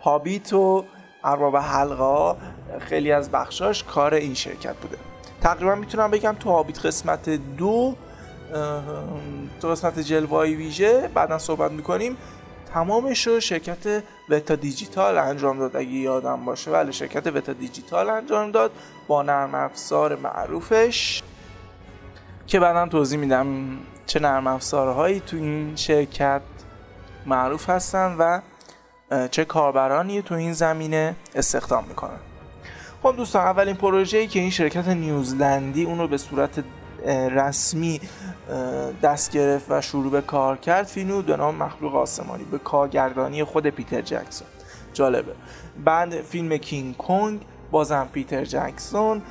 هابیت 0.00 0.52
و 0.52 0.84
ارباب 1.24 1.56
حلقه 1.56 2.36
خیلی 2.78 3.12
از 3.12 3.30
بخشاش 3.30 3.84
کار 3.84 4.14
این 4.14 4.34
شرکت 4.34 4.76
بوده. 4.76 4.96
تقریبا 5.40 5.74
می‌تونم 5.74 6.10
بگم 6.10 6.36
تو 6.40 6.50
هابیت 6.50 6.86
قسمت 6.86 7.28
دو 7.30 7.96
تو 9.60 9.68
قسمت 9.68 9.98
جلوای 9.98 10.54
ویژه 10.54 11.10
بعدا 11.14 11.38
صحبت 11.38 11.72
می‌کنیم. 11.72 12.16
تمامش 12.74 13.26
رو 13.26 13.40
شرکت 13.40 14.02
وتا 14.28 14.54
دیجیتال 14.54 15.18
انجام 15.18 15.58
داد 15.58 15.76
اگه 15.76 15.88
یادم 15.88 16.44
باشه. 16.44 16.70
ولی 16.70 16.92
شرکت 16.92 17.26
وتا 17.26 17.52
دیجیتال 17.52 18.10
انجام 18.10 18.50
داد 18.50 18.70
با 19.08 19.22
نرم 19.22 19.54
افزار 19.54 20.16
معروفش 20.16 21.22
که 22.46 22.60
بعدا 22.60 22.86
توضیح 22.86 23.18
میدم 23.18 23.46
چه 24.06 24.20
نرم 24.20 24.46
افزارهایی 24.46 25.20
تو 25.20 25.36
این 25.36 25.76
شرکت 25.76 26.42
معروف 27.26 27.70
هستن 27.70 28.16
و 28.18 28.40
چه 29.30 29.44
کاربرانی 29.44 30.22
تو 30.22 30.34
این 30.34 30.52
زمینه 30.52 31.16
استخدام 31.34 31.84
می‌کنن. 31.84 32.18
خب 33.02 33.16
دوستان 33.16 33.42
اولین 33.46 33.76
پروژه‌ای 33.76 34.26
که 34.26 34.40
این 34.40 34.50
شرکت 34.50 34.88
نیوزلندی 34.88 35.84
اون 35.84 35.98
رو 35.98 36.08
به 36.08 36.18
صورت 36.18 36.64
رسمی 37.06 38.00
دست 39.02 39.30
گرفت 39.30 39.66
و 39.70 39.80
شروع 39.80 40.10
به 40.10 40.20
کار 40.20 40.56
کرد. 40.56 40.86
فیلم 40.86 41.22
به 41.22 41.36
نام 41.36 41.54
مخلوق 41.54 41.96
آسمانی 41.96 42.44
به 42.44 42.58
کارگردانی 42.58 43.44
خود 43.44 43.66
پیتر 43.66 44.00
جکسون. 44.00 44.48
جالبه. 44.92 45.32
بعد 45.84 46.22
فیلم 46.22 46.56
کینگ 46.56 46.96
کنگ 46.96 47.40
بازم 47.70 48.08
پیتر 48.12 48.44
جکسون. 48.44 49.22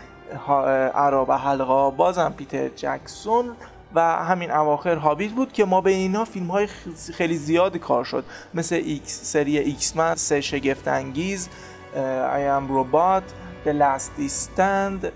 عرب 0.96 1.32
حلقا 1.32 1.92
بازم 1.92 2.34
پیتر 2.38 2.68
جکسون. 2.68 3.56
و 3.96 4.02
همین 4.02 4.52
اواخر 4.52 4.96
هابیت 4.96 5.32
بود 5.32 5.54
که 5.54 5.66
ما 5.66 5.82
به 5.82 5.92
اینا 5.92 6.26
فیلم 6.26 6.48
های 6.48 6.68
خیلی 7.14 7.38
زیادی 7.38 7.80
کار 7.80 8.04
شد. 8.04 8.26
مثل 8.54 8.76
ایکس 8.76 9.24
سری 9.24 9.58
X-Men 9.58 10.16
سه 10.16 10.42
شگفت 10.42 10.88
انگیز 10.88 11.50
I 11.96 12.70
Robot 12.70 13.24
The 13.66 13.74
Last 13.74 14.12
Stand 14.44 15.12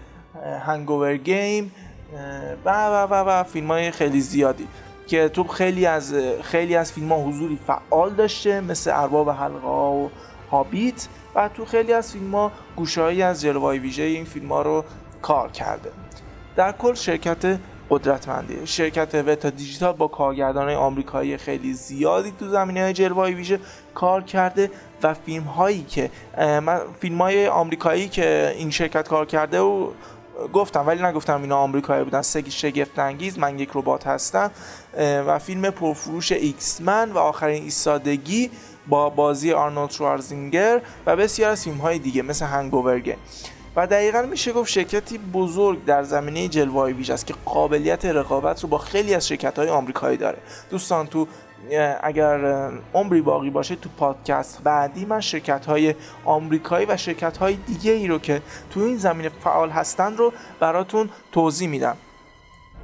Hangover 0.68 1.18
Game. 1.26 1.66
و 2.66 2.70
و 2.70 3.08
و 3.12 3.14
و 3.14 3.44
فیلم 3.44 3.68
های 3.68 3.92
خیلی 3.92 4.22
زیادی 4.22 4.68
که 5.08 5.30
تو 5.30 5.44
خیلی 5.44 5.86
از 5.86 6.14
خیلی 6.42 6.76
از 6.76 6.92
فیلم 6.92 7.12
ها 7.12 7.20
حضوری 7.20 7.60
فعال 7.68 8.14
داشته 8.14 8.62
مثل 8.62 8.92
ارباب 8.92 9.30
حلقه 9.30 9.68
و 9.68 10.10
هابیت 10.52 11.08
و 11.36 11.50
تو 11.50 11.66
خیلی 11.66 11.94
از 11.94 12.12
فیلم 12.12 12.36
ها 12.36 12.52
گوشهایی 12.76 13.22
از 13.22 13.42
جلوه 13.42 13.78
ویژه 13.78 14.04
این 14.04 14.26
فیلم 14.26 14.52
ها 14.52 14.62
رو 14.62 14.84
کار 15.22 15.52
کرده. 15.52 15.92
در 16.56 16.72
کل 16.72 16.94
شرکت 16.94 17.60
قدرتمندی 17.90 18.68
شرکت 18.68 19.16
Weta 19.16 19.50
Digital 19.50 19.94
با 19.94 20.08
کارگردان 20.08 20.70
آمریکایی 20.70 21.38
خیلی 21.38 21.74
زیادی 21.74 22.34
تو 22.40 22.50
زمینه 22.50 22.94
های 23.16 23.34
ویژه 23.34 23.60
کار 23.94 24.24
کرده 24.24 24.72
و 25.04 25.14
فیلم 25.14 25.44
هایی 25.44 25.84
که 25.84 26.10
فیلم 27.00 27.22
های 27.22 27.48
آمریکایی 27.48 28.10
که 28.10 28.54
این 28.58 28.70
شرکت 28.70 29.08
کار 29.08 29.26
کرده 29.26 29.60
و 29.60 29.90
گفتم 30.54 30.88
ولی 30.88 31.04
نگفتم 31.04 31.42
اینا 31.42 31.58
آمریکایی 31.58 32.04
بودن. 32.04 32.22
سه 32.22 32.52
شگفت 32.52 33.00
انگیز 33.00 33.40
من 33.40 33.60
یک 33.60 33.70
ربات 33.74 34.08
هستم. 34.08 34.52
و 34.98 35.40
فیلم 35.40 35.70
پرفروش 35.70 36.32
X-Men 36.32 37.12
و 37.12 37.18
آخرین 37.18 37.64
ایستادگی 37.64 38.52
با 38.88 39.10
بازی 39.10 39.52
آرنولد 39.52 39.92
شوارزینگر 39.92 40.82
و 41.06 41.16
بسیار 41.16 41.52
از 41.52 41.68
های 41.68 42.00
دیگه 42.00 42.22
مثل 42.22 42.46
Hangover 42.46 43.16
و 43.76 43.88
دقیقا 43.88 44.22
میشه 44.22 44.52
گفت 44.54 44.72
شرکتی 44.72 45.18
بزرگ 45.18 45.86
در 45.86 46.04
زمینه 46.04 46.48
جلوه 46.48 46.92
ویژه 46.92 47.14
است 47.14 47.28
که 47.28 47.34
قابلیت 47.46 48.06
رقابت 48.06 48.64
رو 48.64 48.70
با 48.70 48.78
خیلی 48.78 49.14
از 49.14 49.28
شرکت 49.28 49.60
های 49.60 49.70
آمریکایی 49.70 50.18
داره. 50.18 50.38
دوستان 50.70 51.08
تو 51.08 51.28
اگر 52.02 52.72
عمری 52.94 53.22
باقی 53.22 53.50
باشه 53.50 53.76
تو 53.76 53.90
پادکست 53.98 54.62
بعدی 54.64 55.06
من 55.06 55.20
شرکت 55.20 55.66
های 55.66 55.96
آمریکایی 56.26 56.86
و 56.86 56.98
شرکت 56.98 57.38
های 57.38 57.56
دیگه 57.56 57.92
ای 57.92 58.08
رو 58.08 58.20
که 58.20 58.42
تو 58.74 58.80
این 58.80 58.98
زمینه 58.98 59.30
فعال 59.44 59.70
هستن 59.70 60.18
رو 60.18 60.34
براتون 60.60 61.10
توضیح 61.32 61.70
میدم. 61.70 61.98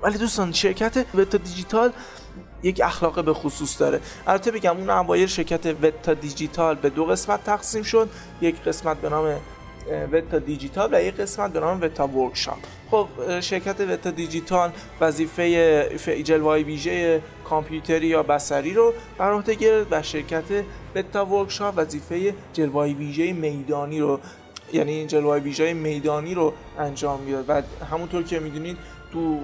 ولی 0.01 0.17
دوستان 0.17 0.51
شرکت 0.51 1.05
وتا 1.15 1.37
دیجیتال 1.37 1.91
یک 2.63 2.81
اخلاق 2.83 3.25
به 3.25 3.33
خصوص 3.33 3.81
داره. 3.81 3.99
البته 4.27 4.51
بگم 4.51 4.77
اون 4.77 4.89
اوایل 4.89 5.27
شرکت 5.27 5.65
وتا 5.65 6.13
دیجیتال 6.13 6.75
به 6.75 6.89
دو 6.89 7.05
قسمت 7.05 7.43
تقسیم 7.43 7.83
شد. 7.83 8.09
یک 8.41 8.63
قسمت 8.63 8.97
به 8.97 9.09
نام 9.09 9.35
Weta 10.11 10.39
Digital 10.39 10.89
و 10.93 11.03
یک 11.03 11.15
قسمت 11.15 11.53
به 11.53 11.59
نام 11.59 11.81
Weta 11.81 12.07
Workshop. 12.07 12.57
خب 12.91 13.07
شرکت 13.39 13.81
Weta 13.81 14.11
Digital 14.11 14.71
وظیفه 15.01 16.23
جلوه 16.23 16.55
ویژه 16.55 17.21
کامپیوتری 17.49 18.07
یا 18.07 18.23
بصری 18.23 18.73
رو 18.73 18.93
بر 19.17 19.31
عهده 19.31 19.53
گرفت 19.53 19.87
و 19.91 20.01
شرکت 20.01 20.43
Weta 20.95 21.25
Workshop 21.25 21.73
وظیفه 21.77 22.33
جلوه 22.53 22.85
ویژه 22.85 23.33
میدانی 23.33 23.99
رو 23.99 24.19
یعنی 24.73 25.05
جلوه 25.05 25.37
ویژه 25.37 25.73
میدانی 25.73 26.33
رو 26.33 26.53
انجام 26.79 27.19
می‌داد. 27.19 27.45
و 27.49 27.61
همونطور 27.85 28.23
که 28.23 28.39
می‌دونید 28.39 28.77
تو 29.13 29.39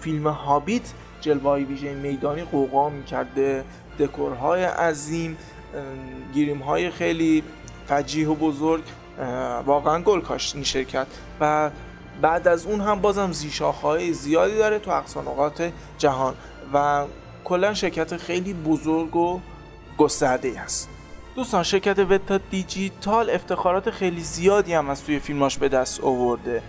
فیلم 0.00 0.26
هابیت 0.26 0.92
جلوه 1.20 1.58
ویژه 1.58 1.94
میدانی 1.94 2.42
غوغا 2.42 2.88
می‌کرده 2.88 3.64
دکورهای 3.98 4.64
عظیم 4.64 5.36
گیریم 6.34 6.58
های 6.58 6.90
خیلی 6.90 7.42
فجیح 7.86 8.28
و 8.28 8.34
بزرگ 8.34 8.82
واقعا 9.66 10.02
گل 10.02 10.20
کاشت 10.20 10.54
این 10.54 10.64
شرکت. 10.64 11.06
و 11.40 11.70
بعد 12.22 12.48
از 12.48 12.66
اون 12.66 12.80
هم 12.80 13.00
بازم 13.00 13.32
های 13.82 14.12
زیادی 14.12 14.56
داره 14.56 14.78
تو 14.78 14.90
اقصانقات 14.90 15.72
جهان. 15.98 16.34
و 16.74 17.04
کلا 17.50 17.74
شرکت 17.74 18.16
خیلی 18.16 18.54
بزرگ 18.54 19.16
و 19.16 19.40
گسترده 19.98 20.60
است 20.60 20.88
دوستان 21.36 21.62
شرکت 21.62 21.98
وتا 21.98 22.38
دیجیتال 22.50 23.30
افتخارات 23.30 23.90
خیلی 23.90 24.20
زیادی 24.20 24.74
هم 24.74 24.90
از 24.90 25.04
توی 25.04 25.18
فیلماش 25.18 25.58
به 25.58 25.68
دست 25.68 26.00
آورده. 26.00 26.62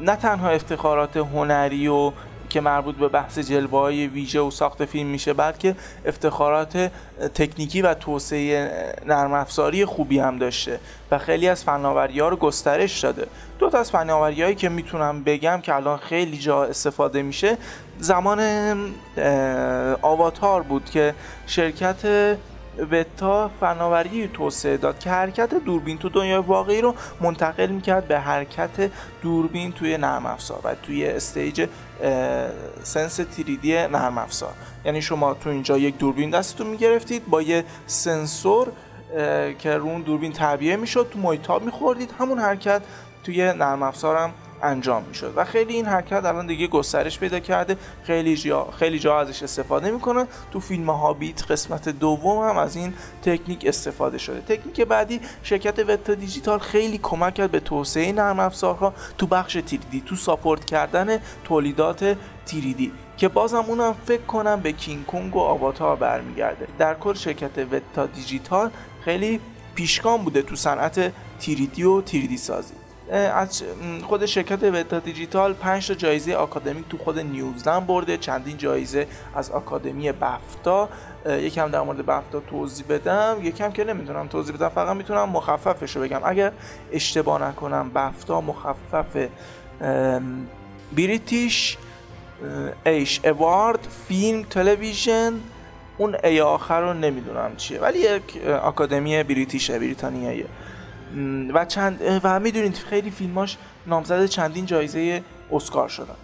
نه 0.00 0.16
تنها 0.22 0.48
افتخارات 0.48 1.16
هنری 1.16 1.88
و 1.88 2.12
که 2.48 2.60
مربوط 2.60 2.96
به 2.96 3.08
بحث 3.08 3.38
جلوه 3.38 3.80
های 3.80 4.06
ویژه 4.06 4.40
و 4.40 4.50
ساخت 4.50 4.84
فیلم 4.84 5.10
میشه 5.10 5.32
بلکه 5.32 5.76
افتخارات 6.06 6.90
تکنیکی 7.34 7.82
و 7.82 7.94
توسعه 7.94 8.94
نرم 9.06 9.32
افزاری 9.32 9.84
خوبی 9.84 10.18
هم 10.18 10.38
داشته 10.38 10.80
و 11.10 11.18
خیلی 11.18 11.48
از 11.48 11.64
فناوری 11.64 12.20
ها 12.20 12.28
رو 12.28 12.36
گسترش 12.36 13.00
داده. 13.00 13.26
دو 13.58 13.70
تا 13.70 13.78
از 13.78 13.90
فناوری 13.90 14.42
هایی 14.42 14.54
که 14.54 14.68
می‌تونم 14.68 15.22
بگم 15.22 15.60
که 15.62 15.74
الان 15.74 15.98
خیلی 15.98 16.38
جا 16.38 16.64
استفاده 16.64 17.22
میشه 17.22 17.58
زمان 17.98 18.40
آواتار 20.02 20.62
بود 20.62 20.84
که 20.90 21.14
شرکت 21.46 22.04
وتا 22.90 23.50
فناوری 23.60 24.28
توسعه 24.28 24.76
داد 24.76 24.98
که 24.98 25.10
حرکت 25.10 25.54
دوربین 25.54 25.98
تو 25.98 26.08
دنیای 26.08 26.42
واقعی 26.42 26.80
رو 26.80 26.94
منتقل 27.20 27.66
می‌کرد 27.66 28.08
به 28.08 28.20
حرکت 28.20 28.90
دوربین 29.22 29.72
توی 29.72 29.96
نرم 29.96 30.26
افزار 30.26 30.60
و 30.64 30.74
توی 30.74 31.06
stage 31.06 31.68
سنس 32.82 33.16
3D 33.16 33.72
نرم 33.72 34.18
افزار. 34.18 34.52
یعنی 34.84 35.02
شما 35.02 35.34
تو 35.34 35.50
اینجا 35.50 35.78
یک 35.78 35.98
دوربین 35.98 36.30
دستتون 36.30 36.66
می‌گرفتید 36.66 37.26
با 37.26 37.42
یه 37.42 37.64
سنسور 37.86 38.68
که 39.58 39.76
رو 39.76 39.86
اون 39.86 40.00
دوربین 40.00 40.32
تعبیه 40.32 40.76
می‌شد 40.76 41.08
تو 41.12 41.18
محیط 41.18 41.47
تاب 41.47 41.62
میخوردید. 41.62 42.14
همون 42.18 42.38
حرکت 42.38 42.82
توی 43.24 43.52
نرم 43.52 43.82
افزارم 43.82 44.34
انجام 44.62 45.04
می‌شد. 45.08 45.32
و 45.36 45.44
خیلی 45.44 45.74
این 45.74 45.86
حرکت 45.86 46.24
الان 46.24 46.46
دیگه 46.46 46.66
گسترش 46.66 47.18
پیدا 47.18 47.40
کرده. 47.40 47.76
خیلی 48.02 48.36
جا 48.36 48.68
خیلی 48.78 48.98
جا 48.98 49.20
ازش 49.20 49.42
استفاده 49.42 49.90
می‌کنن 49.90 50.26
تو 50.52 50.60
فیلم 50.60 50.90
هابیت 50.90 51.50
قسمت 51.50 51.88
دوم 51.88 52.48
هم 52.48 52.58
از 52.58 52.76
این 52.76 52.94
تکنیک 53.22 53.64
استفاده 53.66 54.18
شده. 54.18 54.40
تکنیک 54.40 54.80
بعدی 54.80 55.20
شرکت 55.42 55.78
Weta 55.78 56.14
Digital 56.14 56.58
خیلی 56.58 56.98
کمک 57.02 57.34
کرد 57.34 57.50
به 57.50 57.60
توسعه 57.60 58.12
نرم 58.12 58.40
افزارها 58.40 58.94
تو 59.18 59.26
بخش 59.26 59.52
3D 59.52 60.02
تو 60.06 60.16
support 60.16 60.64
کردن 60.64 61.18
تولیدات 61.44 62.16
تیریدی 62.46 62.92
که 63.16 63.28
بازم 63.28 63.64
اونم 63.68 63.94
فکر 64.06 64.22
کنم 64.22 64.60
به 64.60 64.72
کینگ 64.72 65.06
کنگ 65.06 65.36
و 65.36 65.38
آواتار 65.38 65.96
برمیگرده. 65.96 66.68
در 66.78 66.94
کل 66.94 67.14
شرکت 67.14 67.58
وتا 67.58 68.06
دیجیتال 68.06 68.70
خیلی 69.04 69.40
پیشگام 69.74 70.24
بوده 70.24 70.42
تو 70.42 70.56
صنعت 70.56 71.12
تیریدی 71.38 71.82
و 71.82 72.00
تیریدی 72.00 72.36
سازی. 72.36 72.74
از 73.12 73.62
خود 74.02 74.26
شرکت 74.26 74.62
وتا 74.62 74.98
دیجیتال 74.98 75.52
5 75.52 75.88
تا 75.88 75.94
جایزه 75.94 76.34
آکادمیک 76.34 76.88
تو 76.88 76.98
خود 76.98 77.18
نیوزلند 77.18 77.86
برده. 77.86 78.16
چندین 78.16 78.56
جایزه 78.56 79.06
از 79.34 79.50
آکادمی 79.50 80.12
بفتا 80.12 80.88
یکم 81.26 81.68
در 81.68 81.80
مورد 81.80 82.06
بفتا 82.06 82.40
توضیح 82.40 82.86
بدم. 82.88 83.36
یکم 83.42 83.72
که 83.72 83.84
نمی‌تونم 83.84 84.26
توضیح 84.26 84.54
بدم 84.54 84.68
فقط 84.68 84.96
می‌تونم 84.96 85.28
مخففش 85.28 85.96
رو 85.96 86.02
بگم. 86.02 86.20
اگر 86.24 86.52
اشتباه 86.92 87.48
نکنم 87.48 87.90
بفتا 87.94 88.40
مخفف 88.40 89.28
بریتیش 90.96 91.76
ایش 92.86 93.20
اوارد 93.24 93.88
فیلم 94.08 94.42
تلویزیون. 94.42 95.40
اون 95.98 96.16
ای 96.24 96.40
آخر 96.40 96.80
رو 96.80 96.94
نمی‌دونم 96.94 97.56
چیه. 97.56 97.80
ولی 97.80 97.98
یک 97.98 98.46
آکادمی 98.46 99.22
بریتیشه 99.22 99.78
بریتانیاییه. 99.78 100.46
و 101.54 101.64
چند 101.64 102.20
و 102.24 102.40
می‌دونید 102.40 102.76
خیلی 102.76 103.10
فیلماش 103.10 103.56
نامزد 103.86 104.26
چندین 104.26 104.66
جایزه 104.66 105.22
اسکار 105.52 105.88
شدن. 105.88 106.14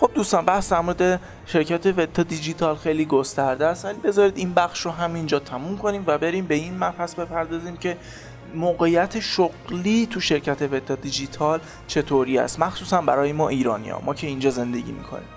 خب 0.00 0.10
دوستان 0.14 0.44
بحث 0.44 0.72
در 0.72 0.80
مورد 0.80 1.20
شرکت 1.46 1.86
وتا 1.86 2.22
دیجیتال 2.22 2.76
خیلی 2.76 3.04
گسترده 3.04 3.66
است 3.66 3.84
ولی 3.84 3.98
بذارید 3.98 4.36
این 4.36 4.54
بخش 4.54 4.80
رو 4.80 4.90
همینجا 4.90 5.38
تموم 5.38 5.78
کنیم 5.78 6.04
و 6.06 6.18
بریم 6.18 6.46
به 6.46 6.54
این 6.54 6.78
مبحث 6.78 7.14
بپردازیم 7.14 7.76
که 7.76 7.96
موقعیت 8.54 9.20
شغلی 9.20 10.06
تو 10.10 10.20
شرکت 10.20 10.62
وتا 10.62 10.94
دیجیتال 10.94 11.60
چطوری 11.86 12.38
است. 12.38 12.60
مخصوصا 12.60 13.00
برای 13.00 13.32
ما 13.32 13.48
ایرانی 13.48 13.90
ها 13.90 14.00
ما 14.04 14.14
که 14.14 14.26
اینجا 14.26 14.50
زندگی 14.50 14.92
می‌کنیم. 14.92 15.28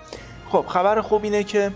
خب 0.48 0.64
خبر 0.68 1.00
خوب 1.00 1.24
اینه 1.24 1.44
که 1.44 1.72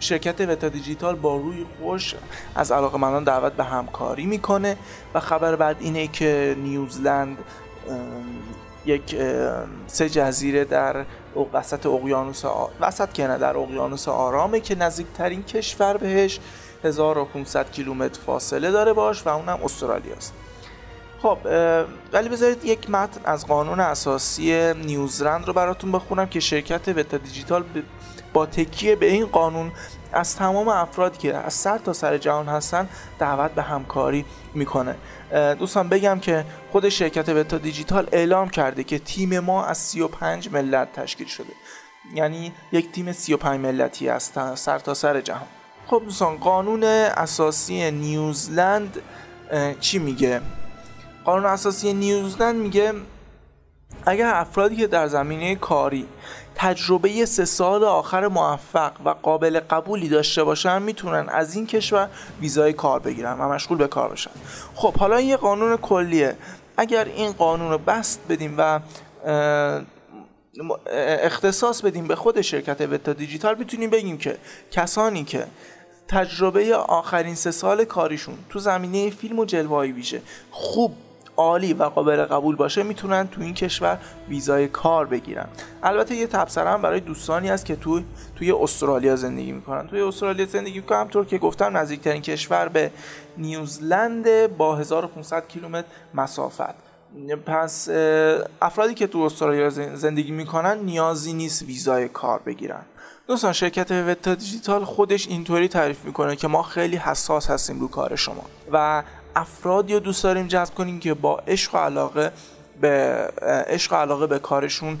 شرکت 0.00 0.40
وتا 0.40 0.68
دیجیتال 0.68 1.14
با 1.14 1.36
روی 1.36 1.66
خوش 1.80 2.14
از 2.54 2.72
علاقه 2.72 2.98
مندان 2.98 3.24
دعوت 3.24 3.52
به 3.52 3.64
همکاری 3.64 4.26
می‌کنه 4.26 4.76
و 5.14 5.20
خبر 5.20 5.56
بعد 5.56 5.76
اینه 5.80 6.06
که 6.06 6.56
نیوزلند 6.58 7.38
یک 8.86 9.16
سه 9.86 10.08
جزیره 10.08 10.64
در 10.64 11.04
وسط 11.52 11.86
اقیانوس 11.86 12.44
وسط 12.80 13.12
که 13.12 13.26
نه 13.26 13.38
در 13.38 13.56
اقیانوس 13.56 14.08
آرامه 14.08 14.60
که 14.60 14.74
نزدیکترین 14.74 15.42
کشور 15.42 15.96
بهش 15.96 16.40
1500 16.84 17.70
کیلومتر 17.70 18.20
فاصله 18.20 18.70
داره 18.70 18.92
باش 18.92 19.26
و 19.26 19.28
اونم 19.28 19.58
استرالیاست 19.64 20.32
خب 21.22 21.38
ولی 22.12 22.28
بذارید 22.28 22.64
یک 22.64 22.90
متن 22.90 23.20
از 23.24 23.46
قانون 23.46 23.80
اساسی 23.80 24.74
نیوزلند 24.74 25.46
رو 25.46 25.52
براتون 25.52 25.92
بخونم 25.92 26.26
که 26.26 26.40
شرکت 26.40 26.88
وتا 26.88 27.16
دیجیتال 27.16 27.64
با 28.36 28.46
تکیه 28.46 28.96
به 28.96 29.06
این 29.06 29.26
قانون 29.26 29.72
از 30.12 30.36
تمام 30.36 30.68
افرادی 30.68 31.18
که 31.18 31.36
از 31.36 31.54
سر 31.54 31.78
تا 31.78 31.92
سر 31.92 32.18
جهان 32.18 32.48
هستن 32.48 32.88
دعوت 33.18 33.50
به 33.50 33.62
همکاری 33.62 34.24
می‌کنه. 34.54 34.96
دوستان 35.58 35.88
بگم 35.88 36.18
که 36.20 36.44
خود 36.72 36.88
شرکت 36.88 37.28
وتا 37.28 37.58
دیجیتال 37.58 38.08
اعلام 38.12 38.48
کرده 38.48 38.84
که 38.84 38.98
تیم 38.98 39.40
ما 39.40 39.64
از 39.64 39.78
35 39.78 40.48
ملت 40.52 40.92
تشکیل 40.92 41.26
شده. 41.26 41.52
یعنی 42.14 42.52
یک 42.72 42.92
تیم 42.92 43.12
35 43.12 43.60
ملتی 43.60 44.08
است 44.08 44.54
سر 44.54 44.78
تا 44.78 44.94
سر 44.94 45.20
جهان. 45.20 45.48
خب 45.86 46.02
دوستان 46.04 46.36
قانون 46.36 46.84
اساسی 46.84 47.90
نیوزلند 47.90 49.02
چی 49.80 49.98
میگه؟ 49.98 50.40
قانون 51.24 51.46
اساسی 51.46 51.92
نیوزلند 51.92 52.56
میگه 52.56 52.92
اگر 54.06 54.34
افرادی 54.34 54.76
که 54.76 54.86
در 54.86 55.06
زمینه 55.06 55.54
کاری 55.54 56.06
تجربه 56.58 57.26
سه 57.26 57.44
سال 57.44 57.84
آخر 57.84 58.28
موفق 58.28 58.92
و 59.04 59.08
قابل 59.08 59.60
قبولی 59.60 60.08
داشته 60.08 60.44
باشن 60.44 60.82
می‌تونن 60.82 61.28
از 61.28 61.56
این 61.56 61.66
کشور 61.66 62.08
ویزای 62.40 62.72
کار 62.72 63.00
بگیرن 63.00 63.40
و 63.40 63.48
مشغول 63.48 63.78
به 63.78 63.86
کار 63.88 64.12
بشن. 64.12 64.30
خب 64.74 64.96
حالا 64.96 65.20
یه 65.20 65.36
قانون 65.36 65.76
کلیه. 65.76 66.36
اگر 66.76 67.04
این 67.04 67.32
قانون 67.32 67.70
رو 67.70 67.78
بست 67.78 68.20
بدیم 68.28 68.54
و 68.58 68.80
اختصاص 71.22 71.82
بدیم 71.82 72.08
به 72.08 72.16
خود 72.16 72.40
شرکت 72.40 72.80
وتا 72.80 73.12
دیجیتال 73.12 73.58
می‌تونیم 73.58 73.90
بگیم 73.90 74.18
که 74.18 74.38
کسانی 74.70 75.24
که 75.24 75.46
تجربه 76.08 76.76
آخرین 76.76 77.34
سه 77.34 77.50
سال 77.50 77.84
کاریشون 77.84 78.34
تو 78.48 78.58
زمینه 78.58 79.10
فیلم 79.10 79.38
و 79.38 79.44
جلوه 79.44 79.82
ویژه 79.82 80.22
خوب 80.50 80.96
عالی 81.36 81.72
و 81.72 81.82
قابل 81.82 82.24
قبول 82.24 82.56
باشه 82.56 82.82
می‌تونن 82.82 83.28
تو 83.28 83.40
این 83.40 83.54
کشور 83.54 83.98
ویزای 84.28 84.68
کار 84.68 85.06
بگیرن. 85.06 85.46
البته 85.82 86.14
یه 86.14 86.26
تبصره 86.26 86.70
هم 86.70 86.82
برای 86.82 87.00
دوستانی 87.00 87.48
هست 87.48 87.66
که 87.66 87.76
تو 87.76 88.00
توی 88.36 88.52
استرالیا 88.52 89.16
زندگی 89.16 89.52
می‌کنن. 89.52 89.86
توی 89.86 90.00
استرالیا 90.00 90.46
زندگی 90.46 90.78
می‌کنن 90.78 91.00
همطور 91.00 91.24
که 91.24 91.38
گفتم 91.38 91.76
نزدیکترین 91.76 92.22
کشور 92.22 92.68
به 92.68 92.90
نیوزلند 93.38 94.56
با 94.56 94.76
1500 94.76 95.48
کیلومتر 95.48 95.88
مسافت. 96.14 96.74
پس 97.46 97.88
افرادی 98.62 98.94
که 98.94 99.06
تو 99.06 99.18
استرالیا 99.18 99.70
زندگی 99.94 100.32
می‌کنن 100.32 100.78
نیازی 100.78 101.32
نیست 101.32 101.62
ویزای 101.62 102.08
کار 102.08 102.40
بگیرن. 102.46 102.82
دوستان 103.26 103.52
شرکت 103.52 103.90
وتا 103.90 104.34
دیجیتال 104.34 104.84
خودش 104.84 105.28
اینطوری 105.28 105.68
تعریف 105.68 106.04
می‌کنه 106.04 106.36
که 106.36 106.48
ما 106.48 106.62
خیلی 106.62 106.96
حساس 106.96 107.50
هستیم 107.50 107.80
رو 107.80 107.88
کار 107.88 108.16
شما. 108.16 108.44
و 108.72 109.02
افرادی 109.36 109.94
رو 109.94 110.00
دوست 110.00 110.24
داریم 110.24 110.46
جذب 110.46 110.74
کنیم 110.74 111.00
که 111.00 111.14
با 111.14 111.36
عشق 111.46 111.74
و 111.74 111.78
علاقه 111.78 112.32
به 112.80 113.26
عشق 113.66 113.92
و 113.92 113.96
علاقه 113.96 114.26
به 114.26 114.38
کارشون 114.38 114.98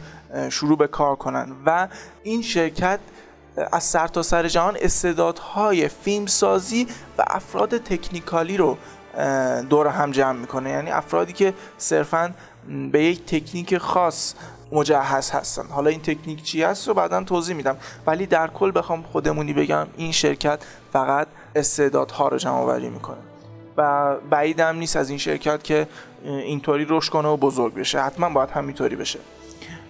شروع 0.50 0.78
به 0.78 0.86
کار 0.86 1.16
کنن. 1.16 1.52
و 1.66 1.88
این 2.22 2.42
شرکت 2.42 3.00
از 3.72 3.84
سر 3.84 4.06
تا 4.06 4.22
سر 4.22 4.48
جهان 4.48 4.76
استعدادهای 4.80 5.88
فیلم 5.88 6.26
سازی 6.26 6.86
و 7.18 7.24
افراد 7.26 7.78
تکنیکالی 7.78 8.56
رو 8.56 8.76
دور 9.70 9.86
هم 9.86 10.10
جمع 10.10 10.38
می‌کنه. 10.38 10.70
یعنی 10.70 10.90
افرادی 10.90 11.32
که 11.32 11.54
صرفا 11.78 12.34
به 12.92 13.04
یک 13.04 13.26
تکنیک 13.26 13.78
خاص 13.78 14.34
مجهز 14.72 15.30
هستن. 15.30 15.66
حالا 15.66 15.90
این 15.90 16.00
تکنیک 16.00 16.42
چی 16.42 16.62
هست 16.62 16.88
رو 16.88 16.94
بعدا 16.94 17.24
توضیح 17.24 17.56
میدم. 17.56 17.76
ولی 18.06 18.26
در 18.26 18.48
کل 18.48 18.72
بخوام 18.74 19.02
خودمونی 19.02 19.52
بگم 19.52 19.86
این 19.96 20.12
شرکت 20.12 20.58
فقط 20.92 21.26
استعدادها 21.54 22.28
رو 22.28 22.38
جمع 22.38 22.52
آوری 22.52 22.88
می‌کنه. 22.88 23.18
و 23.76 24.14
بعیدم 24.30 24.76
نیست 24.76 24.96
از 24.96 25.10
این 25.10 25.18
شرکت 25.18 25.64
که 25.64 25.86
اینطوری 26.24 26.86
رشد 26.88 27.10
کنه 27.10 27.28
و 27.28 27.36
بزرگ 27.36 27.74
بشه. 27.74 28.00
حتما 28.00 28.28
باید 28.28 28.50
همینطوری 28.50 28.96
بشه. 28.96 29.18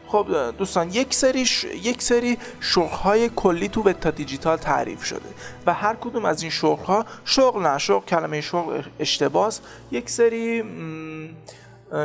خب 0.09 0.27
دوستان 0.59 0.91
یک 0.91 1.15
سری 1.15 1.47
ش... 1.47 1.65
یک 1.65 2.03
سری 2.03 2.39
شغل 2.61 3.29
کلی 3.29 3.69
تو 3.69 3.83
وتا 3.83 4.11
دیجیتال 4.11 4.57
تعریف 4.57 5.05
شده 5.05 5.29
و 5.67 5.75
هر 5.75 5.95
کدوم 5.95 6.25
از 6.25 6.43
این 6.43 6.51
شغل 6.51 6.85
ها 6.85 7.07
شغل 7.25 7.63
نه 7.63 7.79
شغل 7.79 8.07
کلمه 8.07 8.41
شغل 8.41 8.83
اشتباس. 9.01 9.61
یک 9.91 10.11
سری 10.11 10.65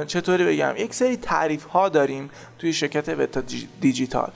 چطوری 0.08 0.46
بگم؟ 0.46 0.74
یک 0.78 0.94
سری 0.94 1.18
تعریف 1.18 1.66
ها 1.66 1.90
داریم 1.90 2.30
توی 2.60 2.74
شرکت 2.74 3.10
Weta 3.10 3.42
Digital 3.82 4.32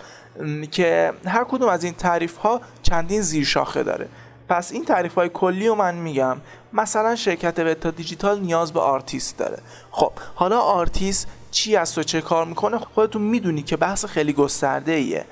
که 0.72 1.14
هر 1.26 1.43
کدوم 1.43 1.70
از 1.70 1.84
این 1.84 1.93
تعریف 1.93 2.38
ها 2.38 2.62
چندین 2.84 3.22
زیر 3.22 3.46
شاخه 3.46 3.84
داره. 3.84 4.08
پس 4.50 4.72
این 4.72 4.86
تعریف 4.86 5.16
های 5.16 5.30
کلی 5.34 5.68
رو 5.68 5.76
من 5.76 5.96
میگم. 5.96 6.38
مثلا 6.74 7.16
شرکت 7.16 7.60
Weta 7.60 7.91
Digital 7.91 8.39
نیاز 8.39 8.74
به 8.74 8.80
آرتیست 8.80 9.38
داره. 9.38 9.58
خب 9.91 10.12
حالا 10.36 10.60
آرتیست 10.60 11.28
چی 11.52 11.76
است 11.76 11.98
و 11.98 12.04
چه 12.04 12.22
کار 12.22 12.46
می‌کنه؟ 12.46 12.78
خودتون 12.78 13.22
می‌دونی 13.22 13.62
که 13.62 13.78
بحث 13.78 14.06
خیلی 14.06 14.34
گسترده 14.34 14.91
ایه 14.91 15.26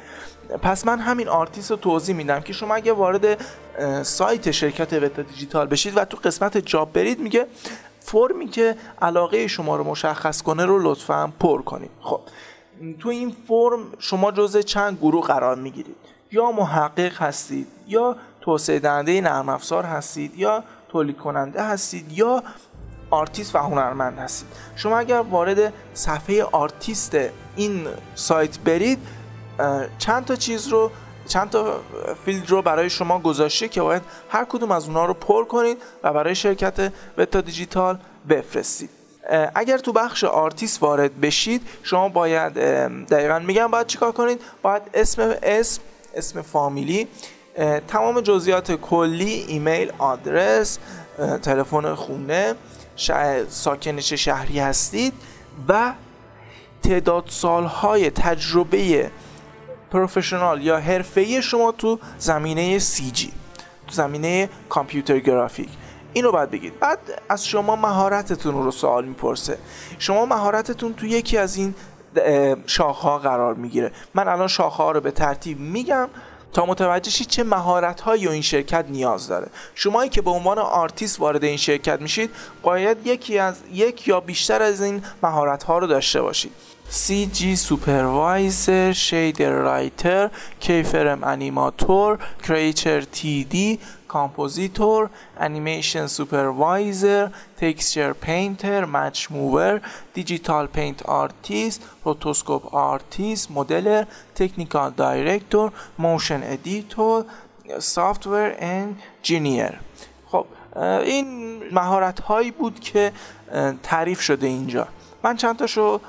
پس 0.62 0.86
من 0.86 1.00
همین 1.00 1.28
آرتیست 1.28 1.72
رو 1.72 1.78
توضیح 1.78 2.16
میدم 2.16 2.40
که 2.40 2.54
شما 2.54 2.76
اگه 2.76 2.94
وارد 2.94 3.46
سایت 4.04 4.52
شرکت 4.52 4.94
Weta 4.94 5.22
Digital 5.22 5.68
بشید 5.68 5.98
و 5.98 6.06
تو 6.06 6.18
قسمت 6.24 6.58
job 6.58 6.94
برید 6.94 7.20
میگه 7.20 7.48
فرمی 8.00 8.48
که 8.48 8.76
علاقه 9.02 9.48
شما 9.48 9.76
رو 9.76 9.84
مشخص 9.84 10.42
کنه 10.42 10.66
رو 10.66 10.92
لطفا 10.92 11.34
پر 11.40 11.62
کنید. 11.62 11.92
خب 12.02 12.22
تو 13.00 13.10
این 13.10 13.36
فرم 13.48 13.80
شما 14.00 14.32
جزء 14.32 14.62
چند 14.62 14.98
گروه 14.98 15.28
قرار 15.28 15.56
می‌گیرید؟ 15.56 15.96
یا 16.32 16.52
محقق 16.52 17.22
هستید 17.22 17.68
یا 17.88 18.16
توسعه 18.44 18.80
دهنده 18.80 19.22
نرم 19.22 19.50
افزار 19.50 19.84
هستید 19.84 20.36
یا 20.36 20.64
تولید 20.90 21.18
کننده 21.18 21.64
هستید 21.64 22.12
یا 22.12 22.44
آرتیست 23.10 23.56
و 23.56 23.60
هنرمند 23.60 24.18
هستید. 24.20 24.48
شما 24.76 25.00
اگر 25.00 25.22
وارد 25.22 25.74
صفحه 25.94 26.44
آرتیست 26.44 27.18
این 27.56 27.88
سایت 28.16 28.60
برید 28.60 29.00
چند 29.98 30.26
تا 30.26 30.36
چیز 30.36 30.68
رو 30.68 30.92
چند 31.28 31.50
تا 31.50 31.80
field 32.26 32.50
رو 32.50 32.62
برای 32.62 32.90
شما 32.90 33.20
گذاشته 33.20 33.68
که 33.68 33.82
باید 33.82 34.02
هر 34.30 34.46
کدوم 34.46 34.72
از 34.72 34.88
اونها 34.88 35.06
رو 35.06 35.14
پر 35.14 35.46
کنید 35.46 35.78
و 36.04 36.14
برای 36.14 36.36
شرکت 36.36 36.94
Weta 37.18 37.42
Digital 37.42 37.98
بفرستید. 38.30 38.90
اگر 39.56 39.78
تو 39.78 39.94
بخش 39.94 40.24
آرتیست 40.24 40.84
وارد 40.84 41.22
بشید 41.22 41.62
شما 41.84 42.10
باید 42.10 42.54
دقیقا 43.06 43.40
میگم 43.40 43.68
باید 43.68 43.88
چیکار 43.88 44.12
کنید؟ 44.12 44.42
باید 44.62 44.82
اسم 44.94 45.36
اسم 45.44 45.82
اسم 46.16 46.42
فامیلی 46.42 47.08
تمام 47.88 48.22
جزئیات 48.22 48.72
کلی 48.72 49.46
ایمیل 49.48 49.92
آدرس 49.98 50.80
تلفن 51.42 51.96
خونه 51.96 52.56
ساکن 53.50 53.98
چه 53.98 54.16
شهری 54.16 54.60
هستید 54.60 55.14
و 55.68 55.94
تعداد 56.84 57.24
سالهای 57.28 58.10
تجربه 58.10 59.12
پروفشنال 59.92 60.62
یا 60.62 60.80
حرفه‌ای 60.80 61.42
شما 61.42 61.72
تو 61.72 62.00
زمینه 62.18 62.80
سی 62.80 63.12
جی 63.12 63.32
تو 63.88 63.94
زمینه 63.94 64.50
کامپیوتر 64.70 65.20
گرافیک. 65.20 65.70
اینو 66.14 66.32
باید 66.32 66.52
بگید. 66.52 66.80
بعد 66.80 67.00
از 67.30 67.46
شما 67.46 67.76
مهارتتون 67.76 68.64
رو 68.64 68.72
سوال 68.72 69.06
می‌پرسه. 69.06 69.58
شما 70.00 70.26
مهارتتون 70.26 70.94
تو 70.94 71.06
یکی 71.06 71.38
از 71.38 71.56
این 71.56 71.76
شاخه 72.66 73.18
قرار 73.18 73.54
می‌گیره. 73.54 73.92
من 74.14 74.28
الان 74.28 74.48
شاخه 74.48 74.92
رو 74.92 75.02
به 75.02 75.12
ترتیب 75.12 75.60
میگم. 75.60 76.10
تا 76.54 76.66
متوجه 76.66 77.12
شید 77.12 77.28
چه 77.28 77.44
مهارت 77.44 78.02
هایی 78.02 78.28
این 78.28 78.42
شرکت 78.42 78.86
نیاز 78.90 79.28
داره. 79.28 79.48
شمایی 79.76 80.10
که 80.10 80.22
به 80.22 80.32
عنوان 80.32 80.60
آرتیست 80.60 81.20
وارد 81.20 81.44
این 81.44 81.58
شرکت 81.58 82.02
میشید 82.02 82.30
باید 82.62 83.08
یکی 83.08 83.40
از 83.40 83.56
یک 83.74 84.08
یا 84.08 84.20
بیشتر 84.20 84.62
از 84.62 84.82
این 84.82 85.04
مهارت 85.24 85.64
ها 85.64 85.78
رو 85.78 85.88
داشته 85.88 86.22
باشید. 86.22 86.52
CG 86.92 87.56
supervisor 87.56 88.92
shader 88.92 89.50
writer 89.50 90.30
keyframe 90.60 91.24
animator 91.24 92.20
creature 92.44 93.00
TD 93.50 93.80
compositor 94.14 95.10
animation 95.40 96.08
supervisor 96.08 97.28
texture 97.58 98.14
painter 98.14 98.86
match 98.86 99.32
mover 99.32 99.82
digital 100.14 100.68
paint 100.68 101.06
artist 101.06 101.82
rotoscope 102.04 102.76
artist 102.76 103.52
modeler 103.52 104.04
technical 104.36 104.92
director 104.92 105.72
motion 106.00 106.42
editor 106.44 107.26
software 107.80 108.56
engineer. 108.60 109.80
خب 110.28 110.46
این 111.06 111.60
مهارت 111.72 112.20
هایی 112.20 112.52
بود 112.52 112.80
که 112.80 113.12
تعریف 113.84 114.22
شده 114.22 114.48
اینجا. 114.48 114.88
من 115.24 115.36
چند 115.36 115.58
تاشو 115.58 116.00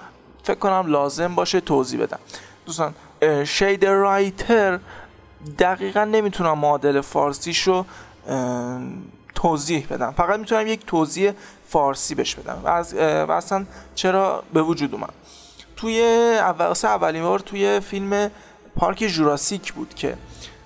فکر 0.43 0.59
کنم 0.59 0.85
لازم 0.87 1.35
باشه 1.35 1.61
توضیح 1.61 2.01
بدم. 2.01 2.19
دوستان 2.67 2.95
shader 3.45 3.95
writer 3.95 4.79
دقیقا 5.59 6.05
نمی‌تونم 6.05 6.59
معادل 6.59 7.01
فارسیشو 7.01 7.85
توضیح 9.35 9.87
بدم. 9.91 10.15
فقط 10.17 10.39
می‌تونم 10.39 10.67
یک 10.67 10.87
توضیح 10.87 11.33
فارسی 11.69 12.15
بش 12.15 12.35
بدم. 12.35 12.61
و, 12.65 12.69
از 12.69 12.95
و 12.95 13.33
اصلا 13.33 13.67
چرا 13.95 14.43
به 14.53 14.63
وجود 14.63 14.95
اومد؟ 14.95 15.13
توی 15.77 16.03
اول 16.39 16.75
اولین 16.85 17.23
بار 17.23 17.39
توی 17.39 17.81
فیلم 17.81 18.31
پارک 18.77 18.99
جوراسیک 18.99 19.73
بود 19.73 19.95
که 19.95 20.17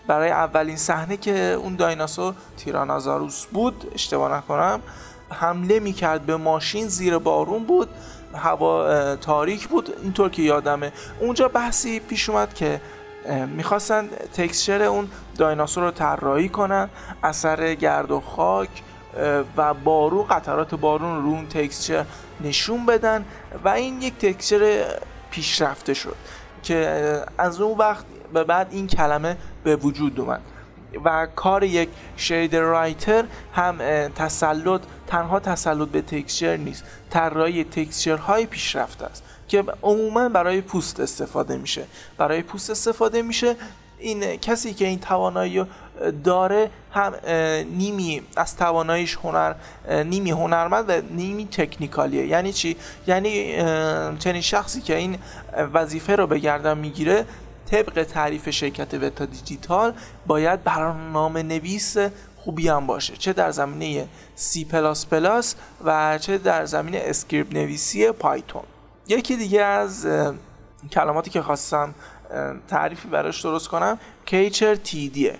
برای 0.06 0.30
اولین 0.30 0.76
صحنه 0.76 1.16
که 1.16 1.38
اون 1.38 1.76
دایناسور 1.76 2.34
تیرانازاروس 2.56 3.46
بود 3.46 3.90
اشتباه 3.94 4.36
نکنم 4.36 4.80
حمله 5.30 5.80
می‌کرد 5.80 6.22
به 6.22 6.36
ماشین 6.36 6.88
زیر 6.88 7.18
بارون 7.18 7.64
بود 7.64 7.88
هوا 8.34 9.16
تاریک 9.16 9.68
بود. 9.68 9.96
اینطور 10.02 10.28
که 10.30 10.42
یادمه. 10.42 10.92
اونجا 11.20 11.48
بحثی 11.48 12.00
پیش 12.00 12.30
اومد 12.30 12.54
که 12.54 12.80
می‌خواستن 13.56 14.08
تکسچر 14.08 14.82
اون 14.82 15.08
دایناسور 15.36 15.84
رو 15.84 15.90
طراحی 15.90 16.48
کنن 16.48 16.88
اثر 17.22 17.74
گرد 17.74 18.10
و 18.10 18.20
خاک 18.20 18.68
و 19.56 19.74
بارون 19.74 20.26
قطرات 20.26 20.74
بارون 20.74 21.22
رو 21.22 21.28
اون 21.28 21.46
تکسچر 21.46 22.04
نشون 22.40 22.86
بدن 22.86 23.24
و 23.64 23.68
این 23.68 24.02
یک 24.02 24.18
تکسچر 24.18 24.84
پیشرفته 25.30 25.94
شد 25.94 26.16
که 26.62 27.22
از 27.38 27.60
اون 27.60 27.78
وقت 27.78 28.04
به 28.32 28.44
بعد 28.44 28.68
این 28.70 28.86
کلمه 28.86 29.36
به 29.64 29.76
وجود 29.76 30.20
اومد 30.20 30.40
و 31.04 31.26
کار 31.36 31.64
یک 31.64 31.88
شیدر 32.16 32.60
رایتر 32.60 33.24
هم 33.54 33.78
تسلط 34.08 34.80
تنها 35.06 35.40
تسلط 35.40 35.88
به 35.88 36.02
تکسچر 36.02 36.56
نیست 36.56 36.84
طراحی 37.10 37.64
تکسچر 37.64 38.16
های 38.16 38.46
پیشرفته 38.46 39.04
است. 39.04 39.24
که 39.48 39.64
عموما 39.82 40.28
برای 40.28 40.60
پوست 40.60 41.00
استفاده 41.00 41.56
میشه. 41.56 41.84
برای 42.18 42.42
پوست 42.42 42.70
استفاده 42.70 43.22
میشه. 43.22 43.56
این 43.98 44.36
کسی 44.36 44.74
که 44.74 44.86
این 44.86 44.98
توانایی 44.98 45.64
داره 46.24 46.70
هم 46.92 47.14
نیمی 47.70 48.22
از 48.36 48.56
تواناییش 48.56 49.14
هنر 49.14 49.54
نیمی 50.04 50.30
هنرمند 50.30 50.84
و 50.88 50.92
نیمی 51.10 51.46
technical 51.46 52.06
یه. 52.06 52.26
یعنی 52.26 52.52
چی؟ 52.52 52.76
یعنی 53.06 53.56
چنین 54.18 54.40
شخصی 54.40 54.80
که 54.80 54.96
این 54.96 55.18
وظیفه 55.74 56.16
رو 56.16 56.26
به 56.26 56.38
گردن 56.38 56.78
می‌گیره 56.78 57.24
طبق 57.70 58.02
تعریف 58.02 58.50
شرکت 58.50 58.94
Weta 58.94 59.24
Digital 59.24 59.92
باید 60.26 60.64
برنامه 60.64 61.42
نویس 61.42 61.96
خوبی 62.36 62.68
هم 62.68 62.86
باشه. 62.86 63.16
چه 63.16 63.32
در 63.32 63.50
زمینه 63.50 64.08
C++ 64.36 64.64
و 65.84 66.18
چه 66.18 66.38
در 66.38 66.64
زمینه 66.66 67.02
script 67.04 67.54
نویسی 67.54 68.12
Python. 68.12 68.62
یکی 69.08 69.36
دیگه 69.36 69.62
از 69.62 70.06
کلماتی 70.92 71.30
که 71.30 71.42
خواستم 71.42 71.94
تعریفی 72.68 73.08
براش 73.08 73.42
درست 73.42 73.68
کنم 73.68 73.98
creature 74.26 74.74
TD 74.74 75.38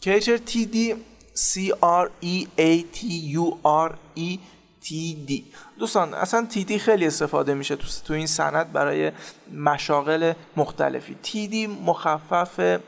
یه 0.00 0.07
creature 0.07 0.36
TD 0.36 0.96
C 1.34 1.72
R 1.82 2.10
E 2.22 2.46
A 2.58 2.84
T 2.96 3.00
U 3.34 3.46
R 3.64 3.92
E 4.16 4.38
TD 4.84 5.42
دوستان 5.78 6.14
اصلا 6.14 6.46
TD 6.54 6.72
خیلی 6.72 7.06
استفاده 7.06 7.54
میشه 7.54 7.76
تو, 7.76 7.86
تو 8.04 8.14
این 8.14 8.26
سند 8.26 8.72
برای 8.72 9.12
مشاغل 9.54 10.32
مختلفی. 10.56 11.16
TD 11.24 11.54
مخفف 11.86 12.80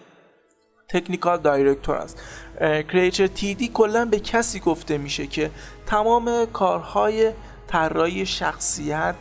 technical 0.88 1.38
director 1.38 1.96
است. 1.96 2.22
creature 2.60 3.26
TD 3.26 3.64
کلا 3.64 4.04
به 4.04 4.20
کسی 4.20 4.60
گفته 4.60 4.98
میشه 4.98 5.26
که 5.26 5.50
تمام 5.86 6.46
کارهای 6.46 7.32
طراحی 7.66 8.26
شخصیت 8.26 9.14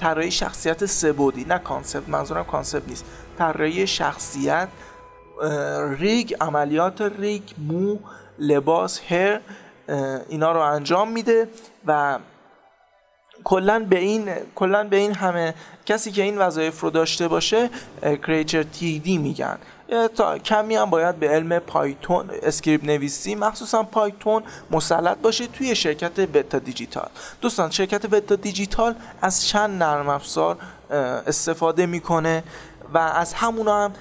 طراحی 0.00 0.30
شخصیت 0.30 0.86
سبودی 0.86 1.44
نه 1.44 1.58
concept 1.58 2.08
منظورم 2.08 2.44
concept 2.44 2.88
نیست. 2.88 3.04
طراحی 3.38 3.86
شخصیت 3.86 4.68
rig 5.98 6.34
عملیات 6.40 7.00
rig 7.00 7.42
مو 7.58 7.98
لباس 8.38 9.00
هر 9.08 9.40
اینا 10.28 10.52
رو 10.52 10.60
انجام 10.60 11.12
میده 11.12 11.48
و 11.86 12.18
کلا 13.44 13.86
به 13.90 13.98
این 13.98 14.30
کلا 14.54 14.84
به 14.84 14.96
این 14.96 15.14
همه 15.14 15.54
کسی 15.86 16.12
که 16.12 16.22
این 16.22 16.38
وظایف 16.38 16.80
رو 16.80 16.90
داشته 16.90 17.28
باشه 17.28 17.70
creature 18.02 18.62
TD 18.62 19.18
میگن. 19.18 19.58
تا 20.16 20.38
کمی 20.38 20.76
هم 20.76 20.90
باید 20.90 21.16
به 21.16 21.28
علم 21.28 21.58
Python 21.58 22.30
script 22.42 22.84
نویسی 22.84 23.34
مخصوصا 23.34 23.82
Python 23.82 24.42
مسلط 24.70 25.18
باشه 25.18 25.46
توی 25.46 25.74
شرکت 25.74 26.20
Weta 26.20 26.58
Digital 26.58 27.08
دوستان 27.40 27.70
شرکت 27.70 28.06
Weta 28.06 28.36
Digital 28.36 28.94
از 29.22 29.46
چند 29.46 29.82
نرم 29.82 30.08
افزار 30.08 30.56
استفاده 31.26 31.86
می‌کنه 31.86 32.44
و 32.94 32.98
از 32.98 33.34
همونا 33.34 33.84
هم 33.84 33.92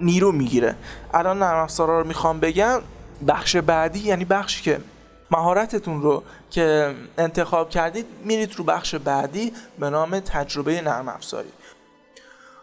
نیرو 0.00 0.32
می‌گیره. 0.32 0.74
الان 1.14 1.38
نرم 1.38 1.58
افزارا 1.58 2.00
رو 2.00 2.06
می‌خوام 2.06 2.40
بگم. 2.40 2.80
بخش 3.28 3.56
بعدی 3.56 3.98
یعنی 3.98 4.24
بخشی 4.24 4.62
که 4.62 4.80
مهارتتون 5.32 6.02
رو 6.02 6.22
که 6.50 6.94
انتخاب 7.18 7.70
کردید 7.70 8.06
میرید 8.24 8.54
رو 8.56 8.64
بخش 8.64 8.94
بعدی 8.94 9.52
به 9.78 9.90
نام 9.90 10.20
تجربه 10.20 10.80
نرم 10.80 11.08
افزاری. 11.08 11.52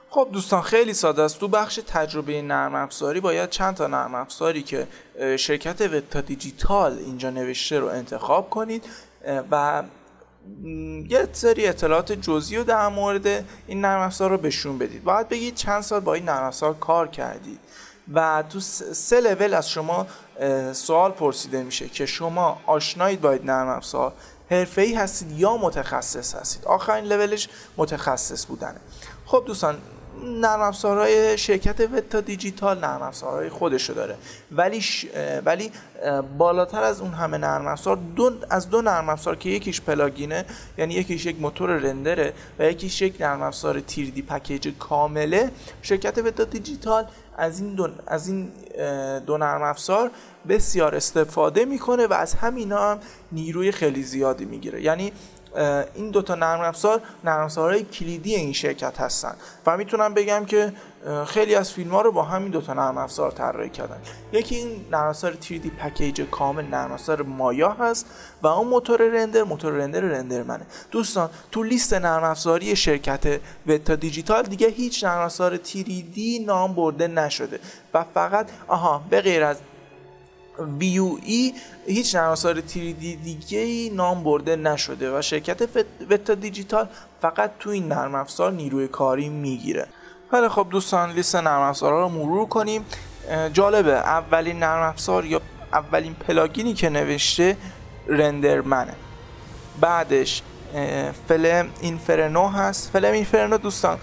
خب 0.09 0.29
دوستان 0.33 0.61
خیلی 0.61 0.93
ساده 0.93 1.21
است. 1.21 1.39
تو 1.39 1.47
بخش 1.47 1.79
تجربه 1.87 2.41
نرم 2.41 2.75
افزاری 2.75 3.19
باید 3.19 3.49
چند 3.49 3.75
تا 3.75 3.87
نرم 3.87 4.15
افزاری 4.15 4.63
که 4.63 4.87
شرکت 5.37 5.81
وتا 5.81 6.21
دیجیتال 6.21 6.97
اینجا 6.97 7.29
نوشته 7.29 7.79
رو 7.79 7.87
انتخاب 7.87 8.49
کنید 8.49 8.85
و 9.51 9.83
یه 11.09 11.27
سری 11.31 11.67
اطلاعات 11.67 12.11
جزئی 12.11 12.57
رو 12.57 12.63
در 12.63 12.87
مورد 12.87 13.45
این 13.67 13.81
نرم 13.81 14.01
افزار 14.01 14.29
رو 14.29 14.37
بهشون 14.37 14.77
بدید. 14.77 15.03
باید 15.03 15.29
بگید 15.29 15.55
چند 15.55 15.81
سال 15.81 15.99
با 15.99 16.13
این 16.13 16.25
نرم 16.25 16.43
افزار 16.43 16.73
کار 16.73 17.07
کردید. 17.07 17.59
و 18.13 18.43
تو 18.49 18.59
سه 18.59 19.21
لول 19.21 19.53
از 19.53 19.69
شما 19.69 20.07
سوال 20.73 21.11
پرسیده 21.11 21.63
میشه 21.63 21.89
که 21.89 22.05
شما 22.05 22.61
آشنایید 22.65 23.21
با 23.21 23.31
این 23.31 23.43
نرم 23.43 23.67
افزار؟ 23.67 24.13
حرفه‌ای 24.51 24.93
هستید 24.93 25.31
یا 25.31 25.57
متخصص 25.57 26.35
هستید؟ 26.35 26.65
آخرین 26.65 27.05
لولش 27.05 27.49
متخصص 27.77 28.45
بودنه. 28.45 28.79
خب 29.25 29.43
دوستان 29.47 29.77
نرم 30.23 30.61
افزارهای 30.61 31.37
شرکت 31.37 31.79
وتا 31.93 32.21
دیجیتال 32.21 32.79
نرم 32.79 33.01
افزارهای 33.01 33.49
خودشو 33.49 33.93
داره. 33.93 34.15
ولی 34.51 34.81
ولی 35.45 35.71
بالاتر 36.37 36.83
از 36.83 37.01
اون 37.01 37.11
همه 37.11 37.37
نرم 37.37 37.67
افزار 37.67 37.99
دو 38.15 38.31
از 38.49 38.69
دو 38.69 38.81
نرم 38.81 39.09
افزار 39.09 39.35
که 39.35 39.49
یکیش 39.49 39.81
پلاگینه 39.81 40.45
یعنی 40.77 40.93
یکیش 40.93 41.25
یک 41.25 41.41
موتور 41.41 41.69
رندره 41.69 42.33
و 42.59 42.63
یکیش 42.63 43.01
یک 43.01 43.21
نرم 43.21 43.41
افزار 43.41 43.79
تیردی 43.79 44.21
پکیج 44.21 44.67
کامله 44.79 45.51
شرکت 45.81 46.17
وتا 46.17 46.43
دیجیتال 46.43 47.05
از 47.37 47.59
این 47.59 47.75
دو 47.75 47.87
از 48.07 48.27
این 48.27 48.51
دو 49.19 49.37
نرم 49.37 49.63
افزار 49.63 50.11
بسیار 50.49 50.95
استفاده 50.95 51.65
می‌کنه 51.65 52.07
و 52.07 52.13
از 52.13 52.33
همینا 52.33 52.91
هم 52.91 52.99
نیروی 53.31 53.71
خیلی 53.71 54.03
زیادی 54.03 54.45
می‌گیره. 54.45 54.81
یعنی 54.81 55.13
این 55.95 56.11
دوتا 56.11 56.35
نرم 56.35 56.61
افزار 56.61 57.01
نرم 57.23 57.43
افزارهای 57.43 57.83
کلیدی 57.83 58.35
این 58.35 58.53
شرکت 58.53 58.99
هستن. 59.01 59.35
و 59.65 59.77
می‌تونم 59.77 60.13
بگم 60.13 60.45
که 60.45 60.73
خیلی 61.27 61.55
از 61.55 61.71
فیلم 61.71 61.91
ها 61.91 62.01
رو 62.01 62.11
با 62.11 62.23
همین 62.23 62.51
دوتا 62.51 62.73
نرم 62.73 62.97
افزار 62.97 63.31
طراحی 63.31 63.69
کردن. 63.69 63.97
یکی 64.31 64.55
این 64.55 64.85
نرم 64.91 65.07
افزار 65.07 65.33
3D 65.33 65.67
پکیج 65.83 66.21
کامل 66.21 66.65
نرم 66.65 66.91
افزار 66.91 67.21
مایا 67.21 67.69
هست 67.69 68.05
و 68.41 68.47
اون 68.47 68.67
موتور 68.67 69.01
رندر 69.01 69.43
موتور 69.43 69.73
رندر 69.73 70.01
رندر 70.01 70.43
منه 70.43 70.65
دوستان 70.91 71.29
تو 71.51 71.63
لیست 71.63 71.93
نرم 71.93 72.23
افزاری 72.23 72.75
شرکت 72.75 73.39
وتا 73.67 73.95
دیجیتال 73.95 74.43
دیگه 74.43 74.67
هیچ 74.67 75.03
نرم 75.03 75.21
افزار 75.21 75.57
3D 75.57 76.19
نام 76.45 76.73
برده 76.73 77.07
نشده. 77.07 77.59
و 77.93 78.05
فقط 78.13 78.49
آها 78.67 79.03
به 79.09 79.21
غیر 79.21 79.43
از 79.43 79.57
ای 81.23 81.53
هیچ 81.87 82.15
نرم 82.15 82.31
افزار 82.31 82.61
تیری 82.61 83.15
دیگه 83.15 83.59
ای 83.59 83.89
نام 83.89 84.23
برده 84.23 84.55
نشده 84.55 85.17
و 85.17 85.21
شرکت 85.21 85.61
وتا 86.09 86.33
دیجیتال 86.33 86.87
فقط 87.21 87.51
تو 87.59 87.69
این 87.69 87.87
نرم 87.87 88.15
افزار 88.15 88.51
نیروی 88.51 88.87
کاری 88.87 89.29
می‌گیره. 89.29 89.87
خیلی 90.31 90.47
خب 90.47 90.67
دوستان 90.71 91.11
لیست 91.11 91.35
نرم 91.35 91.61
افزارها 91.61 92.01
رو 92.01 92.09
مرور 92.09 92.45
کنیم. 92.45 92.85
جالبه 93.53 93.93
اولین 93.93 94.59
نرم 94.59 94.89
افزار 94.89 95.25
یا 95.25 95.41
اولین 95.73 96.13
plugin 96.13 96.65
ی 96.65 96.73
که 96.73 96.89
نوشته 96.89 97.57
RenderMan 98.07 98.78
ه. 98.78 98.93
بعدش 99.81 100.41
Flame 101.27 101.69
Inferno 101.81 102.47
هست. 102.47 102.89
Flame 102.93 103.13
Inferno 103.13 103.57
دوستان 103.57 103.97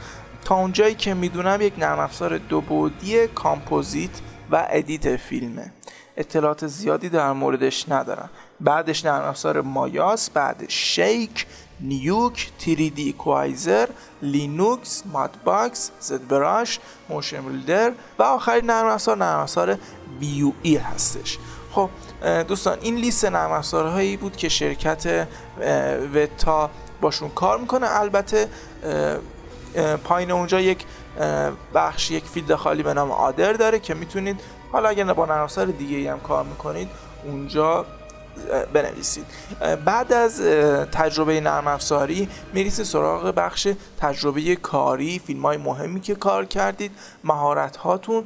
تا 0.45 0.55
اونجایی 0.55 0.95
که 0.95 1.15
می‌دونم 1.15 1.61
یک 1.61 1.73
نرم 1.79 1.99
افزار 1.99 2.39
دو 2.39 2.61
بعدی 2.61 3.27
کامپوزیت 3.27 4.11
و 4.51 4.67
edit 4.71 5.17
فیلمه. 5.17 5.73
اطلاعات 6.17 6.67
زیادی 6.67 7.09
در 7.09 7.33
موردش 7.33 7.89
ندارم. 7.89 8.31
بعدش 8.61 9.05
نرم 9.05 9.25
افزار 9.25 9.61
مایاس 9.61 10.31
بعد 10.31 10.65
Shake 10.69 11.47
Nuke 11.81 12.51
تیریدی 12.59 13.13
کوایزر 13.13 13.89
لینوکس 14.23 15.03
Mudbox 15.13 15.91
ZBrush 16.01 16.79
MotionBuilder 17.09 17.93
و 18.19 18.23
آخرین 18.23 18.65
نرم 18.65 18.87
افزار 18.87 19.17
نرم 19.17 19.41
افزار 19.41 19.79
بیو 20.21 20.53
ای 20.63 20.77
هستش. 20.77 21.39
خب 21.73 21.91
دوستان 22.49 22.79
این 22.81 22.95
لیست 22.95 23.25
نرم 23.25 23.51
افزارهایی 23.51 24.17
بود 24.17 24.37
که 24.37 24.49
شرکت 24.49 25.29
Weta 26.15 26.71
باشون 27.01 27.29
کار 27.29 27.59
می‌کنه. 27.59 28.01
البته 28.01 28.49
پایین 30.05 30.31
اونجا 30.31 30.61
یک 30.61 30.85
بخش 31.75 32.11
یک 32.11 32.25
فیلد 32.25 32.55
خالی 32.55 32.83
به 32.83 32.95
نام 32.95 33.11
other 33.11 33.53
داره 33.53 33.79
که 33.79 33.95
می‌تونید 33.95 34.41
حالا 34.73 34.89
اگر 34.89 35.13
با 35.13 35.27
نرم 35.27 35.43
افزار 35.43 35.67
دیگه 35.67 36.13
هم 36.13 36.21
کار 36.21 36.45
می‌کنید 36.45 36.89
اونجا 37.25 37.87
بنویسید. 38.73 39.27
بعد 39.85 40.13
از 40.13 40.41
تجربه 40.93 41.41
نرم 41.41 41.67
افزاری 41.67 42.29
میریسه 42.53 42.85
سراغ 42.85 43.35
بخش 43.37 43.69
تجربه 44.01 44.57
کاری 44.57 45.19
فیلم 45.19 45.43
های 45.43 45.57
مهمی 45.57 46.01
که 46.01 46.15
کار 46.15 46.45
کردید 46.45 46.91
مهارت 47.25 47.77
هاتون 47.77 48.25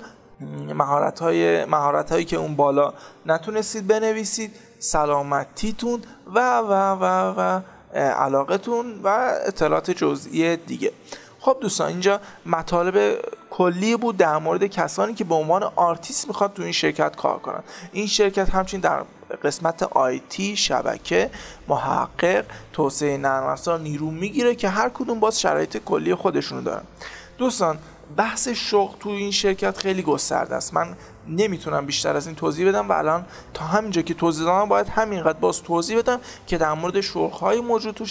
مهارت 0.74 1.20
های 1.20 1.64
مهارت 1.64 2.12
هایی 2.12 2.24
که 2.24 2.36
اون 2.36 2.56
بالا 2.56 2.92
نتونستید 3.26 3.86
بنویسید 3.86 4.54
سلامتیتون 4.78 6.02
و 6.34 6.58
و 6.58 6.72
و 6.92 7.34
و 7.38 7.60
علاقتون 7.94 9.00
و 9.04 9.32
اطلاعات 9.46 9.90
جزئی 9.90 10.56
دیگه. 10.56 10.92
خب 11.40 11.56
دوستان 11.60 11.88
اینجا 11.88 12.20
مطالب 12.46 13.18
کلی 13.50 13.96
بود 13.96 14.16
در 14.16 14.38
مورد 14.38 14.66
کسانی 14.66 15.14
که 15.14 15.24
به 15.24 15.34
عنوان 15.34 15.62
آرتیست 15.62 16.28
می‌خواد 16.28 16.52
تو 16.52 16.62
این 16.62 16.72
شرکت 16.72 17.16
کار 17.16 17.38
کنن. 17.38 17.62
این 17.92 18.06
شرکت 18.06 18.50
همچنین 18.50 18.80
در 18.80 19.02
قسمت 19.42 19.82
IT 19.82 20.56
شبکه 20.56 21.30
محقق 21.68 22.44
توسعه 22.72 23.16
نرم 23.16 23.58
نیرو 23.82 24.10
می‌گیره 24.10 24.54
که 24.54 24.68
هر 24.68 24.88
کدوم 24.88 25.20
باز 25.20 25.40
شرایط 25.40 25.76
کلی 25.76 26.14
خودشونو 26.14 26.62
دارن. 26.62 26.82
دوستان 27.38 27.78
بحث 28.16 28.48
شغل 28.48 28.96
تو 29.00 29.08
این 29.08 29.30
شرکت 29.30 29.78
خیلی 29.78 30.02
گسترده 30.02 30.54
است. 30.54 30.74
من 30.74 30.96
نمی‌تونم 31.28 31.86
بیشتر 31.86 32.16
از 32.16 32.26
این 32.26 32.36
توضیح 32.36 32.68
بدم 32.68 32.88
و 32.88 32.92
الان 32.92 33.24
تا 33.54 33.64
همینجا 33.64 34.02
که 34.02 34.14
توضیح 34.14 34.44
دادم 34.44 34.68
باید 34.68 34.88
همینقدر 34.88 35.38
باز 35.38 35.62
توضیح 35.62 35.98
بدم 35.98 36.20
که 36.46 36.58
در 36.58 36.72
مورد 36.72 37.04
های 37.40 37.60
موجود 37.60 37.94
تو 37.94 38.04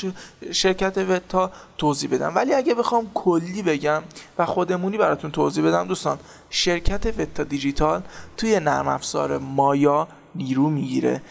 شرکت 0.51 0.97
Weta 0.97 1.51
توضیح 1.78 2.10
بدم. 2.14 2.36
ولی 2.36 2.53
اگه 2.53 2.74
بخوام 2.74 3.12
کلی 3.14 3.64
بگم 3.64 4.03
و 4.38 4.45
خودمونی 4.45 4.97
براتون 4.97 5.32
توضیح 5.32 5.66
بدم 5.68 5.88
دوستان 5.88 6.20
شرکت 6.49 7.20
Weta 7.20 7.43
Digital 7.43 8.01
توی 8.38 8.60
نرم 8.60 8.88
افزار 8.88 9.38
مایا 9.38 10.07
نیرو 10.36 10.70
می‌گیره 10.70 11.22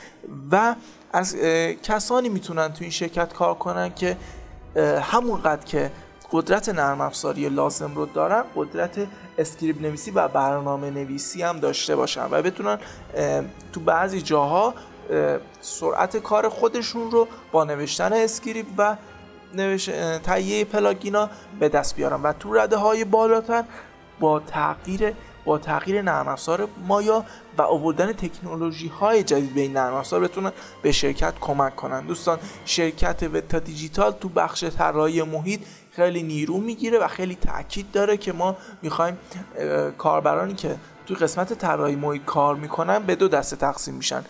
و 0.51 0.74
از 1.12 1.37
کسانی 1.83 2.29
می‌تونن 2.29 2.72
تو 2.72 2.79
این 2.81 2.91
شرکت 2.91 3.33
کار 3.33 3.55
کنن 3.55 3.95
که 3.95 4.16
همونقدر 5.03 5.64
که 5.64 5.91
قدرت 6.33 6.68
نرم 6.68 7.01
افزاری 7.01 7.49
لازم 7.49 7.95
رو 7.95 8.07
دارن 8.07 8.45
قدرت 8.57 9.07
script 9.39 9.81
نویسی 9.81 10.11
و 10.11 10.29
برنامه 10.29 10.91
نویسی 10.91 11.43
هم 11.43 11.61
داشته 11.61 11.97
باشن 11.97 12.24
و 12.31 12.43
بتونن 12.43 12.79
تو 13.72 13.81
بعضی 13.81 14.22
جاها 14.22 14.74
سرعت 15.61 16.16
کار 16.16 16.49
خودشون 16.49 17.11
رو 17.11 17.29
با 17.53 17.64
نوشتن 17.64 18.12
script 18.12 18.68
و. 18.79 18.97
تهیه 20.22 20.64
plugin 20.64 21.21
ا 21.21 21.31
به 21.61 21.68
دست 21.68 21.97
بیارن 21.97 22.22
و 22.22 22.33
تو 22.33 22.55
رده 22.55 22.76
های 22.76 23.05
بالاتر 23.05 23.64
با 24.20 24.41
تغییر 24.41 25.14
با 25.45 25.59
تغییر 25.59 26.03
نرم 26.03 26.29
افزار 26.29 26.68
مایا 26.87 27.24
و 27.59 27.62
آوردن 27.62 28.12
تکنولوژی 28.12 28.89
های 28.89 29.22
جدید 29.22 29.55
به 29.55 29.61
این 29.61 29.72
نرم 29.72 29.95
افزار 29.95 30.20
بتونن 30.20 30.53
به 30.83 30.93
شرکت 30.93 31.35
کمک 31.41 31.76
کنن 31.76 32.07
دوستان 32.07 32.39
شرکت 32.64 33.22
Weta 33.33 33.59
Digital 33.59 34.12
تو 34.12 34.29
بخش 34.29 34.64
طراحی 34.64 35.22
محیط 35.22 35.61
خیلی 35.99 36.22
نیرو 36.22 36.59
می‌گیره 36.59 36.99
و 36.99 37.09
خیلی 37.09 37.34
تاکید 37.34 37.90
داره 37.90 38.16
که 38.16 38.32
ما 38.32 38.57
می‌خوایم 38.82 39.18
کاربرانی 39.99 40.55
که 40.55 40.76
توی 41.07 41.16
قسمت 41.16 41.53
طراحی 41.53 41.96
محیط 41.96 42.24
کار 42.24 42.55
می‌کنن 42.55 42.99
به 42.99 43.16
دو 43.16 43.28
دسته 43.28 43.57
تقسیم 43.57 43.94
میشن. 43.94 44.24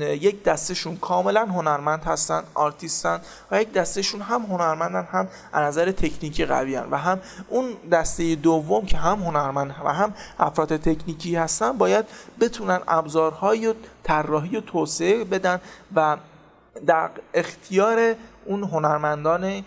یک 0.00 0.42
دستشون 0.44 0.96
کاملا 0.96 1.46
هنرمند 1.46 2.02
هستن 2.04 2.42
آرتیستن 2.54 3.20
و 3.50 3.60
یک 3.62 3.72
دستشون 3.72 4.20
هم 4.20 4.42
هنرمندن 4.42 5.08
هم 5.12 5.28
از 5.52 5.64
نظر 5.64 5.90
تکنیکی 5.90 6.44
قوی 6.44 6.76
و 6.76 6.96
هم 6.96 7.20
اون 7.48 7.66
دسته 7.92 8.34
دوم 8.34 8.86
که 8.86 8.96
هم 8.96 9.18
هنرمند 9.18 9.74
و 9.84 9.92
هم 9.92 10.14
افراد 10.38 10.76
تکنیکی 10.76 11.36
هستن 11.36 11.72
باید 11.72 12.04
بتونن 12.40 12.80
ابزارهای 12.88 13.66
و 13.66 13.74
طراحی 14.02 14.56
و 14.56 14.60
توسعه 14.60 15.24
بدن 15.24 15.60
و 15.96 16.16
در 16.86 17.10
اختیار 17.34 18.14
اون 18.44 18.64
هنرمندان 18.64 19.64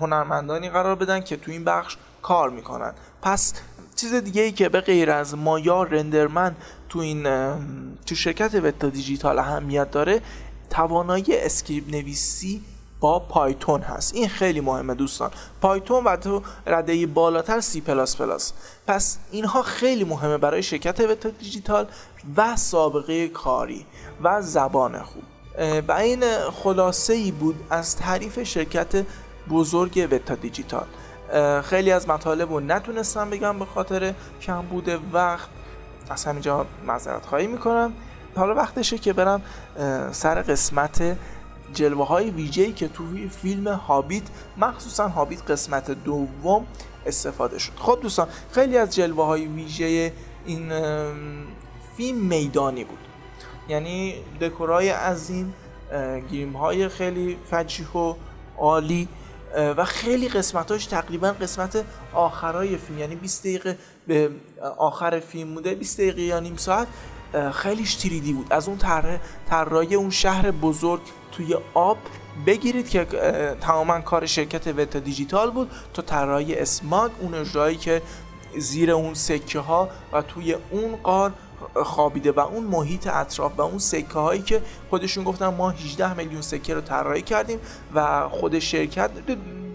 هنرمندانی 0.00 0.70
قرار 0.70 0.94
بدن 0.94 1.20
که 1.20 1.36
تو 1.36 1.50
این 1.50 1.64
بخش 1.64 1.96
کار 2.22 2.50
می‌کنن. 2.50 2.94
پس 3.22 3.54
چیز 3.96 4.14
دیگه 4.14 4.42
ای 4.42 4.52
که 4.52 4.68
به 4.68 4.80
غیر 4.80 5.10
از 5.10 5.34
Maya 5.34 5.82
RenderMan 5.82 6.56
تو 6.88 6.98
این 6.98 7.22
تو 8.06 8.14
شرکت 8.14 8.54
Weta 8.54 8.88
Digital 8.88 9.38
اهمیت 9.38 9.90
داره 9.90 10.20
توانایی 10.70 11.24
script 11.36 11.94
نویسی 11.94 12.62
با 13.00 13.18
Python 13.18 13.80
هست. 13.80 14.14
این 14.14 14.28
خیلی 14.28 14.60
مهمه 14.60 14.94
دوستان. 14.94 15.30
Python 15.60 16.04
و 16.04 16.16
تو 16.16 16.42
رده 16.66 17.06
بالاتر 17.06 17.60
سی 17.60 17.80
پلاس 17.80 18.16
پلاس. 18.16 18.52
پس 18.86 19.18
اینها 19.30 19.62
خیلی 19.62 20.04
مهمه 20.04 20.38
برای 20.38 20.62
شرکت 20.62 21.00
Weta 21.00 21.28
Digital 21.28 21.86
و 22.36 22.56
سابقه 22.56 23.28
کاری 23.28 23.86
و 24.22 24.42
زبان 24.42 25.02
خوب. 25.02 25.22
و 25.88 25.92
این 25.92 26.24
خلاصه 26.50 27.12
ای 27.12 27.30
بود 27.30 27.64
از 27.70 27.96
تعریف 27.96 28.42
شرکت 28.42 29.04
بزرگ 29.50 30.08
وتا 30.10 30.34
دیجیتال. 30.34 30.86
خیلی 31.62 31.90
از 31.90 32.08
مطالب 32.08 32.52
رو 32.52 32.60
نتونستم 32.60 33.30
بگم 33.30 33.58
به 33.58 33.64
خاطر 33.64 34.14
کم 34.40 34.62
بوده 34.62 34.98
وقت. 35.12 35.48
از 36.10 36.24
همینجا 36.24 36.66
معذرت 36.86 37.26
خواهی 37.26 37.46
می‌کنم. 37.46 37.92
حالا 38.36 38.54
وقتشه 38.54 38.98
که 38.98 39.12
برم 39.12 39.42
سر 40.12 40.42
قسمت 40.42 41.16
جلوه 41.74 42.06
های 42.06 42.30
ویژه‌ای 42.30 42.72
که 42.72 42.88
توی 42.88 43.28
فیلم 43.28 43.68
هابیت 43.68 44.22
مخصوصا 44.56 45.08
هابیت 45.08 45.50
قسمت 45.50 45.90
دوم 45.90 46.66
استفاده 47.06 47.58
شد. 47.58 47.72
خب 47.76 47.98
دوستان 48.02 48.28
خیلی 48.50 48.78
از 48.78 48.94
جلوه 48.94 49.24
های 49.24 49.46
ویژه 49.46 50.12
این 50.46 50.72
فیلم 51.96 52.18
میدانی 52.18 52.84
بود. 52.84 52.98
یعنی 53.68 54.14
دکورای 54.40 54.88
عظیم 54.88 55.54
گیم 56.30 56.52
های 56.52 56.88
خیلی 56.88 57.38
فجیح 57.50 57.88
و 57.92 58.14
عالی. 58.58 59.08
و 59.76 59.84
خیلی 59.84 60.28
قسمتاش 60.28 60.86
تقریبا 60.86 61.32
قسمت 61.32 61.84
آخرای 62.12 62.76
فیلم 62.76 62.98
یعنی 62.98 63.14
20 63.14 63.42
دقیقه 63.42 63.78
به 64.06 64.30
آخر 64.78 65.20
فیلم 65.20 65.54
بوده 65.54 65.74
20 65.74 66.00
دقیقه 66.00 66.22
یا 66.22 66.40
نیم 66.40 66.56
ساعت 66.56 66.88
خیلیش 67.52 67.94
تریدی 67.94 68.32
بود. 68.32 68.46
از 68.50 68.68
اون 68.68 68.78
طراحی 69.50 69.94
اون 69.94 70.10
شهر 70.10 70.50
بزرگ 70.50 71.00
توی 71.32 71.56
آب 71.74 71.98
بگیرید 72.46 72.88
که 72.88 73.06
تماما 73.60 74.00
کار 74.00 74.26
شرکت 74.26 74.66
وتا 74.66 74.98
دیجیتال 74.98 75.50
بود 75.50 75.70
تا 75.94 76.02
طراحی 76.02 76.54
اسماگ 76.54 77.10
اون 77.20 77.34
اجرایی 77.34 77.76
که 77.76 78.02
زیر 78.58 78.90
اون 78.90 79.14
سکه 79.14 79.58
ها 79.58 79.88
و 80.12 80.22
توی 80.22 80.56
اون 80.70 80.96
قار 80.96 81.32
خوابیده 81.84 82.32
و 82.32 82.40
اون 82.40 82.64
محیط 82.64 83.06
اطراف 83.06 83.52
و 83.56 83.62
اون 83.62 83.78
سکه 83.78 84.18
هایی 84.18 84.42
که 84.42 84.62
خودشون 84.90 85.24
گفتن 85.24 85.46
ما 85.46 85.70
18 85.70 86.14
میلیون 86.14 86.42
سکه 86.42 86.74
رو 86.74 86.80
طراحی 86.80 87.22
کردیم 87.22 87.58
و 87.94 88.28
خود 88.28 88.58
شرکت 88.58 89.10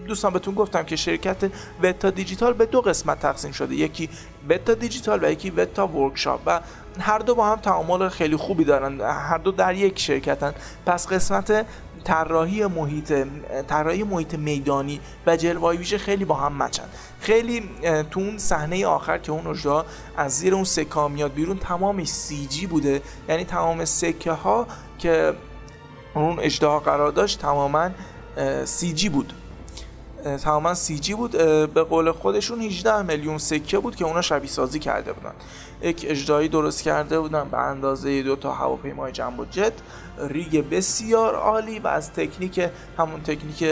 دوستان 0.08 0.32
بهتون 0.32 0.54
گفتم 0.54 0.82
که 0.82 0.96
شرکت 0.96 1.50
وتا 1.82 2.10
دیجیتال 2.10 2.52
به 2.52 2.66
دو 2.66 2.80
قسمت 2.80 3.20
تقسیم 3.20 3.52
شده 3.52 3.74
یکی 3.74 4.08
وتا 4.48 4.74
دیجیتال 4.74 5.24
و 5.24 5.30
یکی 5.32 5.50
وتا 5.50 5.86
ورکشاپ 5.86 6.40
و 6.46 6.60
هر 7.00 7.18
دو 7.18 7.34
با 7.34 7.46
هم 7.46 7.56
تعامل 7.56 8.08
خیلی 8.08 8.36
خوبی 8.36 8.64
دارن 8.64 9.00
هر 9.00 9.38
دو 9.38 9.50
در 9.50 9.74
یک 9.74 9.98
شرکتن. 9.98 10.54
پس 10.86 11.06
قسمت 11.06 11.66
طراحی 12.04 12.66
محیط 12.66 13.12
طراحی 13.68 14.02
محیط 14.02 14.34
میدانی 14.34 15.00
و 15.26 15.36
جلوه 15.36 15.76
ویژه 15.76 15.98
خیلی 15.98 16.24
با 16.24 16.34
هم 16.34 16.62
مچن. 16.62 16.84
خیلی 17.20 17.70
تو 18.10 18.20
اون 18.20 18.38
صحنه 18.38 18.86
آخر 18.86 19.18
که 19.18 19.32
اون 19.32 19.46
اجرا 19.46 19.86
از 20.16 20.38
زیر 20.38 20.54
اون 20.54 20.64
سکه 20.64 21.08
میاد 21.08 21.32
بیرون 21.32 21.58
تمام 21.58 22.04
سی 22.04 22.46
جی 22.46 22.66
بوده. 22.66 23.02
یعنی 23.28 23.44
تمام 23.44 23.84
سکه 23.84 24.32
ها 24.32 24.66
که 24.98 25.34
اون 26.14 26.38
اجدها 26.40 26.78
قرار 26.80 27.10
داشت 27.10 27.38
تماما 27.38 27.90
سی 28.64 28.92
جی 28.92 29.08
بود. 29.08 29.32
تماما 30.42 30.74
سی 30.74 30.98
جی 30.98 31.14
بود. 31.14 31.32
به 31.74 31.82
قول 31.82 32.12
خودشون 32.12 32.60
18 32.60 33.02
میلیون 33.02 33.38
سکه 33.38 33.78
بود 33.78 33.96
که 33.96 34.04
اونا 34.04 34.22
شبیه 34.22 34.50
سازی 34.50 34.78
کرده 34.78 35.12
بودن. 35.12 35.32
یک 35.82 36.06
اجرایی 36.08 36.48
درست 36.48 36.82
کرده 36.82 37.20
بودن 37.20 37.48
به 37.48 37.58
اندازه 37.58 38.22
دو 38.22 38.36
تا 38.36 38.52
هواپیمای 38.52 39.12
جنب 39.12 39.40
و 39.40 39.44
جت. 39.44 39.72
ریگ 40.20 40.68
بسیار 40.70 41.34
عالی 41.34 41.78
و 41.78 41.86
از 41.86 42.12
تکنیک 42.12 42.70
همون 42.98 43.22
تکنیک 43.22 43.64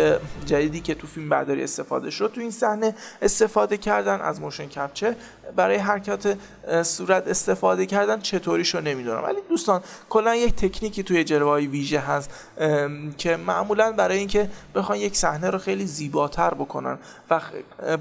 جدیدی 0.47 0.81
که 0.81 0.95
تو 0.95 1.07
فیلم 1.07 1.29
برداری 1.29 1.63
استفاده 1.63 2.11
شد 2.11 2.33
تو 2.35 2.41
این 2.41 2.51
صحنه 2.51 2.95
استفاده 3.23 3.77
کردن 3.77 4.21
از 4.21 4.41
موشن 4.41 4.67
کپچر 4.67 5.15
برای 5.57 5.77
حرکات 5.77 6.39
صورت 6.83 7.29
استفاده 7.29 7.87
کردن 7.87 8.21
چطوریش 8.21 8.75
رو 8.75 8.81
نمی‌دونم. 8.81 9.25
ولی 9.25 9.39
دوستان 9.49 9.83
کلا 10.09 10.35
یک 10.35 10.55
تکنیکی 10.55 11.03
توی 11.03 11.25
جلوه 11.25 11.61
ویژه 11.61 12.01
هست 12.01 12.31
که 13.19 13.37
معمولا 13.37 13.93
برای 13.93 14.19
اینکه 14.19 14.51
بخوان 14.75 14.99
یک 14.99 15.17
صحنه 15.17 15.51
رو 15.51 15.59
خیلی 15.59 15.87
زیباتر 15.87 16.55
بکنن 16.55 16.99
و 17.31 17.41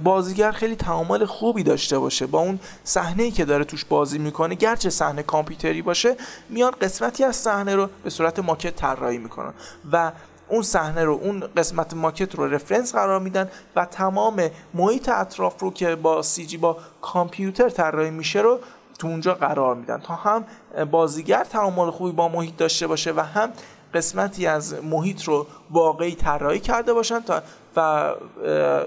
بازیگر 0.04 0.52
خیلی 0.52 0.76
تعامل 0.76 1.26
خوبی 1.26 1.64
داشته 1.64 2.00
باشه 2.00 2.26
با 2.26 2.40
اون 2.40 2.60
صحنه 2.84 3.32
که 3.32 3.46
داره 3.46 3.64
توش 3.64 3.86
بازی 3.86 4.18
می‌کنه 4.18 4.56
گرچه 4.56 4.90
صحنه 4.90 5.24
کامپیوتری 5.24 5.82
باشه 5.82 6.16
میان 6.50 6.72
قسمتی 6.82 7.24
از 7.24 7.36
صحنه 7.36 7.76
رو 7.76 7.90
به 8.04 8.10
صورت 8.10 8.40
ماکت 8.40 8.76
طراحی 8.76 9.18
می‌کنن. 9.18 9.54
و 9.92 10.12
اون 10.48 10.62
صحنه 10.62 11.04
رو 11.04 11.14
اون 11.14 11.40
قسمت 11.58 11.94
ماکت 11.94 12.36
رو 12.36 12.46
رفرنس 12.46 12.96
قرار 12.96 13.20
میدن 13.20 13.50
و 13.76 13.86
تمام 13.86 14.50
محیط 14.74 15.10
اطراف 15.10 15.62
رو 15.62 15.72
که 15.72 15.96
با 15.96 16.22
سی 16.22 16.46
جی 16.46 16.58
با 16.58 16.78
کامپیوتر 17.02 17.70
طراحی 17.70 18.12
میشه 18.12 18.40
رو 18.42 18.60
تو 19.00 19.08
اونجا 19.08 19.34
قرار 19.34 19.76
میدن. 19.76 19.98
تا 19.98 20.16
هم 20.16 20.46
بازیگر 20.92 21.44
تعامل 21.44 21.92
خوبی 21.92 22.12
با 22.12 22.28
محیط 22.28 22.58
داشته 22.58 22.88
باشه 22.88 23.14
و 23.14 23.20
هم 23.20 23.50
قسمتی 23.94 24.48
از 24.48 24.84
محیط 24.84 25.24
رو 25.24 25.48
واقعی 25.72 26.16
طراحی 26.16 26.60
کرده 26.60 26.94
باشن 26.94 27.20
تا 27.20 27.42
و 27.76 28.12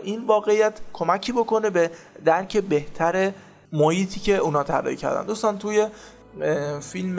این 0.03 0.27
واقعیت 0.27 0.81
کمکی 0.93 1.33
بکنه 1.33 1.71
به 1.71 1.91
درک 2.25 2.57
بهتر 2.57 3.33
محیطی 3.73 4.21
که 4.21 4.37
اونا 4.37 4.63
طراحی 4.63 4.97
کردن. 4.97 5.27
دوستان 5.27 5.59
توی 5.59 5.87
فیلم 6.81 7.19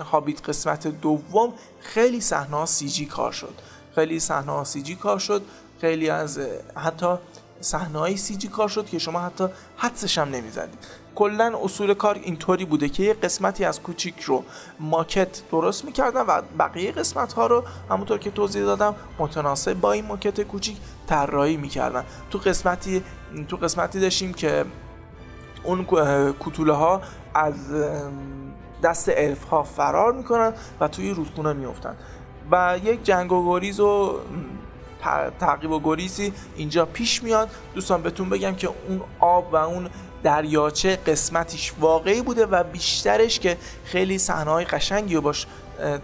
هابیت 0.00 0.48
قسمت 0.48 0.86
دوم 0.86 1.52
خیلی 1.80 2.20
صحنه 2.20 2.66
سی 2.66 2.88
جی 2.88 3.06
کار 3.06 3.32
شد. 3.32 3.54
خیلی 3.94 4.20
صحنه 4.20 4.64
سی 4.64 4.82
جی 4.82 4.94
کار 4.94 5.18
شد 5.18 5.42
خیلی 5.80 6.10
از 6.10 6.40
حتی 6.76 7.14
صحنه 7.60 7.98
های 7.98 8.16
سی 8.16 8.36
جی 8.36 8.48
کار 8.48 8.68
شد 8.68 8.86
که 8.86 8.98
شما 8.98 9.20
حتی 9.20 9.48
حدسش 9.76 10.18
هم 10.18 10.28
نمی‌زدید. 10.28 10.78
کلا 11.14 11.58
اصول 11.62 11.94
کار 11.94 12.14
اینطوری 12.14 12.64
بوده 12.64 12.88
که 12.88 13.02
یه 13.02 13.14
قسمتی 13.14 13.64
از 13.64 13.82
کوچیک 13.82 14.20
رو 14.20 14.44
ماکت 14.80 15.42
درست 15.50 15.84
می‌کردن 15.84 16.20
و 16.20 16.42
بقیه 16.58 16.92
قسمت 16.92 17.32
ها 17.32 17.46
رو 17.46 17.64
همونطور 17.90 18.18
که 18.18 18.30
توضیح 18.30 18.62
دادم 18.62 18.94
متناسب 19.18 19.74
با 19.74 19.92
این 19.92 20.06
ماکت 20.06 20.40
کوچیک 20.40 20.76
طراحی 21.06 21.56
می‌کردن. 21.56 22.04
تو 22.30 22.38
قسمتی 22.38 23.02
تو 23.48 23.56
قسمتی 23.56 24.00
داشتیم 24.00 24.34
که 24.34 24.64
اون 25.64 25.84
کوتوله 26.32 26.72
ها 26.72 27.00
از 27.34 27.54
دست 28.82 29.08
الف 29.16 29.44
ها 29.44 29.62
فرار 29.62 30.12
می‌کنن 30.12 30.52
و 30.80 30.88
توی 30.88 31.10
رودخونه 31.10 31.52
میفتن 31.52 31.96
و 32.50 32.78
یک 32.84 33.04
جنگ 33.04 33.32
و 33.32 33.44
گریز 33.46 33.80
و 33.80 34.20
تعقیب 35.40 35.70
و 35.70 35.80
گریزی 35.80 36.32
اینجا 36.56 36.86
پیش 36.86 37.22
میاد. 37.22 37.50
دوستان 37.74 38.02
بهتون 38.02 38.28
بگم 38.28 38.54
که 38.54 38.68
اون 38.88 39.00
آب 39.20 39.52
و 39.52 39.56
اون 39.56 39.88
دریاچه 40.22 40.96
قسمتیش 40.96 41.72
واقعی 41.80 42.22
بوده 42.22 42.46
و 42.46 42.64
بیشترش 42.64 43.40
که 43.40 43.56
خیلی 43.84 44.18
صحنه 44.18 44.50
های 44.50 44.64
قشنگی 44.64 45.14
رو 45.14 45.20
باش 45.20 45.46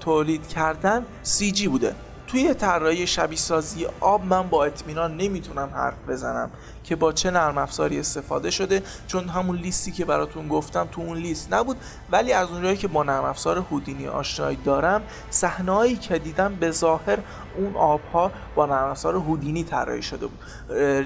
تولید 0.00 0.48
کردن 0.48 1.06
سی 1.22 1.52
جی 1.52 1.68
بوده. 1.68 1.94
توی 2.34 2.54
طراحی 2.54 3.06
شبیه 3.06 3.38
سازی 3.38 3.86
آب 4.00 4.24
من 4.24 4.48
با 4.48 4.64
اطمینان 4.64 5.16
نمی‌تونم 5.16 5.70
حرف 5.74 5.94
بزنم 6.08 6.50
که 6.84 6.96
با 6.96 7.12
چه 7.12 7.30
نرم 7.30 7.58
افزاری 7.58 7.98
استفاده 8.00 8.50
شده 8.50 8.82
چون 9.06 9.28
همون 9.28 9.56
لیستی 9.56 9.92
که 9.92 10.04
براتون 10.04 10.48
گفتم 10.48 10.88
تو 10.92 11.00
اون 11.00 11.16
لیست 11.16 11.52
نبود. 11.52 11.76
ولی 12.10 12.32
از 12.32 12.48
اونجایی 12.50 12.76
که 12.76 12.88
با 12.88 13.02
نرم 13.02 13.24
افزار 13.24 13.58
هودینی 13.58 14.08
آشنایی 14.08 14.58
دارم 14.64 15.02
صحنه‌ای 15.30 15.96
که 15.96 16.18
دیدم 16.18 16.54
به 16.54 16.70
ظاهر 16.70 17.18
اون 17.56 17.76
آبها 17.76 18.30
با 18.54 18.66
نرم 18.66 18.90
افزار 18.90 19.14
هودینی 19.14 19.64
طراحی 19.64 20.02
شده 20.02 20.26
بود. 20.26 20.38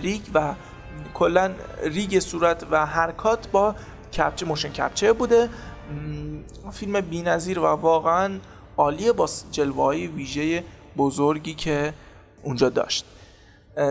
rig 0.03 0.23
و 0.35 0.55
کلا 1.15 1.51
rig 1.83 2.21
صورت 2.21 2.67
و 2.71 2.87
حرکات 2.87 3.49
با 3.49 3.75
capture 4.13 4.47
motion 4.47 4.69
capture 4.69 5.13
بوده. 5.13 5.49
فیلم 6.73 7.01
بی‌نظیر 7.01 7.59
و 7.59 7.67
واقعا 7.67 8.39
عالیه 8.77 9.13
با 9.13 9.29
جلوه 9.51 9.95
ویژه 9.95 10.65
بزرگی 10.99 11.55
که 11.55 11.95
اونجا 12.43 12.69
داشت. 12.69 13.05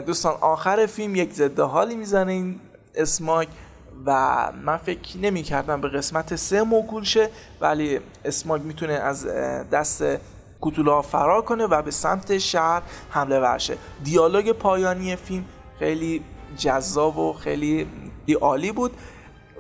دوستان 0.05 0.34
آخر 0.41 0.86
فیلم 0.86 1.16
یک 1.16 1.34
ضد 1.34 1.60
حالی 1.60 1.95
می‌زنه 1.95 2.32
این 2.32 2.60
اسماک 2.95 3.47
و 4.05 4.12
من 4.64 4.78
فکر 4.78 5.18
نمی 5.18 5.43
کردم 5.43 5.82
به 5.82 5.89
قسمت 5.89 6.36
سه 6.36 6.64
موکول 6.64 7.03
شه 7.03 7.30
ولی 7.62 7.99
اسماگ 8.26 8.62
می‌تونه 8.62 8.93
از 8.93 9.28
دست 9.72 10.03
کوتولا 10.62 11.01
فرار 11.01 11.41
کنه 11.41 11.66
و 11.66 11.82
به 11.82 11.91
سمت 11.91 12.38
شهر 12.38 12.82
حمله 13.10 13.39
ورشه 13.39 13.78
دیالوگ 14.03 14.51
پایانی 14.51 15.16
فیلم 15.16 15.45
خیلی 15.80 16.24
جذاب 16.58 17.18
و 17.18 17.34
خیلی 17.34 17.88
عالی 18.41 18.72
بود. 18.72 18.91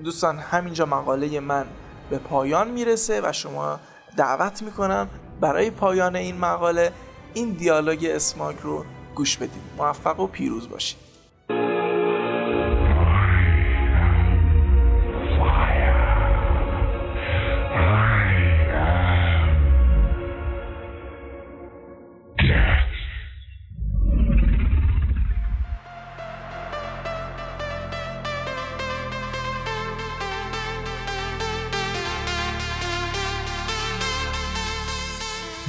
دوستان 0.03 0.37
همینجا 0.37 0.85
مقاله 0.85 1.39
من 1.39 1.65
به 2.09 2.17
پایان 2.17 2.67
می‌رسه 2.71 3.21
و 3.23 3.31
شما 3.31 3.79
دعوت 4.17 4.61
می‌کنم 4.61 5.07
برای 5.41 5.71
پایان 5.71 6.15
این 6.15 6.37
مقاله 6.37 6.91
این 7.33 7.51
دیالوگ 7.51 8.07
اسماگ 8.11 8.55
رو 8.63 8.85
گوش 9.15 9.37
بدید 9.37 9.61
موفق 9.77 10.19
و 10.19 10.27
پیروز 10.27 10.69
باشید. 10.69 11.06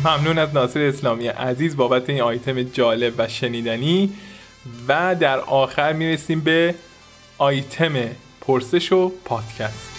ممنون 0.09 0.39
از 0.39 0.55
ناصر 0.55 0.81
اسلامی 0.81 1.27
عزیز 1.27 1.77
بابت 1.77 2.11
این 2.11 2.21
آیتم 2.21 2.63
جالب 2.63 3.15
و 3.19 3.29
شنیدنی. 3.29 4.13
و 4.89 5.15
در 5.15 5.39
آخر 5.39 5.93
می‌رسیم 5.93 6.41
به 6.41 6.75
آیتم 7.39 7.93
پرسش 8.41 8.93
و 8.93 9.13
پادکست. 9.25 9.93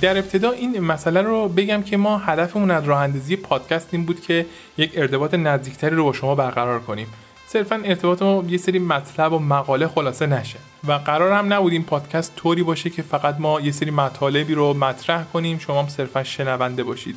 در 0.00 0.18
ابتدا 0.18 0.50
این 0.50 0.80
مسئله 0.80 1.22
رو 1.22 1.48
بگم 1.48 1.82
که 1.82 1.96
ما 1.96 2.18
هدفمون 2.18 2.70
از 2.70 2.84
راه 2.84 3.00
اندازی 3.00 3.36
پادکست 3.36 3.88
این 3.92 4.06
بود 4.06 4.20
که 4.20 4.46
یک 4.78 4.92
ارتباط 4.94 5.34
نزدیکتری 5.34 5.96
رو 5.96 6.04
با 6.04 6.12
شما 6.12 6.34
برقرار 6.34 6.80
کنیم. 6.80 7.06
صرفا 7.48 7.80
ارتباط 7.84 8.22
ما 8.22 8.44
یه 8.48 8.58
سری 8.58 8.78
مطلب 8.78 9.32
و 9.32 9.38
مقاله 9.38 9.88
خلاصه 9.88 10.26
نشه. 10.26 10.58
و 10.88 10.92
قرار 10.92 11.32
هم 11.32 11.52
نبود 11.52 11.72
این 11.72 11.84
پادکست 11.84 12.36
طوری 12.36 12.62
باشه 12.62 12.90
که 12.90 13.02
فقط 13.02 13.36
ما 13.38 13.60
یه 13.60 13.72
سری 13.72 13.90
مطالبی 13.90 14.54
رو 14.54 14.74
مطرح 14.74 15.24
کنیم 15.24 15.58
شما 15.58 15.82
هم 15.82 15.88
صرفا 15.88 16.24
شنونده 16.24 16.82
باشید. 16.82 17.16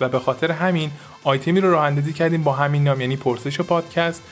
و 0.00 0.08
به 0.08 0.18
خاطر 0.18 0.50
همین 0.50 0.90
آیتمی 1.24 1.60
رو 1.60 1.70
راه 1.70 1.84
اندازی 1.84 2.12
کردیم 2.12 2.42
با 2.42 2.52
همین 2.52 2.84
نام 2.84 3.00
یعنی 3.00 3.16
پرسش 3.16 3.60
پادکست. 3.60 4.22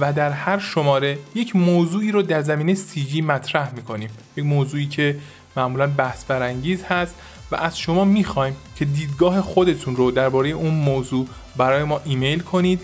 و 0.00 0.12
در 0.12 0.30
هر 0.30 0.58
شماره 0.58 1.18
یک 1.34 1.56
موضوعی 1.56 2.12
رو 2.12 2.22
در 2.22 2.42
زمینه 2.42 2.74
سی 2.74 3.04
جی 3.04 3.20
مطرح 3.20 3.74
می‌کنیم. 3.74 4.10
یک 4.36 4.44
موضوعی 4.44 4.86
که 4.86 5.18
معمولا 5.56 5.86
بحث 5.86 6.24
برانگیز 6.24 6.84
هست 6.84 7.14
و 7.50 7.56
از 7.56 7.78
شما 7.78 8.04
می‌خوایم 8.04 8.56
که 8.76 8.84
دیدگاه 8.84 9.40
خودتون 9.40 9.96
رو 9.96 10.10
درباره 10.10 10.48
اون 10.48 10.74
موضوع 10.74 11.26
برای 11.56 11.84
ما 11.84 12.00
ایمیل 12.04 12.40
کنید. 12.40 12.80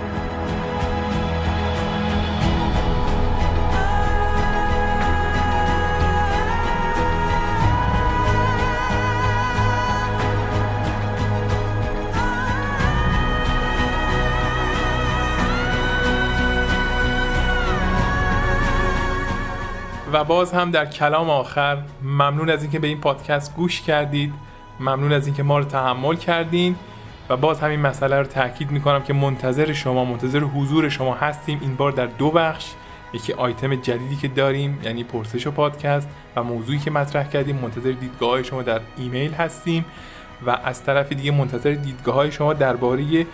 باز 20.24 20.54
هم 20.54 20.72
در 20.72 20.86
کلام 20.86 21.30
آخر 21.30 21.78
ممنون 22.04 22.50
از 22.50 22.62
اینکه 22.62 22.80
به 22.80 22.88
این 22.88 23.02
پادکست 23.02 23.56
گوش 23.56 23.82
کردید. 23.82 24.34
ممنون 24.80 25.14
از 25.14 25.28
اینکه 25.28 25.44
ما 25.44 25.60
رو 25.60 25.66
تحمل 25.66 26.16
کردین. 26.16 26.76
و 27.30 27.38
باز 27.38 27.60
همین 27.60 27.80
مسئله 27.80 28.20
رو 28.20 28.26
تاکید 28.26 28.72
می‌کنم 28.72 29.04
که 29.04 29.14
منتظر 29.14 29.74
شما 29.74 30.06
منتظر 30.06 30.40
حضور 30.40 30.90
شما 30.90 31.14
هستیم 31.14 31.60
این 31.62 31.76
بار 31.76 31.92
در 31.92 32.06
دو 32.06 32.32
بخش. 32.32 32.72
یکی 33.14 33.34
آیتم 33.34 33.76
جدیدی 33.76 34.16
که 34.16 34.28
داریم 34.28 34.80
یعنی 34.84 35.04
پرسش 35.04 35.48
و 35.48 35.52
پادکست 35.52 36.10
و 36.36 36.44
موضوعی 36.44 36.80
که 36.80 36.92
مطرح 36.92 37.30
کردیم. 37.30 37.56
منتظر 37.56 37.92
دیدگاه 37.92 38.44
شما 38.44 38.62
در 38.62 38.82
ایمیل 38.98 39.34
هستیم. 39.34 39.86
و 40.46 40.58
از 40.64 40.84
طرف 40.84 41.12
دیگه 41.12 41.32
منتظر 41.32 41.72
دیدگاه 41.72 42.16
های 42.16 42.32
شما 42.32 42.54
درباره 42.54 43.26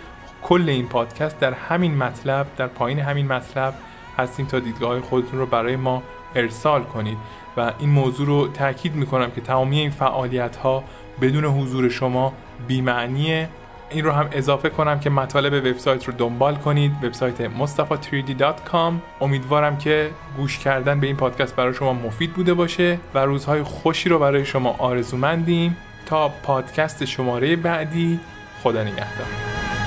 کل 0.42 0.68
این 0.68 0.88
پادکست 0.88 1.40
در 1.40 1.52
همین 1.52 1.96
مطلب 1.96 2.46
در 2.56 2.66
پایین 2.66 2.98
همین 2.98 3.26
مطلب 3.26 3.74
هستیم 4.18 4.46
تا 4.46 4.58
دیدگاه 4.58 5.00
خودتون 5.00 5.38
رو 5.38 5.46
برای 5.46 5.76
ما 5.76 6.02
ارسال 6.34 6.82
کنید 6.82 7.18
و 7.56 7.72
این 7.78 7.90
موضوع 7.90 8.26
رو 8.26 8.48
تاکید 8.48 8.94
می‌کنم 8.94 9.30
که 9.30 9.40
تمامی 9.40 9.80
این 9.80 9.90
فعالیت 9.90 10.56
ها 10.56 10.84
بدون 11.20 11.44
حضور 11.44 11.88
شما 11.88 12.32
بیمعنیه. 12.68 13.48
این 13.90 14.04
رو 14.04 14.12
هم 14.12 14.28
اضافه 14.32 14.68
کنم 14.68 15.00
که 15.00 15.10
مطالب 15.10 15.52
وبسایت 15.52 16.04
رو 16.04 16.12
دنبال 16.12 16.56
کنید. 16.56 16.92
وبسایت 17.04 17.48
mustafa3d.com 17.48 18.92
امیدوارم 19.20 19.78
که 19.78 20.10
گوش 20.36 20.58
کردن 20.58 21.00
به 21.00 21.06
این 21.06 21.16
پادکست 21.16 21.56
برای 21.56 21.74
شما 21.74 21.92
مفید 21.92 22.32
بوده 22.32 22.54
باشه 22.54 22.98
و 23.14 23.18
روزهای 23.18 23.62
خوشی 23.62 24.08
رو 24.08 24.18
برای 24.18 24.44
شما 24.44 24.76
آرزومندیم. 24.78 25.76
تا 26.06 26.28
پادکست 26.28 27.04
شماره 27.04 27.56
بعدی 27.56 28.20
خدا 28.62 28.82
نگهدار. 28.82 29.77